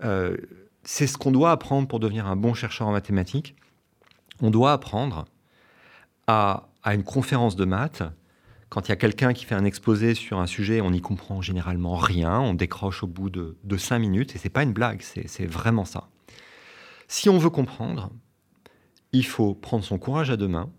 Euh, 0.03 0.37
c'est 0.83 1.07
ce 1.07 1.17
qu'on 1.17 1.31
doit 1.31 1.51
apprendre 1.51 1.87
pour 1.87 1.99
devenir 1.99 2.27
un 2.27 2.35
bon 2.35 2.53
chercheur 2.53 2.87
en 2.87 2.91
mathématiques. 2.91 3.55
On 4.41 4.51
doit 4.51 4.71
apprendre 4.71 5.25
à, 6.27 6.69
à 6.83 6.93
une 6.93 7.03
conférence 7.03 7.55
de 7.55 7.65
maths 7.65 8.03
quand 8.69 8.87
il 8.87 8.89
y 8.89 8.93
a 8.93 8.97
quelqu'un 8.97 9.33
qui 9.33 9.45
fait 9.45 9.55
un 9.55 9.65
exposé 9.65 10.15
sur 10.15 10.39
un 10.39 10.47
sujet, 10.47 10.81
on 10.81 10.91
n'y 10.91 11.01
comprend 11.01 11.41
généralement 11.41 11.95
rien, 11.95 12.39
on 12.39 12.53
décroche 12.53 13.03
au 13.03 13.07
bout 13.07 13.29
de, 13.29 13.77
cinq 13.77 13.99
minutes, 13.99 14.35
et 14.35 14.39
c'est 14.39 14.49
pas 14.49 14.63
une 14.63 14.73
blague, 14.73 15.01
c'est 15.01 15.45
vraiment 15.45 15.85
ça. 15.85 16.09
Si 17.07 17.29
on 17.29 17.37
veut 17.37 17.49
comprendre, 17.49 18.11
il 19.11 19.25
faut 19.25 19.53
prendre 19.53 19.83
son 19.83 19.97
courage 19.97 20.29
à 20.31 20.37
deux 20.37 20.47
mains, 20.47 20.71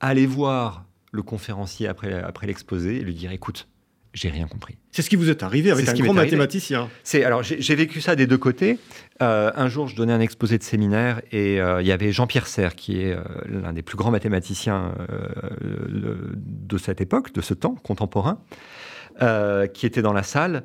aller 0.00 0.26
voir 0.26 0.86
le 1.12 1.22
conférencier 1.22 1.86
après, 1.86 2.12
après 2.22 2.46
l'exposé 2.46 2.96
et 2.96 3.00
lui 3.00 3.14
dire 3.14 3.30
écoute, 3.30 3.68
j'ai 4.14 4.30
rien 4.30 4.46
compris. 4.46 4.78
C'est 4.92 5.02
ce 5.02 5.10
qui 5.10 5.16
vous 5.16 5.28
est 5.28 5.42
arrivé 5.42 5.72
avec 5.72 5.88
un 5.88 5.92
grand 5.92 6.14
mathématicien. 6.14 6.88
C'est 7.02 7.24
alors 7.24 7.42
j'ai 7.42 7.74
vécu 7.74 8.00
ça 8.00 8.14
des 8.14 8.28
deux 8.28 8.38
côtés. 8.38 8.78
Euh, 9.20 9.50
un 9.56 9.68
jour, 9.68 9.88
je 9.88 9.96
donnais 9.96 10.12
un 10.12 10.20
exposé 10.20 10.56
de 10.56 10.62
séminaire 10.62 11.20
et 11.32 11.60
euh, 11.60 11.82
il 11.82 11.86
y 11.86 11.92
avait 11.92 12.12
Jean-Pierre 12.12 12.46
Serre, 12.46 12.76
qui 12.76 13.00
est 13.00 13.12
euh, 13.12 13.22
l'un 13.46 13.72
des 13.72 13.82
plus 13.82 13.96
grands 13.96 14.12
mathématiciens 14.12 14.94
de 15.60 16.78
cette 16.78 17.00
époque, 17.00 17.32
de 17.32 17.40
ce 17.40 17.54
temps 17.54 17.74
contemporain, 17.74 18.40
qui 19.74 19.86
était 19.86 20.02
dans 20.02 20.12
la 20.12 20.22
salle 20.22 20.64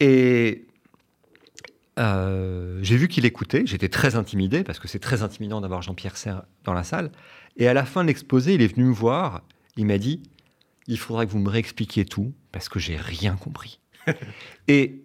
et 0.00 0.64
j'ai 1.98 2.96
vu 2.96 3.08
qu'il 3.08 3.26
écoutait. 3.26 3.64
J'étais 3.66 3.88
très 3.88 4.14
intimidé 4.14 4.64
parce 4.64 4.78
que 4.78 4.88
c'est 4.88 4.98
très 4.98 5.22
intimidant 5.22 5.60
d'avoir 5.60 5.82
Jean-Pierre 5.82 6.16
Serre 6.16 6.44
dans 6.64 6.72
la 6.72 6.84
salle. 6.84 7.10
Et 7.58 7.68
à 7.68 7.74
la 7.74 7.84
fin 7.84 8.02
de 8.02 8.06
l'exposé, 8.06 8.54
il 8.54 8.62
est 8.62 8.72
venu 8.72 8.86
me 8.86 8.94
voir. 8.94 9.42
Il 9.76 9.84
m'a 9.84 9.98
dit 9.98 10.22
il 10.88 10.98
faudra 10.98 11.26
que 11.26 11.30
vous 11.30 11.38
me 11.38 11.50
réexpliquiez 11.50 12.06
tout 12.06 12.32
parce 12.58 12.68
que 12.68 12.80
j'ai 12.80 12.96
rien 12.96 13.36
compris. 13.36 13.78
et 14.68 15.04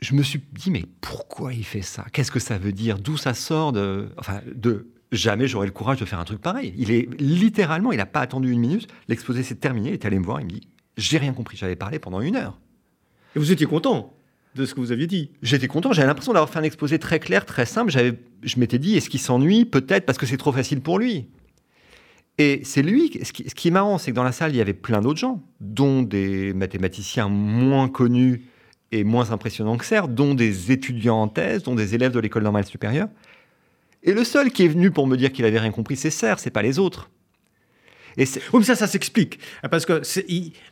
je 0.00 0.14
me 0.14 0.22
suis 0.22 0.40
dit, 0.52 0.70
mais 0.70 0.86
pourquoi 1.02 1.52
il 1.52 1.64
fait 1.64 1.82
ça? 1.82 2.06
Qu'est-ce 2.14 2.30
que 2.30 2.40
ça 2.40 2.56
veut 2.56 2.72
dire? 2.72 2.98
D'où 2.98 3.18
ça 3.18 3.34
sort 3.34 3.72
de, 3.72 4.08
enfin, 4.16 4.40
de 4.54 4.88
jamais 5.12 5.46
j'aurais 5.46 5.66
le 5.66 5.72
courage 5.72 5.98
de 6.00 6.06
faire 6.06 6.18
un 6.18 6.24
truc 6.24 6.40
pareil. 6.40 6.72
Il 6.78 6.90
est 6.90 7.08
littéralement, 7.20 7.92
il 7.92 7.98
n'a 7.98 8.06
pas 8.06 8.20
attendu 8.20 8.50
une 8.50 8.60
minute. 8.60 8.88
L'exposé 9.08 9.42
s'est 9.42 9.56
terminé. 9.56 9.90
Il 9.90 9.92
est 9.92 10.06
allé 10.06 10.18
me 10.18 10.24
voir. 10.24 10.40
Il 10.40 10.46
me 10.46 10.50
dit, 10.50 10.66
j'ai 10.96 11.18
rien 11.18 11.34
compris. 11.34 11.58
J'avais 11.58 11.76
parlé 11.76 11.98
pendant 11.98 12.22
une 12.22 12.36
heure. 12.36 12.58
Et 13.36 13.38
vous 13.38 13.52
étiez 13.52 13.66
content 13.66 14.14
de 14.54 14.64
ce 14.64 14.74
que 14.74 14.80
vous 14.80 14.92
aviez 14.92 15.06
dit? 15.06 15.30
J'étais 15.42 15.68
content. 15.68 15.92
J'avais 15.92 16.08
l'impression 16.08 16.32
d'avoir 16.32 16.48
fait 16.48 16.58
un 16.58 16.62
exposé 16.62 16.98
très 16.98 17.20
clair, 17.20 17.44
très 17.44 17.66
simple. 17.66 17.90
J'avais, 17.90 18.18
je 18.42 18.58
m'étais 18.58 18.78
dit, 18.78 18.96
est-ce 18.96 19.10
qu'il 19.10 19.20
s'ennuie? 19.20 19.66
Peut-être 19.66 20.06
parce 20.06 20.16
que 20.16 20.24
c'est 20.24 20.38
trop 20.38 20.52
facile 20.52 20.80
pour 20.80 20.98
lui. 20.98 21.28
Et 22.38 22.62
c'est 22.64 22.82
lui, 22.82 23.20
ce 23.22 23.32
qui, 23.32 23.68
est 23.68 23.70
marrant, 23.70 23.98
c'est 23.98 24.10
que 24.10 24.16
dans 24.16 24.22
la 24.24 24.32
salle, 24.32 24.52
il 24.52 24.56
y 24.56 24.60
avait 24.60 24.72
plein 24.72 25.00
d'autres 25.00 25.20
gens, 25.20 25.42
dont 25.60 26.02
des 26.02 26.54
mathématiciens 26.54 27.28
moins 27.28 27.88
connus 27.88 28.46
et 28.90 29.04
moins 29.04 29.30
impressionnants 29.32 29.76
que 29.76 29.84
Serre, 29.84 30.08
dont 30.08 30.34
des 30.34 30.72
étudiants 30.72 31.22
en 31.22 31.28
thèse, 31.28 31.62
dont 31.62 31.74
des 31.74 31.94
élèves 31.94 32.12
de 32.12 32.20
l'école 32.20 32.42
normale 32.42 32.64
supérieure. 32.64 33.08
Et 34.02 34.12
le 34.12 34.24
seul 34.24 34.50
qui 34.50 34.64
est 34.64 34.68
venu 34.68 34.90
pour 34.90 35.06
me 35.06 35.16
dire 35.16 35.30
qu'il 35.32 35.44
avait 35.44 35.58
rien 35.58 35.70
compris, 35.70 35.96
c'est 35.96 36.10
Serre, 36.10 36.38
c'est 36.38 36.50
pas 36.50 36.62
les 36.62 36.78
autres. 36.78 37.10
Et 38.16 38.24
oui, 38.24 38.60
mais 38.60 38.64
ça, 38.64 38.76
ça 38.76 38.86
s'explique. 38.86 39.38
Parce 39.70 39.86
que 39.86 40.02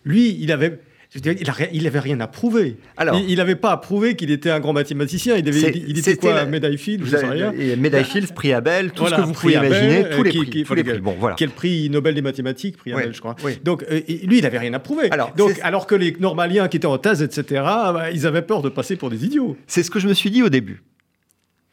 lui, 0.04 0.36
il 0.40 0.52
avait 0.52 0.80
il 1.14 1.82
n'avait 1.82 1.98
rien 1.98 2.20
à 2.20 2.28
prouver. 2.28 2.76
Alors, 2.96 3.16
il 3.16 3.36
n'avait 3.36 3.56
pas 3.56 3.72
à 3.72 3.76
prouver 3.76 4.14
qu'il 4.14 4.30
était 4.30 4.50
un 4.50 4.60
grand 4.60 4.72
mathématicien. 4.72 5.36
Il, 5.36 5.48
avait, 5.48 5.72
il 5.74 5.98
était 5.98 6.16
quoi, 6.16 6.34
la... 6.34 6.46
médaille 6.46 6.78
Fields 6.78 7.04
je 7.04 7.16
sais 7.16 7.26
rien. 7.26 7.52
Médaille 7.76 8.04
Fields, 8.04 8.32
prix 8.32 8.52
Abel, 8.52 8.92
tout 8.92 9.06
ce 9.06 9.14
que 9.14 9.20
vous 9.20 9.32
pouvez 9.32 9.54
imaginer, 9.54 10.08
tous 10.10 10.22
les 10.22 10.30
prix. 10.30 10.64
tous 10.64 10.74
les 10.74 10.84
prix. 10.84 11.00
Bon, 11.00 11.16
voilà. 11.18 11.36
Quel 11.36 11.50
prix 11.50 11.90
Nobel 11.90 12.14
des 12.14 12.22
mathématiques, 12.22 12.76
prix 12.76 12.92
Abel, 12.92 13.12
je 13.12 13.20
crois. 13.20 13.34
Donc, 13.64 13.84
euh, 13.90 14.00
lui, 14.24 14.38
il 14.38 14.42
n'avait 14.42 14.58
rien 14.58 14.72
à 14.74 14.78
prouver. 14.78 15.10
Alors, 15.10 15.34
Donc, 15.34 15.58
alors 15.62 15.86
que 15.86 15.94
les 15.94 16.16
normaliens 16.20 16.68
qui 16.68 16.76
étaient 16.76 16.86
en 16.86 16.98
thèse, 16.98 17.22
etc., 17.22 17.62
bah, 17.64 18.10
ils 18.12 18.26
avaient 18.26 18.42
peur 18.42 18.62
de 18.62 18.68
passer 18.68 18.96
pour 18.96 19.10
des 19.10 19.24
idiots. 19.24 19.56
C'est 19.66 19.82
ce 19.82 19.90
que 19.90 19.98
je 19.98 20.08
me 20.08 20.14
suis 20.14 20.30
dit 20.30 20.42
au 20.42 20.48
début. 20.48 20.82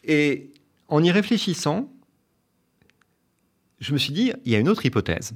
Et 0.04 0.50
en 0.88 1.04
y 1.04 1.12
réfléchissant, 1.12 1.92
je 3.80 3.94
me 3.94 3.98
suis 3.98 4.14
dit, 4.14 4.32
il 4.46 4.52
y 4.52 4.56
a 4.56 4.60
une 4.60 4.70
autre 4.70 4.86
hypothèse. 4.86 5.34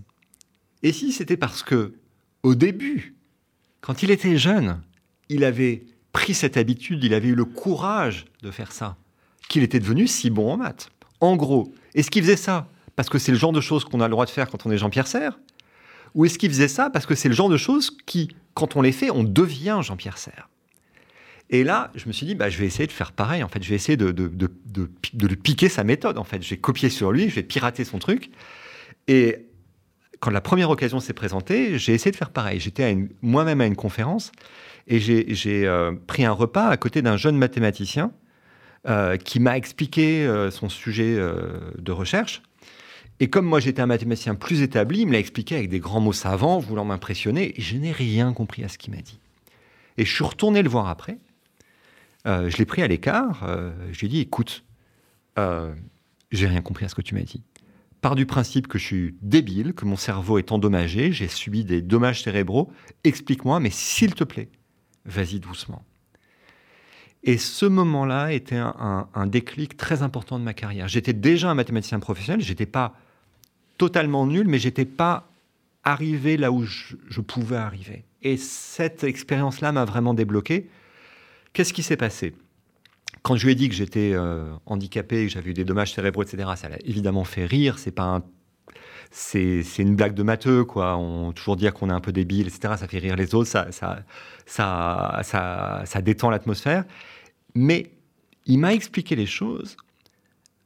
Et 0.82 0.92
si 0.92 1.12
c'était 1.12 1.38
parce 1.38 1.62
que, 1.62 1.94
au 2.42 2.56
début, 2.56 3.16
quand 3.82 4.04
il 4.04 4.12
était 4.12 4.38
jeune, 4.38 4.80
il 5.30 5.44
avait 5.44 5.84
pris 6.14 6.34
cette 6.34 6.58
habitude, 6.58 7.04
il 7.04 7.14
avait 7.14 7.30
eu 7.30 7.36
le 7.36 7.46
courage 7.46 8.26
de 8.42 8.52
faire 8.52 8.72
ça, 8.72 8.98
qu'il 9.50 9.64
était 9.64 9.80
devenu 9.80 10.08
si 10.08 10.30
bon 10.30 10.52
en 10.52 10.58
maths. 10.58 10.90
En 11.20 11.36
gros, 11.36 11.74
est-ce 11.94 12.10
qu'il 12.10 12.24
faisait 12.24 12.36
ça 12.36 12.68
parce 12.96 13.10
que 13.10 13.18
c'est 13.18 13.32
le 13.32 13.38
genre 13.38 13.54
de 13.54 13.62
choses 13.62 13.86
qu'on 13.86 14.02
a 14.02 14.08
le 14.08 14.12
droit 14.12 14.26
de 14.26 14.30
faire 14.30 14.50
quand 14.50 14.66
on 14.66 14.72
est 14.72 14.78
Jean-Pierre 14.78 15.08
Serre 15.08 15.40
Ou 16.14 16.26
est-ce 16.26 16.38
qu'il 16.38 16.50
faisait 16.50 16.68
ça 16.68 16.90
parce 16.90 17.06
que 17.06 17.16
c'est 17.16 17.30
le 17.30 17.36
genre 17.36 17.50
de 17.50 17.58
choses 17.58 17.98
qui, 18.06 18.30
quand 18.54 18.76
on 18.76 18.82
les 18.82 18.92
fait, 18.92 19.10
on 19.12 19.24
devient 19.24 19.80
Jean-Pierre 19.82 20.18
Serre 20.18 20.50
et 21.54 21.66
là, 21.66 21.92
je 21.96 22.08
me 22.08 22.14
suis 22.14 22.26
dit, 22.26 22.34
bah, 22.34 22.50
je 22.50 22.58
vais 22.58 22.66
essayer 22.66 22.88
de 22.88 22.94
faire 22.94 23.12
pareil. 23.12 23.44
En 23.44 23.50
fait, 23.50 23.62
je 23.62 23.70
vais 23.70 23.76
essayer 23.76 23.98
de, 23.98 24.16
lui 25.22 25.36
piquer 25.36 25.68
sa 25.68 25.84
méthode. 25.84 26.18
En 26.18 26.24
fait, 26.24 26.42
je 26.42 26.50
vais 26.50 26.58
copier 26.58 26.90
sur 26.90 27.12
lui, 27.12 27.30
je 27.30 27.36
vais 27.36 27.44
pirater 27.44 27.84
son 27.84 28.00
truc. 28.00 28.32
Et 29.10 29.48
quand 30.22 30.30
la 30.30 30.40
première 30.40 30.70
occasion 30.70 31.00
s'est 31.00 31.14
présentée, 31.14 31.78
j'ai 31.80 31.94
essayé 31.94 32.12
de 32.12 32.16
faire 32.16 32.30
pareil. 32.30 32.60
J'étais 32.60 32.96
moi-même 33.24 33.60
à 33.60 33.66
une 33.66 33.76
conférence 33.76 34.32
et 34.88 35.00
j'ai 35.00 35.68
euh, 35.68 35.94
pris 36.08 36.24
un 36.24 36.32
repas 36.32 36.68
à 36.70 36.78
côté 36.78 37.02
d'un 37.02 37.18
jeune 37.18 37.38
mathématicien 37.38 38.12
euh, 38.88 39.18
qui 39.18 39.40
m'a 39.40 39.58
expliqué 39.58 40.26
euh, 40.26 40.52
son 40.52 40.70
sujet 40.70 41.18
de 41.78 41.92
recherche. 41.92 42.44
Et 43.20 43.30
comme 43.30 43.46
moi 43.46 43.60
j'étais 43.60 43.82
un 43.82 43.88
mathématicien 43.88 44.36
plus 44.36 44.62
établi, 44.62 45.02
il 45.02 45.08
me 45.08 45.14
l'a 45.14 45.20
expliqué 45.20 45.56
avec 45.56 45.70
des 45.70 45.80
grands 45.80 46.00
mots 46.00 46.14
savants, 46.14 46.60
voulant 46.60 46.86
m'impressionner, 46.86 47.60
et 47.60 47.62
je 47.62 47.76
n'ai 47.78 47.92
rien 47.92 48.32
compris 48.32 48.64
à 48.64 48.68
ce 48.68 48.78
qu'il 48.78 48.94
m'a 48.94 49.02
dit. 49.02 49.20
Et 49.98 50.06
je 50.06 50.14
suis 50.14 50.24
retourné 50.24 50.62
le 50.62 50.70
voir 50.70 50.88
après. 50.88 51.18
je 52.26 52.58
l'ai 52.58 52.66
pris 52.66 52.84
à 52.84 52.88
l'écart. 52.88 53.48
je 53.92 54.00
lui 54.00 54.08
ai 54.08 54.10
dit, 54.10 54.20
écoute, 54.22 54.64
j'ai 55.38 56.48
rien 56.48 56.62
compris 56.62 56.86
à 56.86 56.90
ce 56.90 56.96
que 56.96 57.02
tu 57.02 57.16
m'as 57.16 57.22
dit 57.22 57.42
part 58.02 58.16
du 58.16 58.26
principe 58.26 58.68
que 58.68 58.80
je 58.80 58.86
suis 58.86 59.16
débile, 59.22 59.74
que 59.74 59.86
mon 59.86 59.96
cerveau 59.96 60.40
est 60.40 60.52
endommagé, 60.52 61.12
j'ai 61.12 61.28
subi 61.28 61.64
des 61.64 61.82
dommages 61.82 62.24
cérébraux. 62.24 62.72
Explique-moi, 63.04 63.60
mais 63.60 63.70
s'il 63.70 64.16
te 64.16 64.24
plaît, 64.24 64.50
vas-y 65.06 65.40
doucement. 65.40 65.86
Et 67.24 67.38
ce 67.38 67.68
moment-là 67.68 68.34
était 68.34 68.58
un, 68.58 69.28
déclic 69.28 69.78
très 69.78 70.02
important 70.02 70.40
de 70.40 70.44
ma 70.44 70.56
carrière. 70.56 70.88
J'étais 70.88 71.14
déjà 71.14 71.52
un 71.52 71.54
mathématicien 71.54 72.00
professionnel, 72.00 72.42
j'étais 72.42 72.66
pas 72.66 72.96
totalement 73.78 74.26
nul, 74.26 74.48
mais 74.48 74.58
j'étais 74.58 74.86
pas 74.86 75.30
arrivé 75.84 76.38
là 76.38 76.52
où 76.52 76.64
je, 76.64 76.96
je 77.08 77.22
pouvais 77.22 77.58
arriver. 77.58 78.06
Et 78.24 78.38
cette 78.38 79.04
expérience-là 79.04 79.72
m'a 79.72 79.86
vraiment 79.86 80.16
débloqué. 80.16 80.68
Qu'est-ce 81.54 81.74
qui 81.74 81.84
s'est 81.84 81.98
passé? 81.98 82.34
Quand 83.24 83.36
je 83.36 83.46
lui 83.46 83.52
ai 83.52 83.56
dit 83.56 83.70
que 83.70 83.76
j'étais 83.76 84.14
euh, 84.14 84.52
handicapé, 84.66 85.26
que 85.26 85.32
j'avais 85.32 85.52
eu 85.52 85.54
des 85.54 85.64
dommages 85.64 85.94
cérébraux, 85.94 86.24
etc., 86.24 86.50
ça 86.56 86.70
l'a 86.70 86.78
évidemment 86.86 87.24
fait 87.24 87.46
rire. 87.46 87.78
C'est 87.78 87.92
pas 87.92 88.22
c'est, 89.12 89.64
une 89.78 89.96
blague 89.96 90.14
de 90.14 90.24
matheux, 90.24 90.64
quoi. 90.64 90.98
On 90.98 91.34
toujours 91.34 91.58
dire 91.58 91.74
qu'on 91.74 91.90
est 91.90 91.94
un 91.94 92.00
peu 92.00 92.12
débile, 92.12 92.48
etc. 92.48 92.76
Ça 92.78 92.88
fait 92.88 93.00
rire 93.00 93.16
les 93.16 93.36
autres, 93.36 93.50
ça, 93.50 93.72
ça, 93.72 94.04
ça, 94.46 95.20
ça, 95.24 95.84
ça 95.86 96.02
détend 96.02 96.30
l'atmosphère. 96.30 96.86
Mais 97.54 97.92
il 98.46 98.58
m'a 98.60 98.74
expliqué 98.74 99.16
les 99.16 99.26
choses 99.26 99.76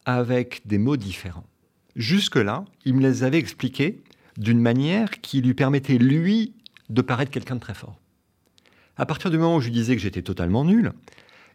avec 0.06 0.62
des 0.66 0.78
mots 0.78 0.98
différents. 0.98 1.48
Jusque-là, 1.96 2.66
il 2.86 2.94
me 2.94 3.02
les 3.02 3.24
avait 3.24 3.40
expliqués 3.40 4.04
d'une 4.38 4.60
manière 4.60 5.10
qui 5.22 5.42
lui 5.42 5.54
permettait, 5.54 5.98
lui, 5.98 6.54
de 6.90 7.02
paraître 7.02 7.32
quelqu'un 7.32 7.56
de 7.56 7.62
très 7.62 7.74
fort. 7.74 8.00
À 8.98 9.06
partir 9.06 9.32
du 9.32 9.38
moment 9.38 9.58
où 9.58 9.62
je 9.62 9.66
lui 9.66 9.74
disais 9.74 9.96
que 9.96 10.02
j'étais 10.02 10.22
totalement 10.22 10.64
nul, 10.64 10.94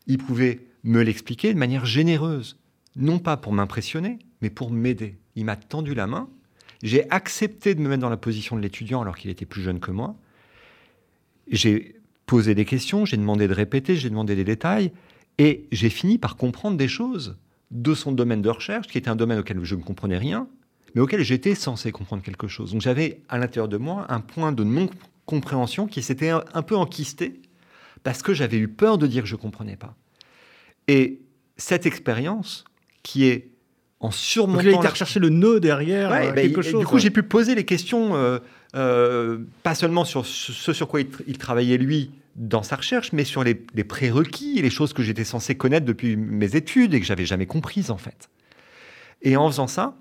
il 0.07 0.19
pouvait 0.19 0.61
me 0.85 1.03
l'expliquer 1.03 1.53
de 1.53 1.59
manière 1.59 1.85
généreuse, 1.85 2.59
non 2.97 3.19
pas 3.19 3.37
pour 3.37 3.53
m'impressionner, 3.53 4.19
mais 4.41 4.51
pour 4.51 4.71
m'aider. 4.71 5.19
Il 5.37 5.45
m'a 5.45 5.57
tendu 5.57 5.95
la 5.95 6.07
main, 6.07 6.29
j'ai 6.83 7.09
accepté 7.11 7.75
de 7.75 7.81
me 7.81 7.89
mettre 7.89 8.01
dans 8.01 8.11
la 8.11 8.17
position 8.17 8.57
de 8.57 8.63
l'étudiant 8.63 9.03
alors 9.03 9.17
qu'il 9.17 9.31
était 9.31 9.47
plus 9.47 9.63
jeune 9.63 9.81
que 9.81 9.91
moi. 9.91 10.17
J'ai 11.49 11.97
posé 12.27 12.55
des 12.55 12.65
questions, 12.65 13.05
j'ai 13.05 13.17
demandé 13.17 13.49
de 13.49 13.55
répéter, 13.55 13.97
j'ai 13.97 14.09
demandé 14.09 14.37
des 14.37 14.45
détails, 14.45 14.93
et 15.39 15.67
j'ai 15.73 15.91
fini 15.91 16.17
par 16.19 16.37
comprendre 16.37 16.77
des 16.77 16.89
choses 16.89 17.37
de 17.71 17.95
son 17.95 18.13
domaine 18.13 18.43
de 18.43 18.49
recherche, 18.49 18.87
qui 18.87 18.99
était 18.99 19.11
un 19.11 19.17
domaine 19.17 19.39
auquel 19.39 19.63
je 19.63 19.75
ne 19.75 19.83
comprenais 19.83 20.19
rien, 20.19 20.49
mais 20.95 21.01
auquel 21.01 21.23
j'étais 21.23 21.55
censé 21.55 21.93
comprendre 21.93 22.23
quelque 22.23 22.49
chose. 22.49 22.73
Donc 22.73 22.81
j'avais 22.81 23.21
à 23.29 23.39
l'intérieur 23.39 23.69
de 23.69 23.77
moi 23.77 24.07
un 24.09 24.21
point 24.21 24.53
de 24.53 24.65
non-compréhension 24.65 25.87
qui 25.87 26.03
s'était 26.03 26.31
un 26.31 26.63
peu 26.63 26.77
enquisté, 26.77 27.41
parce 28.03 28.23
que 28.23 28.33
j'avais 28.33 28.59
eu 28.59 28.69
peur 28.69 28.97
de 28.97 29.07
dire 29.07 29.23
que 29.23 29.29
je 29.29 29.37
ne 29.37 29.41
comprenais 29.41 29.77
pas. 29.77 29.97
Et 30.91 31.21
cette 31.57 31.87
expérience, 31.87 32.65
qui 33.05 33.27
est 33.27 33.51
en 34.01 34.11
surmontant. 34.11 34.65
Donc 34.65 34.83
il 34.83 34.87
a 34.87 34.91
rechercher 34.91 35.21
le 35.21 35.29
nœud 35.29 35.61
derrière 35.61 36.11
euh, 36.13 36.33
ben, 36.33 36.35
quelque 36.35 36.63
chose. 36.63 36.81
Du 36.81 36.85
coup, 36.85 36.99
j'ai 36.99 37.11
pu 37.11 37.23
poser 37.23 37.55
les 37.55 37.65
questions, 37.65 38.17
euh, 38.17 38.41
euh, 38.75 39.39
pas 39.63 39.77
seulement 39.77 40.05
sur 40.05 40.27
ce 40.27 40.73
sur 40.73 40.89
quoi 40.89 41.01
il, 41.01 41.39
travaillait 41.39 41.79
lui 41.79 42.11
dans 42.35 42.65
sa 42.65 42.75
recherche, 42.75 43.13
mais 43.13 43.23
sur 43.23 43.45
les, 43.45 43.55
prérequis, 43.55 44.61
les 44.61 44.71
choses 44.71 44.93
que 44.93 45.05
j'étais 45.05 45.23
censé 45.23 45.55
connaître 45.55 45.87
depuis 45.87 46.17
mes 46.17 46.57
études 46.57 46.93
et 46.93 46.99
que 46.99 47.07
j'avais 47.07 47.27
jamais 47.27 47.47
comprises 47.47 47.93
en 47.93 47.99
fait. 47.99 48.29
Et 49.23 49.37
en 49.37 49.49
faisant 49.49 49.69
ça, 49.69 49.97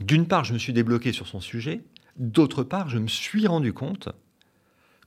d'une 0.00 0.26
part, 0.26 0.44
je 0.44 0.54
me 0.54 0.58
suis 0.58 0.72
débloqué 0.72 1.12
sur 1.12 1.26
son 1.26 1.40
sujet, 1.40 1.82
d'autre 2.16 2.62
part, 2.62 2.88
je 2.88 2.98
me 2.98 3.08
suis 3.08 3.46
rendu 3.46 3.74
compte 3.74 4.08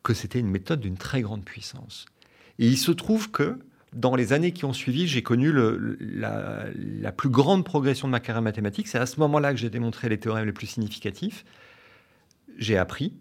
que 0.04 0.14
c'était 0.14 0.40
une 0.40 0.52
méthode 0.52 0.82
d'une 0.82 0.98
très 0.98 1.24
grande 1.24 1.44
puissance. 1.44 2.06
Et 2.60 2.68
il 2.68 2.78
se 2.78 2.92
trouve 2.92 3.32
que 3.32 3.58
dans 3.94 4.16
les 4.16 4.34
années 4.34 4.52
qui 4.52 4.66
ont 4.66 4.74
suivi, 4.74 5.08
j'ai 5.08 5.24
connu 5.24 5.52
la, 5.52 7.12
plus 7.12 7.30
grande 7.30 7.66
progression 7.66 8.08
de 8.08 8.12
ma 8.12 8.20
carrière 8.20 8.42
mathématique. 8.42 8.88
C'est 8.88 9.00
à 9.00 9.06
ce 9.06 9.20
moment-là 9.20 9.52
que 9.52 9.60
j'ai 9.60 9.70
démontré 9.70 10.10
les 10.10 10.20
théorèmes 10.20 10.46
les 10.46 10.52
plus 10.52 10.68
significatifs. 10.68 11.44
J'ai 12.58 12.78
appris 12.78 13.14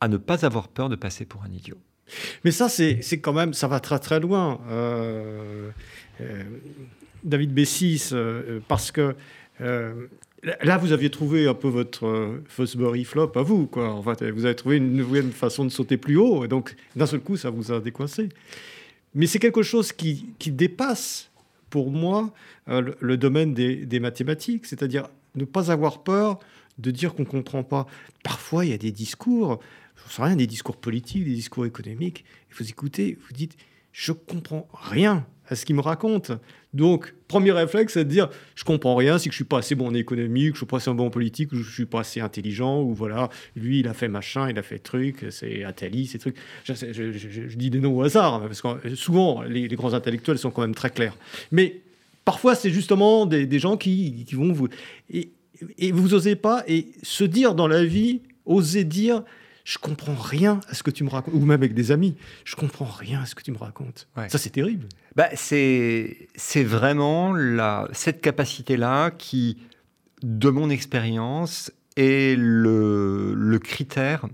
à 0.00 0.08
ne 0.08 0.16
pas 0.16 0.44
avoir 0.44 0.68
peur 0.68 0.88
de 0.88 0.96
passer 0.96 1.24
pour 1.24 1.42
un 1.42 1.50
idiot. 1.50 1.78
Mais 2.44 2.50
ça, 2.50 2.68
c'est 2.68 3.20
quand 3.20 3.32
même, 3.32 3.52
ça 3.52 3.68
va 3.68 3.80
très 3.80 3.98
très 3.98 4.20
loin. 4.20 4.60
Euh, 4.70 5.70
euh, 6.20 6.42
David 7.24 7.52
Bessis, 7.52 8.10
euh, 8.12 8.60
parce 8.68 8.92
que 8.92 9.14
là, 9.60 10.78
vous 10.78 10.92
aviez 10.92 11.10
trouvé 11.10 11.48
un 11.48 11.54
peu 11.54 11.68
votre 11.68 12.40
Fosbury 12.46 13.04
flop 13.04 13.32
à 13.34 13.42
vous, 13.42 13.66
quoi. 13.66 13.90
En 13.90 14.00
vous 14.00 14.44
avez 14.44 14.56
trouvé 14.56 14.76
une 14.76 14.94
nouvelle 14.94 15.32
façon 15.32 15.64
de 15.64 15.70
sauter 15.70 15.96
plus 15.96 16.16
haut, 16.16 16.44
et 16.44 16.48
donc 16.48 16.76
d'un 16.96 17.06
seul 17.06 17.20
coup, 17.20 17.36
ça 17.36 17.50
vous 17.50 17.72
a 17.72 17.80
décoincé. 17.80 18.28
Mais 19.14 19.26
c'est 19.26 19.38
quelque 19.38 19.62
chose 19.62 19.92
qui, 19.92 20.34
dépasse, 20.46 21.30
pour 21.68 21.90
moi, 21.90 22.32
le, 22.66 23.16
domaine 23.16 23.54
des, 23.54 23.86
des 23.86 24.00
mathématiques, 24.00 24.66
c'est-à-dire 24.66 25.08
ne 25.34 25.44
pas 25.44 25.70
avoir 25.70 26.02
peur 26.02 26.38
de 26.78 26.90
dire 26.90 27.14
qu'on 27.14 27.22
ne 27.22 27.28
comprend 27.28 27.62
pas. 27.62 27.86
Parfois, 28.22 28.64
il 28.64 28.70
y 28.70 28.74
a 28.74 28.78
des 28.78 28.92
discours 28.92 29.60
je 30.08 30.14
sais 30.14 30.22
rien, 30.22 30.36
des 30.36 30.46
discours 30.46 30.76
politiques, 30.76 31.24
des 31.24 31.34
discours 31.34 31.66
économiques. 31.66 32.24
Et 32.50 32.54
vous 32.58 32.68
écoutez, 32.68 33.18
vous 33.26 33.32
dites, 33.32 33.56
je 33.92 34.12
comprends 34.12 34.68
rien 34.72 35.26
à 35.50 35.56
ce 35.56 35.66
qu'il 35.66 35.74
me 35.74 35.80
raconte. 35.80 36.32
Donc, 36.72 37.12
premier 37.26 37.50
réflexe, 37.50 37.94
c'est 37.94 38.04
de 38.04 38.08
dire, 38.08 38.28
je 38.54 38.62
comprends 38.62 38.94
rien, 38.94 39.18
c'est 39.18 39.28
que 39.28 39.32
je 39.32 39.38
suis 39.38 39.44
pas 39.44 39.58
assez 39.58 39.74
bon 39.74 39.88
en 39.88 39.94
économie, 39.94 40.46
que 40.46 40.52
je 40.52 40.58
suis 40.58 40.66
pas 40.66 40.76
assez 40.76 40.92
bon 40.92 41.06
en 41.06 41.10
politique, 41.10 41.50
que 41.50 41.56
je 41.56 41.68
suis 41.68 41.86
pas 41.86 42.00
assez 42.00 42.20
intelligent, 42.20 42.80
ou 42.80 42.94
voilà, 42.94 43.28
lui, 43.56 43.80
il 43.80 43.88
a 43.88 43.94
fait 43.94 44.06
machin, 44.06 44.48
il 44.48 44.56
a 44.58 44.62
fait 44.62 44.78
truc, 44.78 45.26
c'est 45.30 45.64
Attali, 45.64 46.06
ces 46.06 46.20
trucs. 46.20 46.36
Je, 46.64 47.56
dis 47.56 47.70
des 47.70 47.80
noms 47.80 47.96
au 47.96 48.02
hasard, 48.02 48.34
hein, 48.34 48.42
parce 48.46 48.62
que 48.62 48.94
souvent, 48.94 49.42
les, 49.42 49.66
grands 49.68 49.94
intellectuels 49.94 50.38
sont 50.38 50.52
quand 50.52 50.62
même 50.62 50.74
très 50.74 50.90
clairs. 50.90 51.16
Mais 51.50 51.80
parfois, 52.24 52.54
c'est 52.54 52.70
justement 52.70 53.26
des, 53.26 53.58
gens 53.58 53.76
qui, 53.76 54.24
vont 54.32 54.52
vous... 54.52 54.68
Et, 55.12 55.30
et 55.76 55.90
vous 55.90 56.14
osez 56.14 56.36
pas, 56.36 56.62
et 56.68 56.86
se 57.02 57.24
dire 57.24 57.56
dans 57.56 57.66
la 57.66 57.84
vie, 57.84 58.20
oser 58.46 58.84
dire, 58.84 59.24
je 59.70 59.78
comprends 59.78 60.16
rien 60.16 60.60
à 60.68 60.74
ce 60.74 60.82
que 60.82 60.90
tu 60.90 61.04
me 61.04 61.10
racontes, 61.10 61.32
ou 61.32 61.38
même 61.38 61.60
avec 61.60 61.74
des 61.74 61.92
amis, 61.92 62.16
je 62.44 62.56
comprends 62.56 62.86
rien 62.86 63.20
à 63.20 63.26
ce 63.26 63.36
que 63.36 63.44
tu 63.44 63.52
me 63.52 63.56
racontes. 63.56 64.08
Ça, 64.26 64.36
c'est 64.36 64.50
terrible. 64.50 64.88
Bah, 65.14 65.28
c'est, 65.34 66.26
c'est 66.34 66.64
vraiment 66.64 67.32
la, 67.32 67.86
cette 67.92 68.20
capacité-là 68.20 69.12
qui, 69.12 69.58
de 70.24 70.50
mon 70.50 70.70
expérience, 70.70 71.70
est 71.96 72.36
le, 72.36 73.32
le 73.34 73.58
critère 73.60 74.26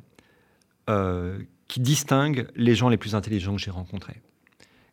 euh, 0.88 1.38
qui 1.68 1.80
distingue 1.80 2.48
les 2.56 2.74
gens 2.74 2.88
les 2.88 2.96
plus 2.96 3.14
intelligents 3.14 3.56
que 3.56 3.60
j'ai 3.60 3.70
rencontrés. 3.70 4.22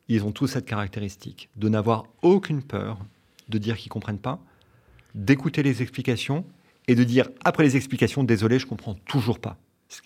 Ils 0.10 0.26
ont 0.26 0.34
tous 0.34 0.48
cette 0.48 0.66
caractéristique 0.66 1.48
de 1.56 1.70
n'avoir 1.70 2.04
aucune 2.22 2.64
peur 2.64 3.00
de 3.48 3.58
dire 3.58 3.78
qu'ils 3.78 3.94
comprennent 3.94 4.20
pas, 4.20 4.41
d'écouter 5.16 5.64
les 5.64 5.82
explications 5.82 6.46
et 6.89 6.96
de 6.96 7.04
dire 7.06 7.30
après 7.46 7.64
les 7.64 7.78
explications, 7.78 8.26
désolé, 8.26 8.60
je 8.60 8.66
comprends 8.66 8.96
toujours 8.96 9.39
pas. 9.39 9.58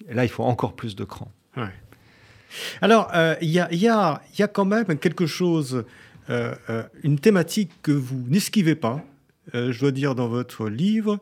Là, 0.09 0.25
il 0.25 0.29
faut 0.29 0.43
encore 0.43 0.75
plus 0.75 0.95
de 0.95 1.03
cran. 1.03 1.31
Alors, 2.81 3.09
euh, 3.13 3.35
il 3.41 3.49
y, 3.49 3.59
a, 3.59 4.21
quand 4.53 4.65
même 4.65 4.97
quelque 4.97 5.25
chose, 5.25 5.85
euh, 6.29 6.55
euh, 6.69 6.83
une 7.03 7.19
thématique 7.19 7.71
que 7.81 7.91
vous 7.91 8.23
n'esquivez 8.27 8.75
pas, 8.75 9.03
je 9.53 9.79
dois 9.79 9.91
dire, 9.91 10.13
dans 10.13 10.27
votre 10.27 10.67
livre, 10.67 11.19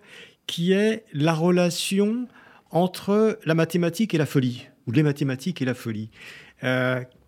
qui 0.48 0.74
est 0.74 1.04
la 1.14 1.34
relation 1.34 2.28
entre 2.72 3.40
la 3.46 3.54
mathématique 3.54 4.14
et 4.14 4.18
la 4.18 4.26
folie, 4.26 4.68
ou 4.88 4.92
les 4.92 5.04
mathématiques 5.04 5.62
et 5.62 5.66
la 5.66 5.76
folie. 5.76 6.10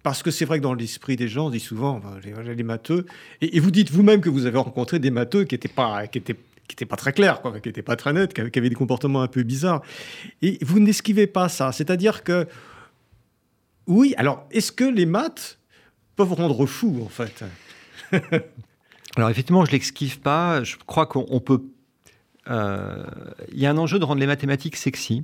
parce 0.04 0.24
que 0.24 0.32
c'est 0.32 0.46
vrai 0.46 0.58
que 0.58 0.64
dans 0.64 0.74
l'esprit 0.74 1.18
des 1.18 1.28
gens, 1.28 1.48
on 1.48 1.50
dit 1.52 1.60
souvent 1.60 2.02
les, 2.24 2.64
matheux, 2.64 3.06
et, 3.42 3.60
vous 3.60 3.70
dites 3.70 3.92
vous-même 3.92 4.22
que 4.22 4.30
vous 4.30 4.48
avez 4.48 4.58
rencontré 4.58 4.98
des 4.98 5.12
matheux 5.12 5.44
qui 5.44 5.54
n'étaient 5.54 5.68
pas, 5.68 6.08
qui 6.08 6.18
étaient 6.18 6.36
qui 6.68 6.74
n'était 6.74 6.86
pas 6.86 6.95
très 6.95 7.13
clair, 7.13 7.41
quoi, 7.41 7.59
qui 7.59 7.70
n'était 7.70 7.82
pas 7.82 7.95
très 7.95 8.13
net, 8.13 8.34
qui 8.34 8.41
avait, 8.41 8.70
des 8.70 8.76
comportements 8.76 9.22
un 9.22 9.28
peu 9.28 9.43
bizarres. 9.43 9.82
Et 10.41 10.57
vous 10.61 10.80
n'esquivez 10.80 11.28
pas 11.28 11.49
ça. 11.49 11.72
C'est-à-dire 11.72 12.24
que, 12.24 12.47
oui, 13.88 14.13
alors, 14.18 14.45
est-ce 14.51 14.72
que 14.72 14.84
les 14.84 15.05
maths 15.05 15.59
peuvent 16.15 16.34
rendre 16.34 16.65
fou, 16.65 17.01
en 17.03 17.09
fait? 17.09 17.43
Alors, 19.15 19.30
effectivement, 19.30 19.65
je 19.65 19.72
ne 19.72 19.74
l'exquive 19.74 20.20
pas. 20.20 20.63
Je 20.63 20.76
crois 20.86 21.07
qu'on 21.07 21.39
peut. 21.39 21.63
Euh, 22.49 23.03
il 23.51 23.59
y 23.59 23.65
a 23.65 23.72
un 23.72 23.78
enjeu 23.78 23.97
de 23.97 24.05
rendre 24.05 24.20
les 24.20 24.28
mathématiques 24.28 24.76
sexy 24.76 25.24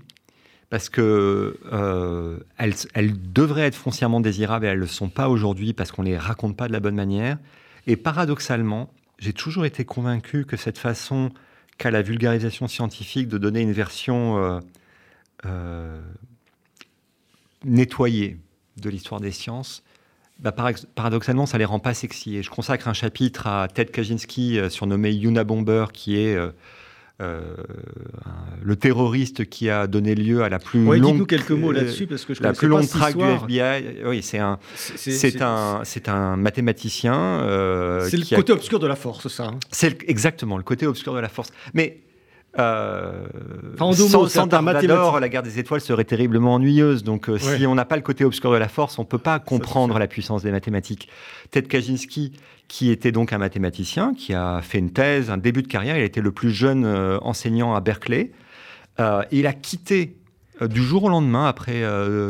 parce 0.69 0.89
que 0.89 1.59
euh, 1.71 2.39
elles, 2.57 3.31
devraient 3.31 3.67
être 3.67 3.75
foncièrement 3.75 4.19
désirables 4.19 4.65
et 4.65 4.69
elles 4.69 4.77
ne 4.77 4.81
le 4.81 4.87
sont 4.87 5.09
pas 5.09 5.29
aujourd'hui 5.29 5.73
parce 5.73 5.91
qu'on 5.91 6.01
ne 6.01 6.07
les 6.07 6.17
raconte 6.17 6.57
pas 6.57 6.67
de 6.67 6.73
la 6.73 6.79
bonne 6.79 6.95
manière. 6.95 7.37
Et 7.85 7.95
paradoxalement, 7.95 8.91
j'ai 9.19 9.33
toujours 9.33 9.65
été 9.65 9.85
convaincu 9.85 10.45
que 10.45 10.57
cette 10.57 10.77
façon 10.77 11.31
qu'a 11.77 11.91
la 11.91 12.01
vulgarisation 12.01 12.67
scientifique 12.67 13.27
de 13.27 13.37
donner 13.37 13.61
une 13.61 13.71
version 13.71 14.37
euh, 14.37 14.59
euh, 15.45 16.01
nettoyée 17.63 18.37
de 18.77 18.89
l'histoire 18.89 19.21
des 19.21 19.31
sciences, 19.31 19.83
bah, 20.39 20.51
paradoxalement, 20.51 21.45
ça 21.45 21.57
les 21.57 21.65
rend 21.65 21.79
pas 21.79 21.93
sexy. 21.93 22.37
Et 22.37 22.43
je 22.43 22.49
consacre 22.49 22.87
un 22.87 22.93
chapitre 22.93 23.47
à 23.47 23.67
Ted 23.67 23.91
Kaczynski, 23.91 24.59
euh, 24.59 24.69
surnommé 24.69 25.11
Yuna 25.11 25.43
Bomber, 25.43 25.85
qui 25.93 26.17
est 26.17 26.37
euh, 27.21 27.55
le 28.63 28.75
terroriste 28.75 29.45
qui 29.45 29.69
a 29.69 29.85
donné 29.85 30.15
lieu 30.15 30.41
à 30.41 30.49
la 30.49 30.57
plus 30.57 30.83
ouais, 30.85 30.97
longue. 30.97 31.27
quelques 31.27 31.51
mots 31.51 31.71
là-dessus 31.71 32.07
parce 32.07 32.25
que 32.25 32.33
je 32.33 32.41
la 32.41 32.53
plus 32.53 32.67
longue 32.67 32.87
traque 32.87 33.15
du 33.15 33.23
FBI. 33.23 34.03
Oui, 34.05 34.23
c'est 34.23 34.39
un, 34.39 34.57
c'est 34.75 35.41
un, 35.41 35.81
c'est 35.83 36.09
un 36.09 36.37
mathématicien. 36.37 37.13
Euh, 37.13 38.07
c'est 38.09 38.17
le 38.17 38.35
côté 38.35 38.51
obscur 38.51 38.79
de 38.79 38.87
la 38.87 38.95
force, 38.95 39.27
ça. 39.27 39.45
Hein. 39.45 39.59
C'est 39.69 40.09
exactement 40.09 40.57
le 40.57 40.63
côté 40.63 40.87
obscur 40.87 41.13
de 41.13 41.19
la 41.19 41.29
force. 41.29 41.51
Mais 41.73 41.99
euh, 42.59 43.25
enfin, 43.73 43.93
sans, 43.93 44.27
sans 44.27 45.19
la 45.19 45.29
guerre 45.29 45.41
des 45.41 45.57
étoiles 45.57 45.81
serait 45.81 46.03
terriblement 46.03 46.55
ennuyeuse. 46.55 47.03
Donc, 47.03 47.29
euh, 47.29 47.37
si 47.37 47.65
on 47.65 47.75
n'a 47.75 47.85
pas 47.85 47.95
le 47.95 48.01
côté 48.01 48.25
obscur 48.25 48.51
de 48.51 48.57
la 48.57 48.67
force, 48.67 48.99
on 48.99 49.03
ne 49.03 49.07
peut 49.07 49.17
pas 49.17 49.39
comprendre 49.39 49.97
la 49.97 50.07
puissance 50.07 50.43
des 50.43 50.51
mathématiques. 50.51 51.09
Ted 51.49 51.67
Kaczynski, 51.67 52.33
qui 52.67 52.91
était 52.91 53.11
donc 53.11 53.33
un 53.33 53.39
mathématicien, 53.39 54.13
qui 54.13 54.33
a 54.33 54.61
fait 54.61 54.77
une 54.77 54.91
thèse, 54.91 55.31
un 55.31 55.37
début 55.37 55.63
de 55.63 55.67
carrière, 55.67 55.97
il 55.97 56.01
a 56.01 56.05
été 56.05 56.21
le 56.21 56.31
plus 56.31 56.51
jeune 56.51 56.85
euh, 56.85 57.17
enseignant 57.21 57.73
à 57.73 57.81
Berkeley. 57.81 58.31
il 59.31 59.47
a 59.47 59.53
quitté 59.53 60.17
du 60.61 60.83
jour 60.83 61.05
au 61.05 61.09
lendemain, 61.09 61.47
après 61.47 61.83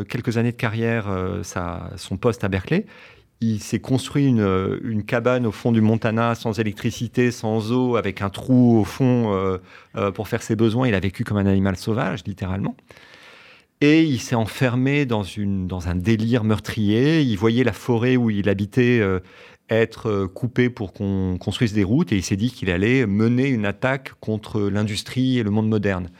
quelques 0.08 0.38
années 0.38 0.50
de 0.50 0.56
carrière, 0.56 1.04
sa, 1.42 1.90
son 1.96 2.16
poste 2.16 2.42
à 2.42 2.48
Berkeley 2.48 2.86
il 3.52 3.60
s'est 3.60 3.80
construit 3.80 4.26
une, 4.26 5.04
cabane 5.06 5.46
au 5.46 5.52
fond 5.52 5.72
du 5.72 5.80
Montana 5.80 6.34
sans 6.34 6.58
électricité, 6.58 7.30
sans 7.30 7.72
eau, 7.72 7.96
avec 7.96 8.22
un 8.22 8.30
trou 8.30 8.78
au 8.78 8.84
fond 8.84 9.34
euh, 9.34 9.58
euh, 9.96 10.10
pour 10.10 10.28
faire 10.28 10.42
ses 10.42 10.56
besoins. 10.56 10.88
Il 10.88 10.94
a 10.94 11.00
vécu 11.00 11.24
comme 11.24 11.36
un 11.36 11.46
animal 11.46 11.76
sauvage, 11.76 12.24
littéralement. 12.26 12.76
Et 13.80 14.02
il 14.02 14.18
s'est 14.20 14.34
enfermé 14.34 15.04
dans, 15.04 15.24
un 15.86 15.94
délire 15.94 16.44
meurtrier. 16.44 17.20
Il 17.20 17.36
voyait 17.36 17.64
la 17.64 17.72
forêt 17.72 18.16
où 18.16 18.30
il 18.30 18.48
habitait 18.48 19.00
euh, 19.00 19.20
être 19.68 20.26
coupée 20.26 20.70
pour 20.70 20.92
qu'on 20.92 21.36
construise 21.38 21.72
des 21.72 21.84
routes 21.84 22.12
et 22.12 22.16
il 22.16 22.22
s'est 22.22 22.36
dit 22.36 22.50
qu'il 22.50 22.70
allait 22.70 23.06
mener 23.06 23.48
une 23.48 23.66
attaque 23.66 24.12
contre 24.20 24.60
l'industrie 24.60 25.38
et 25.38 25.42
le 25.42 25.50
monde 25.50 25.68
moderne. 25.68 26.10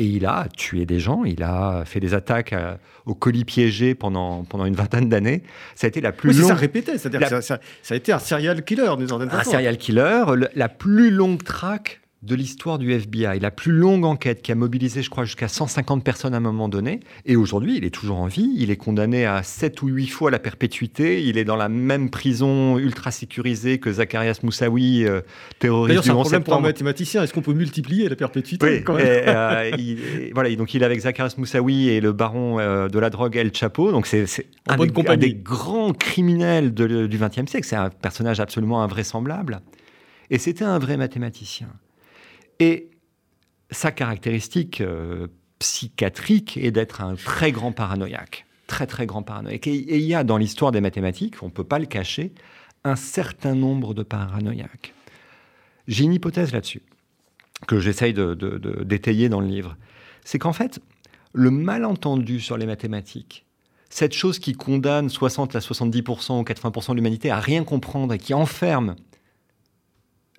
Et 0.00 0.04
il 0.04 0.24
a 0.24 0.46
tué 0.56 0.86
des 0.86 0.98
gens, 0.98 1.24
il 1.24 1.42
a 1.42 1.82
fait 1.84 2.00
des 2.00 2.14
attaques 2.14 2.54
euh, 2.54 2.74
au 3.04 3.14
colis 3.14 3.44
piégé 3.44 3.94
pendant, 3.94 4.44
pendant 4.44 4.64
une 4.64 4.74
vingtaine 4.74 5.10
d'années. 5.10 5.42
Ça 5.74 5.86
a 5.86 5.88
été 5.88 6.00
la 6.00 6.10
plus 6.10 6.32
longue. 6.32 6.48
Ça 6.48 6.54
répétait, 6.54 6.96
c'est-à-dire 6.96 7.28
que 7.28 7.42
ça, 7.42 7.58
a 7.90 7.94
été 7.94 8.10
un 8.10 8.18
serial 8.18 8.64
killer, 8.64 8.88
Un 8.88 9.44
serial 9.44 9.76
killer, 9.76 10.24
la 10.54 10.68
plus 10.70 11.10
longue 11.10 11.42
traque 11.42 12.00
de 12.22 12.34
l'histoire 12.34 12.78
du 12.78 12.92
FBI, 12.92 13.40
la 13.40 13.50
plus 13.50 13.72
longue 13.72 14.04
enquête 14.04 14.42
qui 14.42 14.52
a 14.52 14.54
mobilisé, 14.54 15.02
je 15.02 15.08
crois, 15.08 15.24
jusqu'à 15.24 15.48
150 15.48 16.04
personnes 16.04 16.34
à 16.34 16.36
un 16.36 16.40
moment 16.40 16.68
donné. 16.68 17.00
Et 17.24 17.34
aujourd'hui, 17.34 17.78
il 17.78 17.84
est 17.84 17.90
toujours 17.90 18.18
en 18.18 18.26
vie. 18.26 18.52
Il 18.58 18.70
est 18.70 18.76
condamné 18.76 19.24
à 19.24 19.42
7 19.42 19.80
ou 19.80 19.86
8 19.88 20.06
fois 20.08 20.30
la 20.30 20.38
perpétuité. 20.38 21.24
Il 21.24 21.38
est 21.38 21.44
dans 21.44 21.56
la 21.56 21.70
même 21.70 22.10
prison 22.10 22.76
ultra 22.76 23.10
sécurisée 23.10 23.78
que 23.78 23.90
Zacharias 23.90 24.40
Moussaoui, 24.42 25.06
euh, 25.06 25.22
terroriste 25.60 26.02
du 26.02 26.10
11 26.10 26.20
problème 26.20 26.44
pour 26.44 26.54
un 26.54 26.60
mathématicien. 26.60 27.22
Est-ce 27.22 27.32
qu'on 27.32 27.40
peut 27.40 27.54
multiplier 27.54 28.10
la 28.10 28.16
perpétuité 28.16 28.84
oui, 28.86 28.94
euh, 28.98 30.30
voilà, 30.34 30.54
donc 30.56 30.74
il 30.74 30.82
est 30.82 30.86
avec 30.86 31.00
Zacharias 31.00 31.36
Moussaoui 31.38 31.88
et 31.88 32.02
le 32.02 32.12
baron 32.12 32.58
euh, 32.58 32.88
de 32.88 32.98
la 32.98 33.08
drogue 33.08 33.36
El 33.36 33.54
Chapo. 33.54 33.92
Donc 33.92 34.06
c'est 34.06 34.26
un, 34.68 34.78
un, 34.78 35.16
des 35.16 35.34
grands 35.34 35.94
criminels 35.94 36.74
du 36.74 37.18
XXe 37.18 37.50
siècle. 37.50 37.66
C'est 37.66 37.76
un 37.76 37.88
personnage 37.88 38.40
absolument 38.40 38.82
invraisemblable. 38.82 39.62
Et 40.28 40.36
c'était 40.36 40.64
un 40.64 40.78
vrai 40.78 40.98
mathématicien. 40.98 41.68
Et 42.60 42.90
sa 43.70 43.90
caractéristique 43.90 44.80
euh, 44.82 45.28
psychiatrique 45.58 46.58
est 46.58 46.70
d'être 46.70 47.00
un 47.00 47.14
très 47.16 47.52
grand 47.52 47.72
paranoïaque. 47.72 48.46
Très, 48.66 48.86
très 48.86 49.06
grand 49.06 49.22
paranoïaque. 49.22 49.66
Et, 49.66 49.96
il 49.98 50.04
y 50.04 50.14
a 50.14 50.22
dans 50.22 50.36
l'histoire 50.36 50.70
des 50.70 50.80
mathématiques, 50.80 51.42
on 51.42 51.46
ne 51.46 51.50
peut 51.50 51.64
pas 51.64 51.78
le 51.78 51.86
cacher, 51.86 52.32
un 52.84 52.96
certain 52.96 53.54
nombre 53.54 53.94
de 53.94 54.02
paranoïaques. 54.02 54.94
J'ai 55.88 56.04
une 56.04 56.12
hypothèse 56.12 56.52
là-dessus, 56.52 56.82
que 57.66 57.80
j'essaye 57.80 58.14
d'étayer 58.14 59.28
dans 59.28 59.40
le 59.40 59.48
livre. 59.48 59.76
C'est 60.24 60.38
qu'en 60.38 60.52
fait, 60.52 60.80
le 61.32 61.50
malentendu 61.50 62.40
sur 62.40 62.58
les 62.58 62.66
mathématiques, 62.66 63.46
cette 63.88 64.12
chose 64.12 64.38
qui 64.38 64.52
condamne 64.52 65.08
60 65.08 65.56
à 65.56 65.58
70% 65.58 66.40
ou 66.40 66.44
80% 66.44 66.90
de 66.90 66.94
l'humanité 66.96 67.30
à 67.30 67.40
rien 67.40 67.64
comprendre 67.64 68.14
et 68.14 68.18
qui 68.18 68.34
enferme 68.34 68.94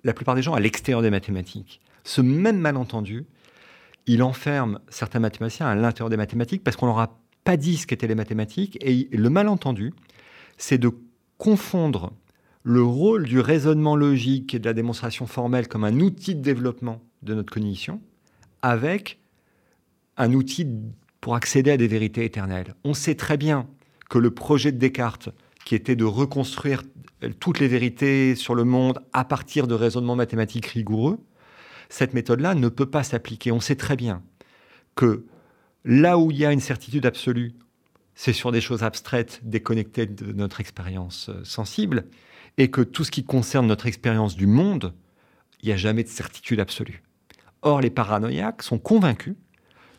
la 0.04 0.14
plupart 0.14 0.34
des 0.34 0.42
gens 0.42 0.54
à 0.54 0.60
l'extérieur 0.60 1.02
des 1.02 1.10
mathématiques, 1.10 1.80
ce 2.04 2.20
même 2.20 2.58
malentendu, 2.58 3.26
il 4.06 4.22
enferme 4.22 4.80
certains 4.88 5.20
mathématiciens 5.20 5.66
à 5.66 5.74
l'intérieur 5.74 6.10
des 6.10 6.16
mathématiques 6.16 6.64
parce 6.64 6.76
qu'on 6.76 6.86
leur 6.86 6.98
a 6.98 7.18
pas 7.44 7.56
dit 7.56 7.76
ce 7.76 7.86
qu'étaient 7.86 8.06
les 8.06 8.14
mathématiques. 8.14 8.78
Et 8.80 9.08
le 9.12 9.30
malentendu, 9.30 9.92
c'est 10.56 10.78
de 10.78 10.90
confondre 11.38 12.12
le 12.64 12.82
rôle 12.82 13.24
du 13.24 13.40
raisonnement 13.40 13.96
logique 13.96 14.54
et 14.54 14.58
de 14.58 14.64
la 14.64 14.74
démonstration 14.74 15.26
formelle 15.26 15.68
comme 15.68 15.84
un 15.84 15.98
outil 16.00 16.34
de 16.34 16.40
développement 16.40 17.00
de 17.22 17.34
notre 17.34 17.52
cognition 17.52 18.00
avec 18.62 19.18
un 20.16 20.32
outil 20.32 20.66
pour 21.20 21.34
accéder 21.34 21.72
à 21.72 21.76
des 21.76 21.88
vérités 21.88 22.24
éternelles. 22.24 22.74
On 22.84 22.94
sait 22.94 23.14
très 23.14 23.36
bien 23.36 23.66
que 24.08 24.18
le 24.18 24.30
projet 24.30 24.72
de 24.72 24.78
Descartes, 24.78 25.30
qui 25.64 25.74
était 25.74 25.96
de 25.96 26.04
reconstruire 26.04 26.82
toutes 27.40 27.60
les 27.60 27.68
vérités 27.68 28.34
sur 28.34 28.54
le 28.54 28.64
monde 28.64 29.00
à 29.12 29.24
partir 29.24 29.66
de 29.66 29.74
raisonnements 29.74 30.16
mathématiques 30.16 30.66
rigoureux, 30.66 31.18
cette 31.92 32.14
méthode-là 32.14 32.54
ne 32.54 32.70
peut 32.70 32.86
pas 32.86 33.02
s'appliquer. 33.02 33.52
On 33.52 33.60
sait 33.60 33.76
très 33.76 33.96
bien 33.96 34.22
que 34.94 35.26
là 35.84 36.18
où 36.18 36.30
il 36.30 36.38
y 36.38 36.46
a 36.46 36.50
une 36.50 36.60
certitude 36.60 37.04
absolue, 37.04 37.52
c'est 38.14 38.32
sur 38.32 38.50
des 38.50 38.62
choses 38.62 38.82
abstraites, 38.82 39.40
déconnectées 39.42 40.06
de 40.06 40.32
notre 40.32 40.60
expérience 40.60 41.28
euh, 41.28 41.44
sensible, 41.44 42.06
et 42.56 42.70
que 42.70 42.80
tout 42.80 43.04
ce 43.04 43.10
qui 43.10 43.24
concerne 43.24 43.66
notre 43.66 43.86
expérience 43.86 44.36
du 44.36 44.46
monde, 44.46 44.94
il 45.62 45.66
n'y 45.66 45.72
a 45.72 45.76
jamais 45.76 46.02
de 46.02 46.08
certitude 46.08 46.60
absolue. 46.60 47.02
Or, 47.60 47.82
les 47.82 47.90
paranoïaques 47.90 48.62
sont 48.62 48.78
convaincus 48.78 49.34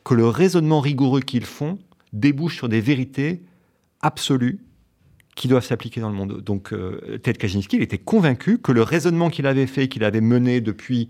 que 0.04 0.16
le 0.16 0.28
raisonnement 0.28 0.80
rigoureux 0.80 1.22
qu'ils 1.22 1.46
font 1.46 1.78
débouche 2.12 2.56
sur 2.56 2.70
des 2.70 2.82
vérités 2.82 3.44
absolues 4.02 4.60
qui 5.36 5.48
doivent 5.48 5.66
s'appliquer 5.66 6.02
dans 6.02 6.10
le 6.10 6.16
monde. 6.16 6.42
Donc, 6.42 6.74
euh, 6.74 7.20
Ted 7.22 7.38
Kaczynski, 7.38 7.78
était 7.78 8.00
convaincu 8.00 8.58
que 8.58 8.72
le 8.72 8.82
raisonnement 8.82 9.30
qu'il 9.30 9.46
avait 9.46 9.68
fait, 9.68 9.88
qu'il 9.88 10.04
avait 10.04 10.22
mené 10.22 10.60
depuis 10.60 11.10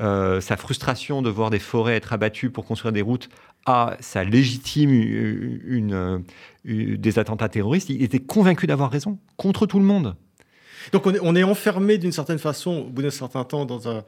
euh, 0.00 0.40
sa 0.40 0.56
frustration 0.56 1.22
de 1.22 1.30
voir 1.30 1.50
des 1.50 1.58
forêts 1.58 1.96
être 1.96 2.12
abattues 2.12 2.50
pour 2.50 2.64
construire 2.64 2.92
des 2.92 3.02
routes, 3.02 3.28
à 3.66 3.96
sa 4.00 4.24
légitime 4.24 4.90
une, 4.92 6.24
des 6.64 7.18
attentats 7.18 7.48
terroristes, 7.48 7.90
il 7.90 8.02
était 8.02 8.20
convaincu 8.20 8.66
d'avoir 8.66 8.90
raison, 8.90 9.18
contre 9.36 9.66
tout 9.66 9.78
le 9.78 9.84
monde. 9.84 10.14
Donc 10.92 11.06
on 11.06 11.34
est, 11.34 11.42
enfermé 11.42 11.98
d'une 11.98 12.12
certaine 12.12 12.38
façon, 12.38 12.84
au 12.86 12.90
bout 12.90 13.02
d'un 13.02 13.10
certain 13.10 13.44
temps, 13.44 13.66
dans, 13.66 13.88
un, 13.88 14.04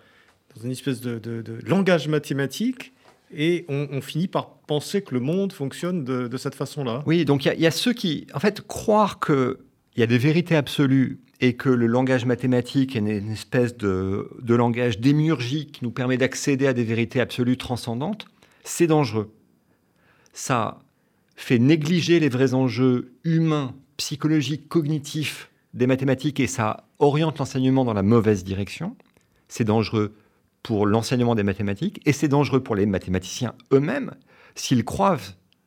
une 0.62 0.70
espèce 0.70 1.01
de, 1.01 1.43
langage 1.66 2.09
mathématique, 2.09 2.93
et 3.36 3.64
on, 3.68 4.01
finit 4.01 4.26
par 4.26 4.51
penser 4.66 5.03
que 5.03 5.14
le 5.14 5.20
monde 5.20 5.53
fonctionne 5.53 6.05
de, 6.05 6.36
cette 6.36 6.55
façon-là. 6.55 7.03
Oui, 7.07 7.24
donc 7.24 7.45
il 7.45 7.61
y, 7.61 7.66
a 7.66 7.70
ceux 7.70 7.93
qui, 7.93 8.26
en 8.34 8.41
fait, 8.41 8.61
croire 8.66 9.20
qu'il 9.20 9.57
y 9.97 10.03
a 10.03 10.07
des 10.07 10.18
vérités 10.18 10.57
absolues 10.57 11.20
et 11.41 11.55
que 11.55 11.70
le 11.70 11.86
langage 11.86 12.26
mathématique 12.26 12.95
est 12.95 12.99
une, 12.99 13.32
espèce 13.32 13.76
de, 13.76 14.28
langage 14.47 15.01
démiurgique 15.01 15.72
qui 15.72 15.84
nous 15.84 15.91
permet 15.91 16.18
d'accéder 16.18 16.66
à 16.66 16.74
des 16.74 16.84
vérités 16.84 17.20
absolues 17.20 17.57
transcendantes, 17.57 18.26
c'est 18.62 18.86
dangereux. 18.86 19.32
Ça 20.34 20.78
fait 21.36 21.59
négliger 21.59 22.20
les 22.20 22.28
vrais 22.28 22.53
enjeux 22.53 23.14
humains, 23.24 23.74
psychologiques, 23.97 24.68
cognitifs 24.68 25.51
des 25.72 25.86
mathématiques 25.86 26.41
et 26.41 26.47
ça 26.47 26.84
oriente 26.99 27.38
l'enseignement 27.38 27.84
dans 27.84 27.95
la 27.95 28.03
mauvaise 28.03 28.45
direction. 28.45 28.97
C'est 29.49 29.64
dangereux 29.64 30.14
pour 30.62 30.84
l'enseignement 30.84 31.34
des 31.34 31.43
mathématiques 31.43 32.03
et 32.05 32.12
c'est 32.12 32.28
dangereux 32.28 32.62
pour 32.62 32.76
les 32.76 32.84
mathématiciens 32.84 33.55
eux-mêmes 33.72 34.12
s'ils 34.55 34.84
croient, 34.84 35.16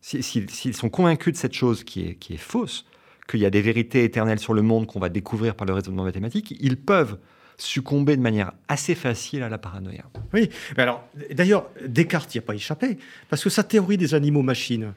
s'ils 0.01 0.76
sont 0.76 0.89
convaincus 0.89 1.34
de 1.34 1.38
cette 1.38 1.53
chose 1.53 1.84
qui 1.84 2.15
qui 2.17 2.34
est 2.34 2.38
fausse, 2.38 2.86
qu'il 3.28 3.39
y 3.39 3.45
a 3.45 3.49
des 3.49 3.61
vérités 3.61 4.03
éternelles 4.03 4.39
sur 4.39 4.53
le 4.53 4.61
monde 4.61 4.88
qu'on 4.88 4.99
va 4.99 5.09
découvrir 5.09 5.55
par 5.55 5.65
le 5.65 5.74
raisonnement 5.74 6.03
mathématique, 6.03 6.55
ils 6.59 6.78
peuvent 6.78 7.17
succomber 7.57 8.17
de 8.17 8.21
manière 8.21 8.51
assez 8.67 8.95
facile 8.95 9.43
à 9.43 9.49
la 9.49 9.57
paranoïa. 9.57 10.03
Oui, 10.34 10.49
mais 10.76 10.84
alors 10.84 11.03
d'ailleurs, 11.32 11.69
Descartes 11.86 12.34
n'y 12.34 12.39
a 12.39 12.41
pas 12.41 12.55
échappé, 12.55 12.97
parce 13.30 13.43
que 13.43 13.49
sa 13.49 13.63
théorie 13.63 13.97
des 13.97 14.13
animaux-machines, 14.13 14.93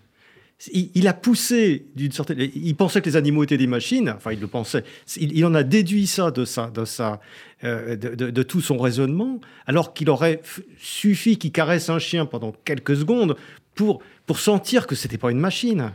il, 0.73 1.07
a 1.07 1.13
poussé 1.13 1.87
d'une 1.97 2.13
certaine. 2.13 2.41
Il 2.41 2.75
pensait 2.77 3.03
que 3.03 3.11
les 3.11 3.17
animaux 3.17 3.45
étaient 3.45 3.59
des 3.59 3.67
machines. 3.67 4.09
Enfin, 4.17 4.33
il 4.33 4.41
le 4.41 4.47
pensait. 4.47 4.85
Il, 5.19 5.45
en 5.45 5.55
a 5.55 5.63
déduit 5.63 6.07
ça 6.07 6.31
de 6.31 6.47
ça, 6.47 6.71
de 6.71 6.87
ça, 6.87 7.21
euh, 7.63 7.95
de, 7.95 8.43
tout 8.43 8.63
son 8.63 8.79
raisonnement, 8.79 9.39
alors 9.67 9.93
qu'il 9.93 10.09
aurait 10.09 10.41
suffi 10.79 11.37
qu'il 11.37 11.53
caresse 11.53 11.91
un 11.91 11.99
chien 11.99 12.25
pendant 12.25 12.53
quelques 12.65 12.97
secondes 12.97 13.37
pour 13.75 14.03
pour 14.25 14.39
sentir 14.39 14.87
que 14.87 14.95
c'était 14.95 15.19
pas 15.19 15.31
une 15.31 15.39
machine. 15.39 15.93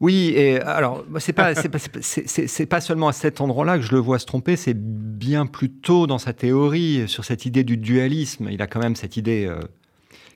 Oui, 0.00 0.34
et 0.36 0.60
alors 0.60 1.04
c'est 1.18 1.32
pas 1.32 1.54
c'est 1.54 2.66
pas, 2.66 2.80
seulement 2.82 3.08
à 3.08 3.12
cet 3.12 3.40
endroit-là 3.40 3.78
que 3.78 3.84
je 3.84 3.92
le 3.92 3.98
vois 3.98 4.18
se 4.18 4.26
tromper, 4.26 4.56
c'est 4.56 4.76
bien 4.76 5.46
plus 5.46 5.70
tôt 5.70 6.06
dans 6.06 6.18
sa 6.18 6.34
théorie 6.34 7.04
sur 7.06 7.24
cette 7.24 7.46
idée 7.46 7.64
du 7.64 7.78
dualisme. 7.78 8.48
Il 8.50 8.60
a 8.60 8.66
quand 8.66 8.80
même 8.80 8.94
cette 8.94 9.16
idée 9.16 9.46
euh, 9.46 9.58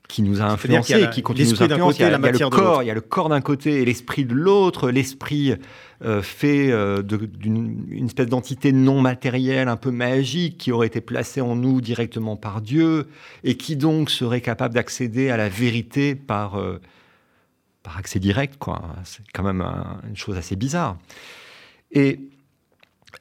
qui 0.07 0.23
nous 0.23 0.41
a 0.41 0.45
influencé, 0.45 1.07
qui 1.11 1.21
continue 1.21 1.47
à 1.47 1.51
nous 1.51 1.63
influencer. 1.63 1.97
Il, 1.99 2.01
y 2.01 2.05
a, 2.05 2.17
le 2.17 2.49
corps, 2.49 2.81
il 2.81 2.87
y 2.87 2.91
a 2.91 2.95
le 2.95 3.01
corps 3.01 3.29
d'un 3.29 3.41
côté 3.41 3.83
et 3.83 3.85
l'esprit 3.85 4.25
de 4.25 4.33
l'autre. 4.33 4.89
L'esprit 4.89 5.53
euh, 6.03 6.23
fait 6.23 6.71
euh, 6.71 7.03
d'une 7.03 7.85
une 7.91 8.07
espèce 8.07 8.27
d'entité 8.27 8.71
non 8.71 8.99
matérielle, 8.99 9.67
un 9.67 9.77
peu 9.77 9.91
magique, 9.91 10.57
qui 10.57 10.71
aurait 10.71 10.87
été 10.87 11.01
placée 11.01 11.39
en 11.39 11.55
nous 11.55 11.81
directement 11.81 12.35
par 12.35 12.61
Dieu 12.61 13.09
et 13.43 13.57
qui 13.57 13.75
donc 13.75 14.09
serait 14.09 14.41
capable 14.41 14.73
d'accéder 14.73 15.29
à 15.29 15.37
la 15.37 15.49
vérité 15.49 16.15
par 16.15 16.59
par 17.83 17.97
accès 17.97 18.19
direct. 18.19 18.57
Quoi, 18.57 18.81
c'est 19.03 19.23
quand 19.33 19.43
même 19.43 19.61
une 20.07 20.15
chose 20.15 20.37
assez 20.37 20.55
bizarre. 20.55 20.97
Et 21.91 22.19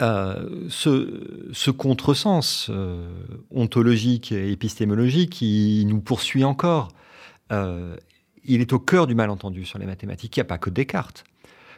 euh, 0.02 0.68
ce, 0.70 1.70
contresens 1.70 2.68
euh, 2.70 3.06
ontologique 3.50 4.32
et 4.32 4.50
épistémologique, 4.50 5.30
qui 5.30 5.84
nous 5.86 6.00
poursuit 6.00 6.44
encore. 6.44 6.88
Euh, 7.52 7.96
il 8.44 8.60
est 8.60 8.72
au 8.72 8.78
cœur 8.78 9.06
du 9.06 9.14
malentendu 9.14 9.64
sur 9.66 9.78
les 9.78 9.86
mathématiques. 9.86 10.36
Il 10.36 10.40
n'y 10.40 10.42
a 10.42 10.46
pas 10.46 10.58
que 10.58 10.70
Descartes. 10.70 11.24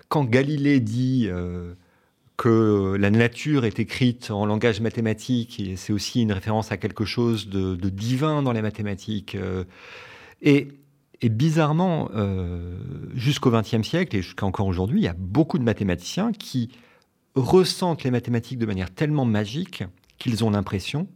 Quand 0.09 0.25
Galilée 0.25 0.79
dit 0.79 1.29
que 2.37 2.97
la 3.01 3.11
nature 3.11 3.65
est 3.65 3.81
écrite 3.81 4.31
en 4.31 4.45
langage 4.45 4.81
mathématique, 4.81 5.59
et 5.59 5.77
c'est 5.77 5.93
aussi 5.93 6.21
une 6.21 6.33
référence 6.33 6.71
à 6.71 6.77
quelque 6.77 7.07
chose 7.07 7.49
de, 7.49 7.75
divin 7.89 8.43
dans 8.43 8.53
les 8.53 8.61
mathématiques, 8.61 9.39
et, 10.43 10.69
et, 11.23 11.29
bizarrement, 11.29 12.11
jusqu'au 13.15 13.51
XXe 13.51 13.83
siècle 13.83 14.17
et 14.17 14.23
jusqu'à 14.23 14.45
encore 14.45 14.67
aujourd'hui, 14.67 15.01
il 15.01 15.05
y 15.05 15.09
a 15.09 15.15
beaucoup 15.17 15.59
de 15.59 15.65
mathématiciens 15.65 16.33
qui 16.33 16.71
ressentent 17.35 18.05
les 18.05 18.11
mathématiques 18.11 18.59
de 18.59 18.67
manière 18.67 18.91
tellement 18.91 19.25
magique 19.25 19.85
qu'ils 20.19 20.45
ont 20.45 20.51
l'impression 20.51 21.09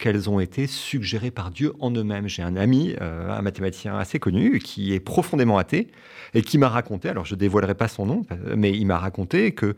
qu'elles 0.00 0.30
ont 0.30 0.40
été 0.40 0.66
suggérées 0.66 1.30
par 1.30 1.50
Dieu 1.50 1.74
en 1.78 1.90
eux-mêmes. 1.92 2.26
J'ai 2.26 2.42
un 2.42 2.56
ami, 2.56 2.96
euh, 3.00 3.30
un 3.30 3.42
mathématicien 3.42 3.96
assez 3.96 4.18
connu, 4.18 4.58
qui 4.58 4.94
est 4.94 5.00
profondément 5.00 5.58
athée 5.58 5.88
et 6.32 6.42
qui 6.42 6.56
m'a 6.56 6.70
raconté, 6.70 7.10
alors 7.10 7.26
je 7.26 7.34
ne 7.34 7.38
dévoilerai 7.38 7.74
pas 7.74 7.86
son 7.86 8.06
nom, 8.06 8.22
mais 8.56 8.72
il 8.72 8.86
m'a 8.86 8.98
raconté 8.98 9.52
que 9.52 9.76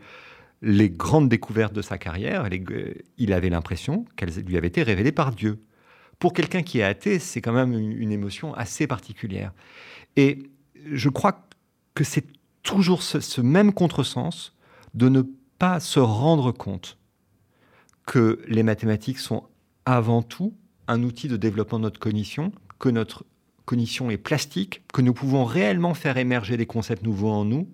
les 0.62 0.88
grandes 0.88 1.28
découvertes 1.28 1.72
de 1.72 1.82
sa 1.82 1.98
carrière, 1.98 2.48
il 3.18 3.32
avait 3.32 3.50
l'impression 3.50 4.04
qu'elles 4.16 4.44
lui 4.46 4.56
avaient 4.56 4.68
été 4.68 4.84
révélées 4.84 5.10
par 5.10 5.32
Dieu. 5.32 5.58
Pour 6.22 6.34
quelqu'un 6.34 6.62
qui 6.62 6.78
est 6.78 6.84
athée, 6.84 7.18
c'est 7.18 7.40
quand 7.40 7.52
même 7.52 7.72
une, 7.72 8.12
émotion 8.12 8.54
assez 8.54 8.86
particulière. 8.86 9.52
Et 10.14 10.38
je 10.86 11.08
crois 11.08 11.48
que 11.94 12.04
c'est 12.04 12.26
toujours 12.62 13.02
ce, 13.02 13.18
ce 13.18 13.40
même 13.40 13.72
contresens 13.72 14.52
de 14.94 15.08
ne 15.08 15.22
pas 15.58 15.80
se 15.80 15.98
rendre 15.98 16.52
compte 16.52 16.96
que 18.06 18.40
les 18.46 18.62
mathématiques 18.62 19.18
sont 19.18 19.42
avant 19.84 20.22
tout 20.22 20.54
un 20.86 21.02
outil 21.02 21.26
de 21.26 21.36
développement 21.36 21.80
de 21.80 21.82
notre 21.86 21.98
cognition, 21.98 22.52
que 22.78 22.88
notre 22.88 23.24
cognition 23.64 24.08
est 24.08 24.16
plastique, 24.16 24.84
que 24.92 25.02
nous 25.02 25.14
pouvons 25.14 25.44
réellement 25.44 25.92
faire 25.92 26.18
émerger 26.18 26.56
des 26.56 26.66
concepts 26.66 27.02
nouveaux 27.02 27.32
en 27.32 27.44
nous 27.44 27.68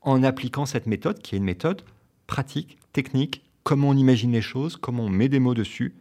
en 0.00 0.22
appliquant 0.22 0.64
cette 0.64 0.86
méthode, 0.86 1.20
qui 1.20 1.34
est 1.34 1.38
une 1.38 1.44
méthode 1.44 1.82
pratique, 2.26 2.78
technique, 2.94 3.44
comment 3.62 3.90
on 3.90 3.96
imagine 3.98 4.32
les 4.32 4.40
choses, 4.40 4.78
comment 4.78 5.04
on 5.04 5.10
met 5.10 5.28
des 5.28 5.38
mots 5.38 5.52
dessus, 5.52 5.94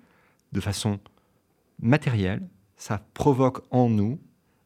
de 0.54 0.62
façon 0.62 0.98
matérielle. 1.82 2.42
Ça 2.78 3.02
provoque 3.14 3.62
en 3.72 3.90
nous 3.90 4.20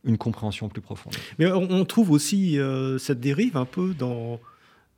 une 0.04 0.18
compréhension 0.18 0.70
plus 0.70 0.82
profonde. 0.82 1.14
Mais 1.40 1.52
on 1.52 1.86
trouve 1.86 2.12
aussi 2.12 2.60
euh, 2.60 2.98
cette 2.98 3.20
dérive 3.20 3.58
un 3.58 3.66
peu 3.66 3.94
dans 3.94 4.40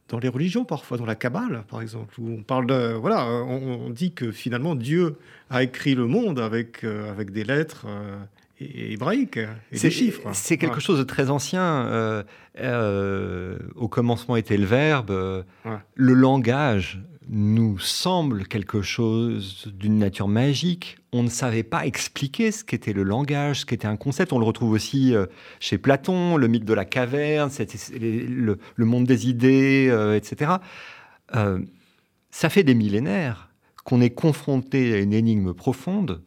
dans 0.10 0.20
les 0.20 0.28
religions 0.28 0.66
parfois, 0.66 0.98
dans 0.98 1.06
la 1.06 1.16
Kabbale 1.16 1.64
par 1.68 1.82
exemple, 1.82 2.14
où 2.20 2.30
on 2.30 2.44
parle 2.44 2.68
de 2.68 2.94
voilà, 2.94 3.28
on, 3.28 3.90
dit 3.90 4.14
que 4.14 4.32
finalement 4.32 4.76
Dieu 4.76 5.16
a 5.50 5.64
écrit 5.64 5.96
le 5.96 6.06
monde 6.06 6.40
avec 6.40 6.84
euh, 6.84 7.10
avec 7.12 7.32
des 7.32 7.44
lettres 7.44 7.86
euh, 7.88 8.18
hébraïques 8.60 9.40
et 9.72 9.80
des 9.80 9.92
chiffres. 9.92 10.30
C'est 10.34 10.58
quelque 10.58 10.80
chose 10.80 11.00
de 11.00 11.04
très 11.04 11.30
ancien. 11.30 12.24
Euh, 12.58 13.58
au 13.76 13.88
commencement 13.88 14.36
était 14.36 14.58
le 14.58 14.66
verbe. 14.66 15.44
Le 15.96 16.14
langage 16.14 17.02
nous 17.30 17.80
semble 17.80 18.46
quelque 18.48 18.82
chose 18.82 19.72
d'une 19.74 19.98
nature 19.98 20.28
magique. 20.28 20.98
On 21.12 21.24
ne 21.24 21.30
savait 21.30 21.64
pas 21.64 21.86
expliquer 21.86 22.52
ce 22.52 22.64
qu'était 22.64 22.94
le 22.94 23.04
langage, 23.04 23.62
ce 23.62 23.66
qu'était 23.66 23.88
un 23.88 23.98
concept. 23.98 24.34
On 24.34 24.40
le 24.40 24.46
retrouve 24.46 24.72
aussi 24.72 25.16
euh, 25.16 25.26
chez 25.60 25.78
Platon, 25.78 26.38
le 26.38 26.48
mythe 26.48 26.66
de 26.66 26.74
la 26.74 26.86
caverne, 26.86 27.50
le, 27.92 28.58
monde 28.86 29.06
des 29.06 29.28
idées, 29.28 29.88
euh, 29.90 30.16
etc. 30.16 30.52
Euh, 31.36 31.60
ça 32.32 32.50
fait 32.50 32.64
des 32.64 32.76
millénaires 32.76 33.50
qu'on 33.84 34.02
est 34.02 34.12
confronté 34.12 34.94
à 34.94 34.98
une 34.98 35.14
énigme 35.14 35.54
profonde 35.54 36.22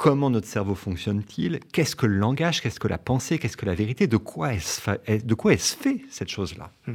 comment 0.00 0.30
notre 0.30 0.46
cerveau 0.46 0.74
fonctionne-t-il, 0.74 1.60
qu'est-ce 1.74 1.94
que 1.94 2.06
le 2.06 2.16
langage, 2.16 2.62
qu'est-ce 2.62 2.80
que 2.80 2.88
la 2.88 2.96
pensée, 2.96 3.38
qu'est-ce 3.38 3.58
que 3.58 3.66
la 3.66 3.74
vérité, 3.74 4.06
de 4.06 4.16
quoi 4.16 4.54
est-ce 4.54 4.80
fait, 4.80 6.00
cette 6.08 6.30
chose-là? 6.30 6.72
Mmh. 6.86 6.92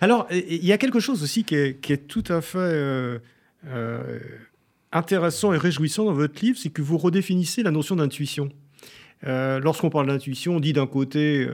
Alors, 0.00 0.26
il 0.30 0.64
y 0.64 0.72
a 0.72 0.78
quelque 0.78 1.00
chose 1.00 1.22
aussi 1.22 1.44
qui 1.44 1.54
est, 1.54 2.08
tout 2.08 2.24
à 2.28 2.40
fait 2.40 2.58
euh, 2.58 3.18
euh, 3.66 4.18
intéressant 4.92 5.52
et 5.52 5.58
réjouissant 5.58 6.04
dans 6.04 6.12
votre 6.12 6.42
livre, 6.42 6.58
c'est 6.58 6.70
que 6.70 6.82
vous 6.82 6.98
redéfinissez 6.98 7.62
la 7.62 7.70
notion 7.70 7.96
d'intuition. 7.96 8.50
Euh, 9.24 9.60
lorsqu'on 9.60 9.88
parle 9.88 10.08
d'intuition, 10.08 10.56
on 10.56 10.60
dit 10.60 10.72
d'un 10.72 10.88
côté, 10.88 11.48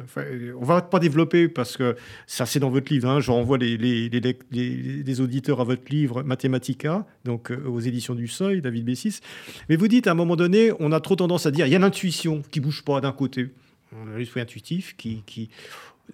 on 0.58 0.64
va 0.64 0.80
pas 0.80 0.98
développer 0.98 1.48
parce 1.48 1.76
que 1.76 1.96
ça 2.26 2.46
c'est 2.46 2.60
dans 2.60 2.70
votre 2.70 2.90
livre. 2.90 3.10
Hein, 3.10 3.20
je 3.20 3.30
renvoie 3.30 3.58
les, 3.58 5.20
auditeurs 5.20 5.60
à 5.60 5.64
votre 5.64 5.82
livre 5.90 6.22
Mathematica, 6.22 7.06
donc 7.26 7.52
aux 7.66 7.80
éditions 7.80 8.14
du 8.14 8.26
Seuil, 8.26 8.62
David 8.62 8.86
Bessis. 8.86 9.20
Mais 9.68 9.76
vous 9.76 9.86
dites 9.86 10.06
à 10.06 10.12
un 10.12 10.14
moment 10.14 10.36
donné, 10.36 10.72
on 10.80 10.92
a 10.92 11.00
trop 11.00 11.16
tendance 11.16 11.44
à 11.44 11.50
dire, 11.50 11.66
il 11.66 11.72
y 11.72 11.76
a 11.76 11.78
l'intuition 11.78 12.42
qui 12.50 12.60
bouge 12.60 12.82
pas 12.82 13.02
d'un 13.02 13.12
côté, 13.12 13.50
on 13.92 14.14
a 14.14 14.18
l'esprit 14.18 14.40
intuitif 14.40 14.96
qui, 14.96 15.22
qui... 15.26 15.50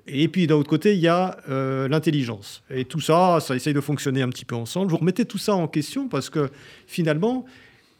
Et 0.06 0.28
puis 0.28 0.46
d'un 0.46 0.56
autre 0.56 0.68
côté, 0.68 0.94
il 0.94 1.00
y 1.00 1.08
a 1.08 1.38
euh, 1.48 1.88
l'intelligence. 1.88 2.62
Et 2.70 2.84
tout 2.84 3.00
ça, 3.00 3.38
ça 3.40 3.56
essaye 3.56 3.74
de 3.74 3.80
fonctionner 3.80 4.22
un 4.22 4.28
petit 4.28 4.44
peu 4.44 4.54
ensemble. 4.54 4.90
Vous 4.90 4.98
remettez 4.98 5.24
tout 5.24 5.38
ça 5.38 5.54
en 5.54 5.68
question 5.68 6.08
parce 6.08 6.30
que 6.30 6.50
finalement, 6.86 7.44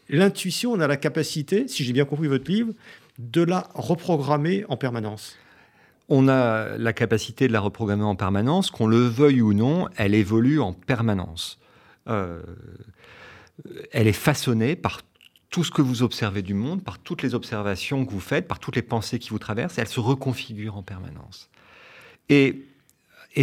l'intuition, 0.09 0.73
on 0.73 0.79
a 0.79 0.87
la 0.87 0.97
capacité, 0.97 1.67
si 1.67 1.83
j'ai 1.83 1.93
bien 1.93 2.05
compris 2.05 2.27
votre 2.27 2.49
livre, 2.49 2.73
de 3.17 3.41
la 3.41 3.69
reprogrammer 3.73 4.65
en 4.69 4.77
permanence 4.77 5.37
on 6.09 6.27
a 6.27 6.77
la 6.77 6.93
capacité 6.93 7.47
de 7.47 7.53
la 7.53 7.59
reprogrammer 7.59 8.03
en 8.03 8.15
permanence, 8.15 8.69
qu'on 8.69 8.87
le 8.87 8.99
veuille 8.99 9.41
ou 9.41 9.53
non, 9.53 9.87
elle 9.97 10.13
évolue 10.13 10.59
en 10.59 10.73
permanence. 10.73 11.59
Euh, 12.07 12.41
elle 13.91 14.07
est 14.07 14.13
façonnée 14.13 14.75
par 14.75 15.01
tout 15.49 15.63
ce 15.63 15.71
que 15.71 15.81
vous 15.81 16.03
observez 16.03 16.41
du 16.41 16.53
monde, 16.53 16.83
par 16.83 16.99
toutes 16.99 17.23
les 17.23 17.33
observations 17.33 18.05
que 18.05 18.11
vous 18.11 18.19
faites, 18.19 18.47
par 18.47 18.59
toutes 18.59 18.75
les 18.75 18.81
pensées 18.81 19.19
qui 19.19 19.29
vous 19.29 19.39
traversent, 19.39 19.77
et 19.77 19.81
elle 19.81 19.87
se 19.87 19.99
reconfigure 19.99 20.77
en 20.77 20.83
permanence. 20.83 21.49
Et, 22.29 22.63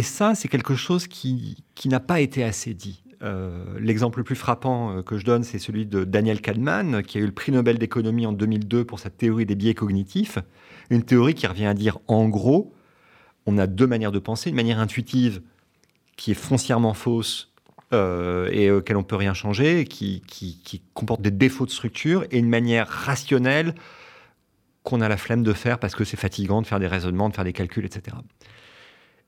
ça, 0.01 0.35
c'est 0.35 0.47
quelque 0.47 0.75
chose 0.75 1.07
qui, 1.07 1.63
n'a 1.85 1.99
pas 1.99 2.19
été 2.19 2.43
assez 2.43 2.73
dit. 2.73 3.03
Euh, 3.21 3.79
l'exemple 3.79 4.19
le 4.19 4.23
plus 4.25 4.35
frappant 4.35 4.97
euh, 4.97 5.01
que 5.01 5.17
je 5.17 5.23
donne, 5.23 5.43
c'est 5.43 5.59
celui 5.59 5.85
de 5.85 6.03
Daniel 6.03 6.41
Kahneman, 6.41 7.03
qui 7.03 7.17
a 7.17 7.21
eu 7.21 7.25
le 7.25 7.31
prix 7.31 7.53
Nobel 7.53 7.77
d'économie 7.77 8.25
en 8.25 8.33
2002 8.33 8.83
pour 8.83 8.99
sa 8.99 9.09
théorie 9.09 9.45
des 9.45 9.55
biais 9.55 9.73
cognitifs. 9.73 10.39
Une 10.89 11.03
théorie 11.03 11.33
qui 11.33 11.47
revient 11.47 11.67
à 11.67 11.73
dire, 11.73 11.99
en 12.07 12.27
gros, 12.27 12.73
on 13.45 13.57
a 13.57 13.67
deux 13.67 13.87
manières 13.87 14.11
de 14.11 14.19
penser. 14.19 14.49
Une 14.49 14.57
manière 14.57 14.79
intuitive, 14.79 15.41
qui 16.17 16.31
est 16.31 16.35
foncièrement 16.35 16.93
fausse 16.93 17.53
euh, 17.93 18.49
et 18.51 18.71
auquel 18.71 18.97
on 18.97 19.01
ne 19.01 19.05
peut 19.05 19.15
rien 19.15 19.33
changer, 19.33 19.85
qui, 19.85 20.21
comporte 20.93 21.21
des 21.21 21.31
défauts 21.31 21.65
de 21.65 21.71
structure, 21.71 22.25
et 22.31 22.39
une 22.39 22.49
manière 22.49 22.87
rationnelle 22.87 23.75
qu'on 24.83 24.99
a 25.01 25.07
la 25.07 25.17
flemme 25.17 25.43
de 25.43 25.53
faire 25.53 25.79
parce 25.79 25.95
que 25.95 26.03
c'est 26.03 26.17
fatigant 26.17 26.61
de 26.61 26.67
faire 26.67 26.79
des 26.79 26.87
raisonnements, 26.87 27.29
de 27.29 27.35
faire 27.35 27.45
des 27.45 27.53
calculs, 27.53 27.85
etc. 27.85 28.17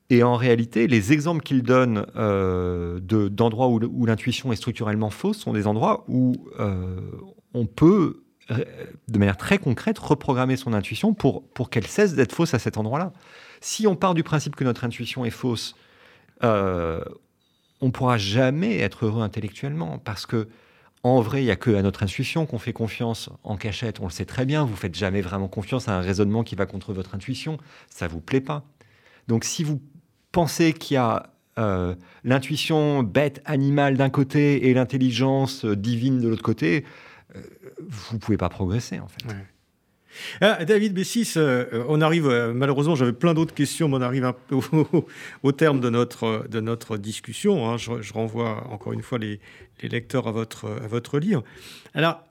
Et 0.09 0.21
en 0.21 0.35
réalité, 0.35 0.87
les 0.87 1.13
exemples 1.13 1.41
qu'il 1.41 1.63
donne 1.63 2.05
euh, 2.15 2.99
d'endroits 2.99 3.67
où, 3.67 4.05
l'intuition 4.05 4.51
est 4.51 4.55
structurellement 4.55 5.09
fausse 5.09 5.39
sont 5.39 5.53
des 5.53 5.65
endroits 5.65 6.05
où 6.07 6.35
euh, 6.59 6.99
on 7.55 7.65
peut, 7.65 8.23
euh, 8.51 8.63
de 9.07 9.17
manière 9.17 9.37
très 9.37 9.57
concrète, 9.57 9.97
reprogrammer 9.97 10.57
son 10.57 10.73
intuition 10.73 11.13
pour, 11.13 11.47
pour 11.49 11.71
qu'elle 11.71 11.87
cesse 11.87 12.13
d'être 12.13 12.33
fausse 12.33 12.53
à 12.53 12.59
cet 12.59 12.77
endroit-là. 12.77 13.13
Si 13.61 13.87
on 13.87 13.95
part 13.95 14.13
du 14.13 14.21
principe 14.21 14.55
que 14.55 14.63
notre 14.63 14.83
intuition 14.83 15.25
est 15.25 15.31
fausse, 15.31 15.75
on 16.41 17.87
ne 17.87 17.91
pourra 17.91 18.17
jamais 18.17 18.77
être 18.77 19.05
heureux 19.05 19.23
intellectuellement 19.23 19.97
parce 19.97 20.25
que 20.27 20.47
en 21.01 21.21
vrai, 21.21 21.41
il 21.41 21.45
n'y 21.45 21.51
a 21.51 21.55
que 21.55 21.69
à 21.75 21.83
notre 21.83 22.01
intuition 22.01 22.47
qu'on 22.47 22.57
fait 22.57 22.73
confiance 22.73 23.29
en 23.43 23.57
cachette. 23.57 23.99
On 23.99 24.05
le 24.05 24.09
sait 24.09 24.25
très 24.25 24.43
bien. 24.43 24.65
Vous 24.65 24.75
faites 24.75 24.95
jamais 24.95 25.21
vraiment 25.21 25.47
confiance 25.47 25.87
à 25.87 25.95
un 25.95 26.01
raisonnement 26.01 26.43
qui 26.43 26.55
va 26.55 26.65
contre 26.65 26.93
votre 26.93 27.13
intuition. 27.13 27.59
Ça 27.91 28.07
vous 28.07 28.21
plaît 28.21 28.41
pas. 28.41 28.63
Donc, 29.27 29.43
si 29.43 29.63
vous 29.63 29.79
pensez 30.36 30.73
qu'il 30.73 30.95
y 30.95 30.97
a 30.97 31.29
euh, 31.57 31.95
l'intuition 32.25 33.03
bête, 33.03 33.41
animale 33.45 33.95
d'un 33.95 34.09
côté 34.09 34.67
et 34.67 34.73
l'intelligence 34.73 35.63
euh, 35.63 35.77
divine 35.77 36.19
de 36.19 36.27
l'autre 36.27 36.43
côté, 36.43 36.83
euh, 37.38 37.39
vous 37.79 38.15
ne 38.15 38.19
pouvez 38.19 38.36
pas 38.36 38.49
progresser 38.49 38.99
en 38.99 39.07
fait. 39.07 39.33
Ah, 40.41 40.65
David 40.65 40.93
Bessis, 40.93 41.36
on 41.89 42.01
arrive, 42.01 42.27
malheureusement 42.53 42.95
j'avais 42.95 43.13
plein 43.13 43.33
d'autres 43.33 43.53
questions, 43.53 43.88
mais 43.88 43.95
on 43.97 44.01
arrive 44.01 44.25
un 44.25 44.33
peu 44.33 44.57
au, 45.43 45.51
terme 45.53 45.79
de 45.79 45.89
notre, 45.89 46.45
de 46.49 46.59
notre 46.59 46.97
discussion. 46.97 47.69
Hein. 47.69 47.77
Je, 47.77 48.13
renvoie 48.13 48.65
encore 48.69 48.93
une 48.93 49.01
fois 49.01 49.17
les, 49.17 49.39
lecteurs 49.83 50.27
à 50.27 50.31
votre, 50.31 50.69
à 50.69 50.88
votre 50.88 51.19
livre. 51.19 51.43
Alors, 51.93 52.23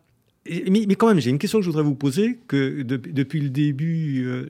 mais 0.46 0.94
quand 0.94 1.09
même, 1.09 1.20
j'ai 1.20 1.28
une 1.28 1.38
question 1.38 1.59
que 1.59 1.64
je 1.64 1.70
voudrais 1.70 1.84
vous 1.84 1.94
poser, 1.94 2.38
que 2.48 2.82
depuis 2.82 3.40
le 3.40 3.50
début, 3.50 4.48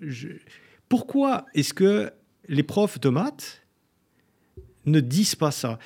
pourquoi 0.88 1.46
est-ce 1.54 1.74
que 1.74 2.12
les 2.48 2.62
profs 2.62 3.00
de 3.00 3.08
maths 3.08 3.64
ne 4.86 5.00
disent 5.00 5.34
pas 5.34 5.50
ça 5.50 5.78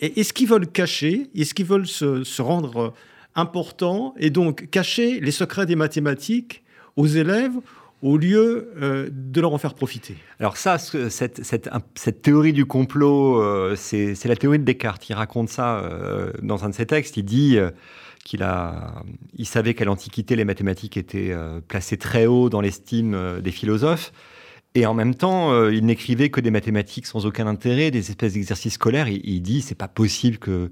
Est-ce 0.00 0.32
qu'ils 0.32 0.48
veulent 0.48 0.66
cacher 0.66 1.30
Est-ce 1.34 1.54
qu'ils 1.54 1.66
veulent 1.66 1.86
se, 1.86 2.42
rendre 2.42 2.94
importants 3.34 4.14
et 4.18 4.30
donc 4.30 4.70
cacher 4.70 5.20
les 5.20 5.30
secrets 5.30 5.66
des 5.66 5.76
mathématiques 5.76 6.64
aux 6.96 7.06
élèves 7.06 7.54
au 8.02 8.16
lieu 8.16 8.72
euh, 8.80 9.08
de 9.12 9.40
leur 9.40 9.52
en 9.52 9.58
faire 9.58 9.74
profiter? 9.74 10.16
Alors 10.40 10.56
ça, 10.56 10.78
cette, 10.78 11.44
cette, 11.44 12.22
théorie 12.22 12.52
du 12.52 12.64
complot, 12.64 13.40
euh, 13.40 13.76
c'est 13.76 14.24
la 14.24 14.36
théorie 14.36 14.58
de 14.58 14.64
Descartes. 14.64 15.08
Il 15.08 15.14
raconte 15.14 15.48
ça 15.48 15.78
euh, 15.78 16.32
dans 16.42 16.64
un 16.64 16.70
de 16.70 16.74
ses 16.74 16.86
textes. 16.86 17.16
Il 17.16 17.24
dit 17.24 17.58
qu'il 18.24 18.40
savait 19.44 19.74
qu'à 19.74 19.84
l'Antiquité, 19.84 20.34
les 20.34 20.44
mathématiques 20.44 20.96
étaient 20.96 21.34
placées 21.68 21.98
très 21.98 22.26
haut 22.26 22.48
dans 22.48 22.60
l'estime 22.60 23.40
des 23.42 23.52
philosophes. 23.52 24.12
Et 24.74 24.86
en 24.86 24.94
même 24.94 25.14
temps, 25.14 25.52
euh, 25.52 25.74
il 25.74 25.84
n'écrivait 25.84 26.30
que 26.30 26.40
des 26.40 26.50
mathématiques 26.50 27.06
sans 27.06 27.26
aucun 27.26 27.46
intérêt, 27.46 27.90
des 27.90 28.10
espèces 28.10 28.34
d'exercices 28.34 28.74
scolaires. 28.74 29.08
Il, 29.08 29.20
il 29.24 29.40
dit, 29.40 29.62
c'est 29.62 29.74
pas 29.74 29.88
possible 29.88 30.38
que, 30.38 30.70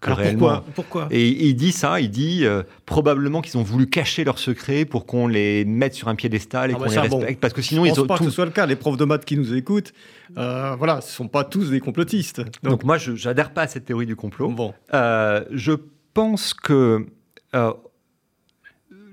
que 0.00 0.10
réellement. 0.10 0.62
Pourquoi, 0.74 1.08
et, 1.10 1.48
il 1.48 1.54
dit 1.54 1.72
ça, 1.72 1.98
il 2.00 2.10
dit 2.10 2.44
euh, 2.44 2.62
probablement 2.84 3.40
qu'ils 3.40 3.56
ont 3.56 3.62
voulu 3.62 3.86
cacher 3.86 4.24
leurs 4.24 4.38
secrets 4.38 4.84
pour 4.84 5.06
qu'on 5.06 5.26
les 5.26 5.64
mette 5.64 5.94
sur 5.94 6.08
un 6.08 6.14
piédestal 6.14 6.70
et 6.70 6.74
ah 6.74 6.76
qu'on 6.76 6.84
bah 6.84 6.90
les 6.90 6.98
respecte, 6.98 7.40
parce 7.40 7.54
que 7.54 7.62
sinon 7.62 7.84
je 7.84 7.90
ils 7.90 7.94
pense 7.94 8.06
pas 8.06 8.18
que 8.18 8.24
ce 8.24 8.30
soit 8.30 8.44
le 8.44 8.50
cas. 8.50 8.66
Les 8.66 8.76
profs 8.76 8.98
de 8.98 9.06
maths 9.06 9.24
qui 9.24 9.38
nous 9.38 9.54
écoutent, 9.54 9.94
euh, 10.36 10.74
voilà, 10.76 11.00
ce 11.00 11.10
sont 11.10 11.28
pas 11.28 11.44
tous 11.44 11.70
des 11.70 11.80
complotistes. 11.80 12.42
Donc, 12.62 12.84
moi, 12.84 12.98
je 12.98 13.28
n'adhère 13.28 13.52
pas 13.52 13.62
à 13.62 13.66
cette 13.66 13.86
théorie 13.86 14.06
du 14.06 14.16
complot. 14.16 14.50
Bon. 14.50 14.74
je 14.92 15.72
pense 16.12 16.52
que 16.52 17.06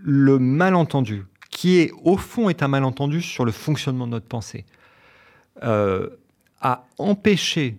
le 0.05 0.39
malentendu 0.39 1.25
qui 1.55 1.77
est 1.77 1.91
au 2.03 2.17
fond 2.17 2.49
est 2.49 2.63
un 2.63 2.67
malentendu 2.67 3.21
sur 3.21 3.45
le 3.45 3.53
fonctionnement 3.53 4.07
de 4.07 4.11
notre 4.11 4.27
pensée, 4.27 4.65
euh, 5.63 6.09
a 6.59 6.85
empêché 6.97 7.77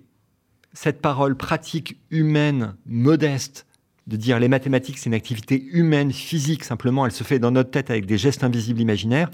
cette 0.72 1.02
parole 1.02 1.36
pratique 1.36 1.98
humaine 2.10 2.74
modeste 2.86 3.66
de 4.06 4.16
dire 4.16 4.38
les 4.38 4.48
mathématiques 4.48 4.96
c'est 4.96 5.10
une 5.10 5.14
activité 5.14 5.62
humaine, 5.62 6.10
physique 6.10 6.64
simplement, 6.64 7.04
elle 7.04 7.12
se 7.12 7.22
fait 7.22 7.38
dans 7.38 7.50
notre 7.50 7.70
tête 7.70 7.90
avec 7.90 8.06
des 8.06 8.16
gestes 8.16 8.44
invisibles 8.44 8.80
imaginaires, 8.80 9.30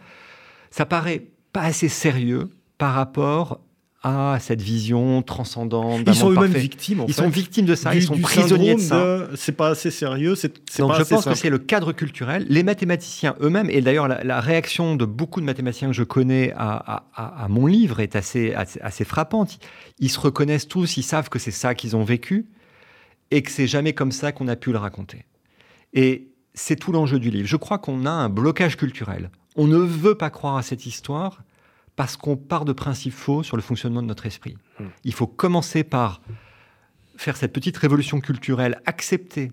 ça 0.72 0.86
paraît 0.86 1.22
pas 1.53 1.62
assez 1.62 1.88
sérieux 1.88 2.51
par 2.78 2.95
rapport 2.95 3.61
à 4.03 4.39
cette 4.41 4.61
vision 4.61 5.23
transcendante. 5.23 6.03
Ils 6.07 6.15
sont 6.15 6.31
eux-mêmes 6.31 6.53
victimes. 6.53 7.03
En 7.03 7.07
ils 7.07 7.15
sont 7.15 7.29
victimes 7.29 7.67
de 7.67 7.77
ça. 7.77 7.95
ils 7.95 8.03
sont 8.03 8.19
prisonniers 8.19 8.75
de 8.75 8.81
ça. 8.81 9.29
C'est 9.37 9.57
pas 9.57 9.69
assez 9.69 9.93
sérieux. 9.93 10.35
C'est, 10.35 10.53
Donc 10.79 10.95
je 10.97 11.05
pense 11.05 11.25
que 11.25 11.35
c'est 11.35 11.51
le 11.51 11.59
cadre 11.59 11.93
culturel. 11.93 12.45
Les 12.49 12.65
mathématiciens 12.65 13.37
eux-mêmes, 13.41 13.71
et 13.71 13.81
d'ailleurs 13.81 14.09
la, 14.09 14.41
réaction 14.41 14.97
de 14.97 15.05
beaucoup 15.05 15.41
de 15.41 15.47
mathématiciens 15.47 15.89
que 15.89 15.95
je 15.95 16.03
connais 16.03 16.53
à, 16.57 17.05
à, 17.15 17.47
mon 17.49 17.67
livre 17.67 18.01
est 18.01 18.17
assez, 18.17 18.55
assez, 18.55 19.05
frappante. 19.05 19.59
Ils 20.01 20.11
se 20.11 20.19
reconnaissent 20.19 20.67
tous, 20.67 20.97
ils 20.97 21.05
savent 21.05 21.29
que 21.29 21.39
c'est 21.39 21.53
ça 21.53 21.77
qu'ils 21.77 21.95
ont 21.95 22.03
vécu 22.03 22.47
et 23.31 23.43
que 23.43 23.51
c'est 23.51 23.69
jamais 23.69 23.93
comme 23.93 24.11
ça 24.11 24.33
qu'on 24.33 24.49
a 24.49 24.57
pu 24.57 24.73
le 24.73 24.79
raconter. 24.79 25.27
Et 25.93 26.33
c'est 26.55 26.77
tout 26.77 26.91
l'enjeu 26.91 27.21
du 27.21 27.31
livre. 27.31 27.47
Je 27.47 27.57
crois 27.57 27.79
qu'on 27.79 28.05
a 28.05 28.11
un 28.11 28.29
blocage 28.29 28.77
culturel. 28.77 29.31
On 29.55 29.69
ne 29.69 29.79
veut 29.79 30.17
pas 30.17 30.31
croire 30.31 30.57
à 30.57 30.63
cette 30.63 30.87
histoire 30.87 31.43
parce 31.97 32.16
qu'on 32.16 32.36
part 32.36 32.64
de 32.64 32.72
principes 32.72 33.12
faux 33.12 33.43
sur 33.43 33.57
le 33.57 33.62
fonctionnement 33.62 34.03
de 34.03 34.07
notre 34.07 34.26
esprit. 34.26 34.57
Hmm. 34.78 34.86
Il 35.05 35.12
faut 35.12 35.26
commencer 35.26 35.84
par 35.84 36.20
faire 37.16 37.36
cette 37.36 37.53
petite 37.53 37.76
révolution 37.76 38.20
culturelle, 38.20 38.80
accepter 38.86 39.53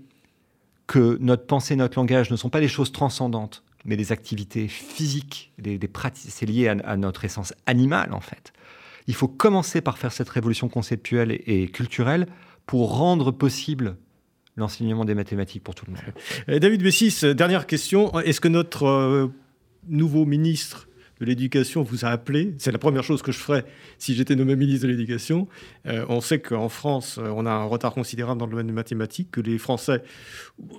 que 0.87 1.17
notre 1.21 1.45
pensée, 1.45 1.75
notre 1.75 1.99
langage 1.99 2.31
ne 2.31 2.35
sont 2.35 2.49
pas 2.49 2.59
des 2.59 2.67
choses 2.67 2.91
transcendantes, 2.91 3.63
mais 3.85 3.95
des 3.95 4.11
activités 4.11 4.67
physiques, 4.67 5.53
des, 5.59 5.77
pratiques, 5.87 6.31
c'est 6.31 6.45
lié 6.45 6.67
à, 6.67 6.97
notre 6.97 7.25
essence 7.25 7.53
animale 7.65 8.13
en 8.13 8.21
fait. 8.21 8.53
Il 9.07 9.13
faut 9.13 9.27
commencer 9.27 9.81
par 9.81 9.97
faire 9.97 10.11
cette 10.11 10.29
révolution 10.29 10.67
conceptuelle 10.67 11.31
et, 11.45 11.67
culturelle 11.67 12.27
pour 12.65 12.97
rendre 12.97 13.31
possible 13.31 13.97
l'enseignement 14.55 15.05
des 15.05 15.15
mathématiques 15.15 15.63
pour 15.63 15.75
tout 15.75 15.85
le 15.87 15.93
monde. 15.93 16.59
David 16.59 16.83
Bessis, 16.83 17.33
dernière 17.35 17.65
question. 17.65 18.19
Est-ce 18.19 18.41
que 18.41 18.47
notre 18.47 18.85
euh, 18.85 19.27
nouveau 19.87 20.25
ministre 20.25 20.88
de 21.19 21.25
l'Éducation 21.25 21.83
vous 21.83 22.05
a 22.05 22.09
appelé. 22.09 22.53
C'est 22.57 22.71
la 22.71 22.77
première 22.77 23.03
chose 23.03 23.21
que 23.21 23.31
je 23.31 23.37
ferais 23.37 23.65
si 23.97 24.15
j'étais 24.15 24.35
nommé 24.35 24.55
ministre 24.55 24.87
de 24.87 24.91
l'Éducation. 24.91 25.47
Euh, 25.85 26.05
on 26.09 26.21
sait 26.21 26.39
qu'en 26.39 26.69
France, 26.69 27.17
on 27.17 27.45
a 27.45 27.51
un 27.51 27.65
retard 27.65 27.93
considérable 27.93 28.39
dans 28.39 28.45
le 28.45 28.51
domaine 28.51 28.67
des 28.67 28.73
mathématiques, 28.73 29.31
que 29.31 29.41
les 29.41 29.57
Français. 29.57 30.03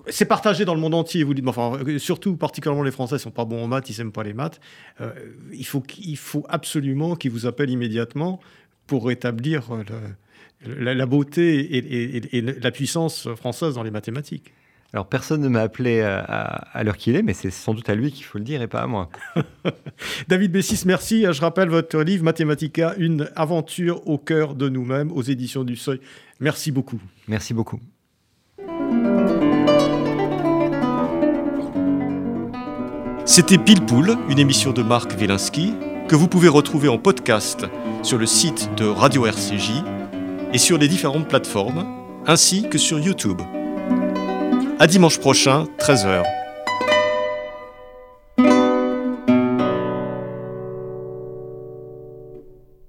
C'est 0.09 0.25
partagé 0.25 0.65
dans 0.65 0.75
le 0.75 0.81
monde 0.81 0.95
entier, 0.95 1.23
vous 1.25 1.35
dites, 1.35 1.47
enfin, 1.47 1.79
surtout, 1.99 2.37
particulièrement 2.37 2.83
les 2.83 2.91
Français 2.91 3.17
ne 3.17 3.21
sont 3.21 3.31
pas 3.31 3.45
bons 3.45 3.65
en 3.65 3.69
maths, 3.69 3.91
ils 3.91 3.99
n'aiment 3.99 4.13
pas 4.13 4.25
les 4.25 4.35
maths. 4.35 4.61
Euh, 5.01 5.11
il, 5.53 5.67
faut, 5.67 5.83
il 5.99 6.17
faut 6.17 6.45
absolument 6.49 7.17
qu'ils 7.17 7.31
vous 7.31 7.47
appellent 7.47 7.71
immédiatement 7.71 8.41
pour 8.87 9.07
rétablir 9.07 9.63
la, 10.65 11.07
beauté 11.07 11.77
et 12.37 12.41
la 12.41 12.71
puissance 12.71 13.29
française 13.35 13.75
dans 13.75 13.85
les 13.85 13.93
mathématiques. 13.93 14.53
Alors 14.93 15.07
personne 15.07 15.41
ne 15.41 15.49
m'a 15.49 15.61
appelé 15.61 16.01
à, 16.01 16.83
l'heure 16.83 16.97
qu'il 16.97 17.15
est, 17.15 17.23
mais 17.23 17.33
c'est 17.33 17.51
sans 17.51 17.75
doute 17.75 17.89
à 17.89 17.95
lui 17.95 18.11
qu'il 18.11 18.25
faut 18.25 18.39
le 18.39 18.45
dire 18.45 18.61
et 18.61 18.67
pas 18.67 18.81
à 18.81 18.87
moi. 18.89 19.09
David 20.29 20.51
Bessis, 20.51 20.83
merci. 20.85 21.25
Je 21.31 21.41
rappelle 21.41 21.69
votre 21.69 22.01
livre 22.01 22.25
Mathematica, 22.25 22.95
une 22.99 23.29
aventure 23.37 24.07
au 24.09 24.19
cœur 24.19 24.57
de 24.57 24.69
nous-mêmes 24.69 25.13
aux 25.13 25.23
éditions 25.23 25.63
du 25.63 25.77
Seuil. 25.77 26.01
Merci 26.41 26.73
beaucoup. 26.73 27.01
Merci 27.29 27.55
beaucoup. 27.55 27.79
C'était 33.27 33.59
Pile 33.59 33.87
Poule, 33.87 34.17
une 34.29 34.41
émission 34.41 34.73
de 34.73 34.83
Marc 34.83 35.13
Wielinski 35.17 35.73
que 36.09 36.17
vous 36.17 36.27
pouvez 36.27 36.49
retrouver 36.49 36.89
en 36.89 36.99
podcast 36.99 37.65
sur 38.03 38.19
le 38.19 38.27
site 38.27 38.69
de 38.77 38.85
Radio 38.85 39.27
RCJ 39.27 39.71
et 40.53 40.59
sur 40.59 40.79
les 40.79 40.89
différentes 40.89 41.29
plateformes, 41.29 41.87
ainsi 42.27 42.69
que 42.69 42.79
sur 42.79 42.99
YouTube. 42.99 43.41
À 44.81 44.87
dimanche 44.87 45.19
prochain, 45.19 45.67
13h. 45.79 46.40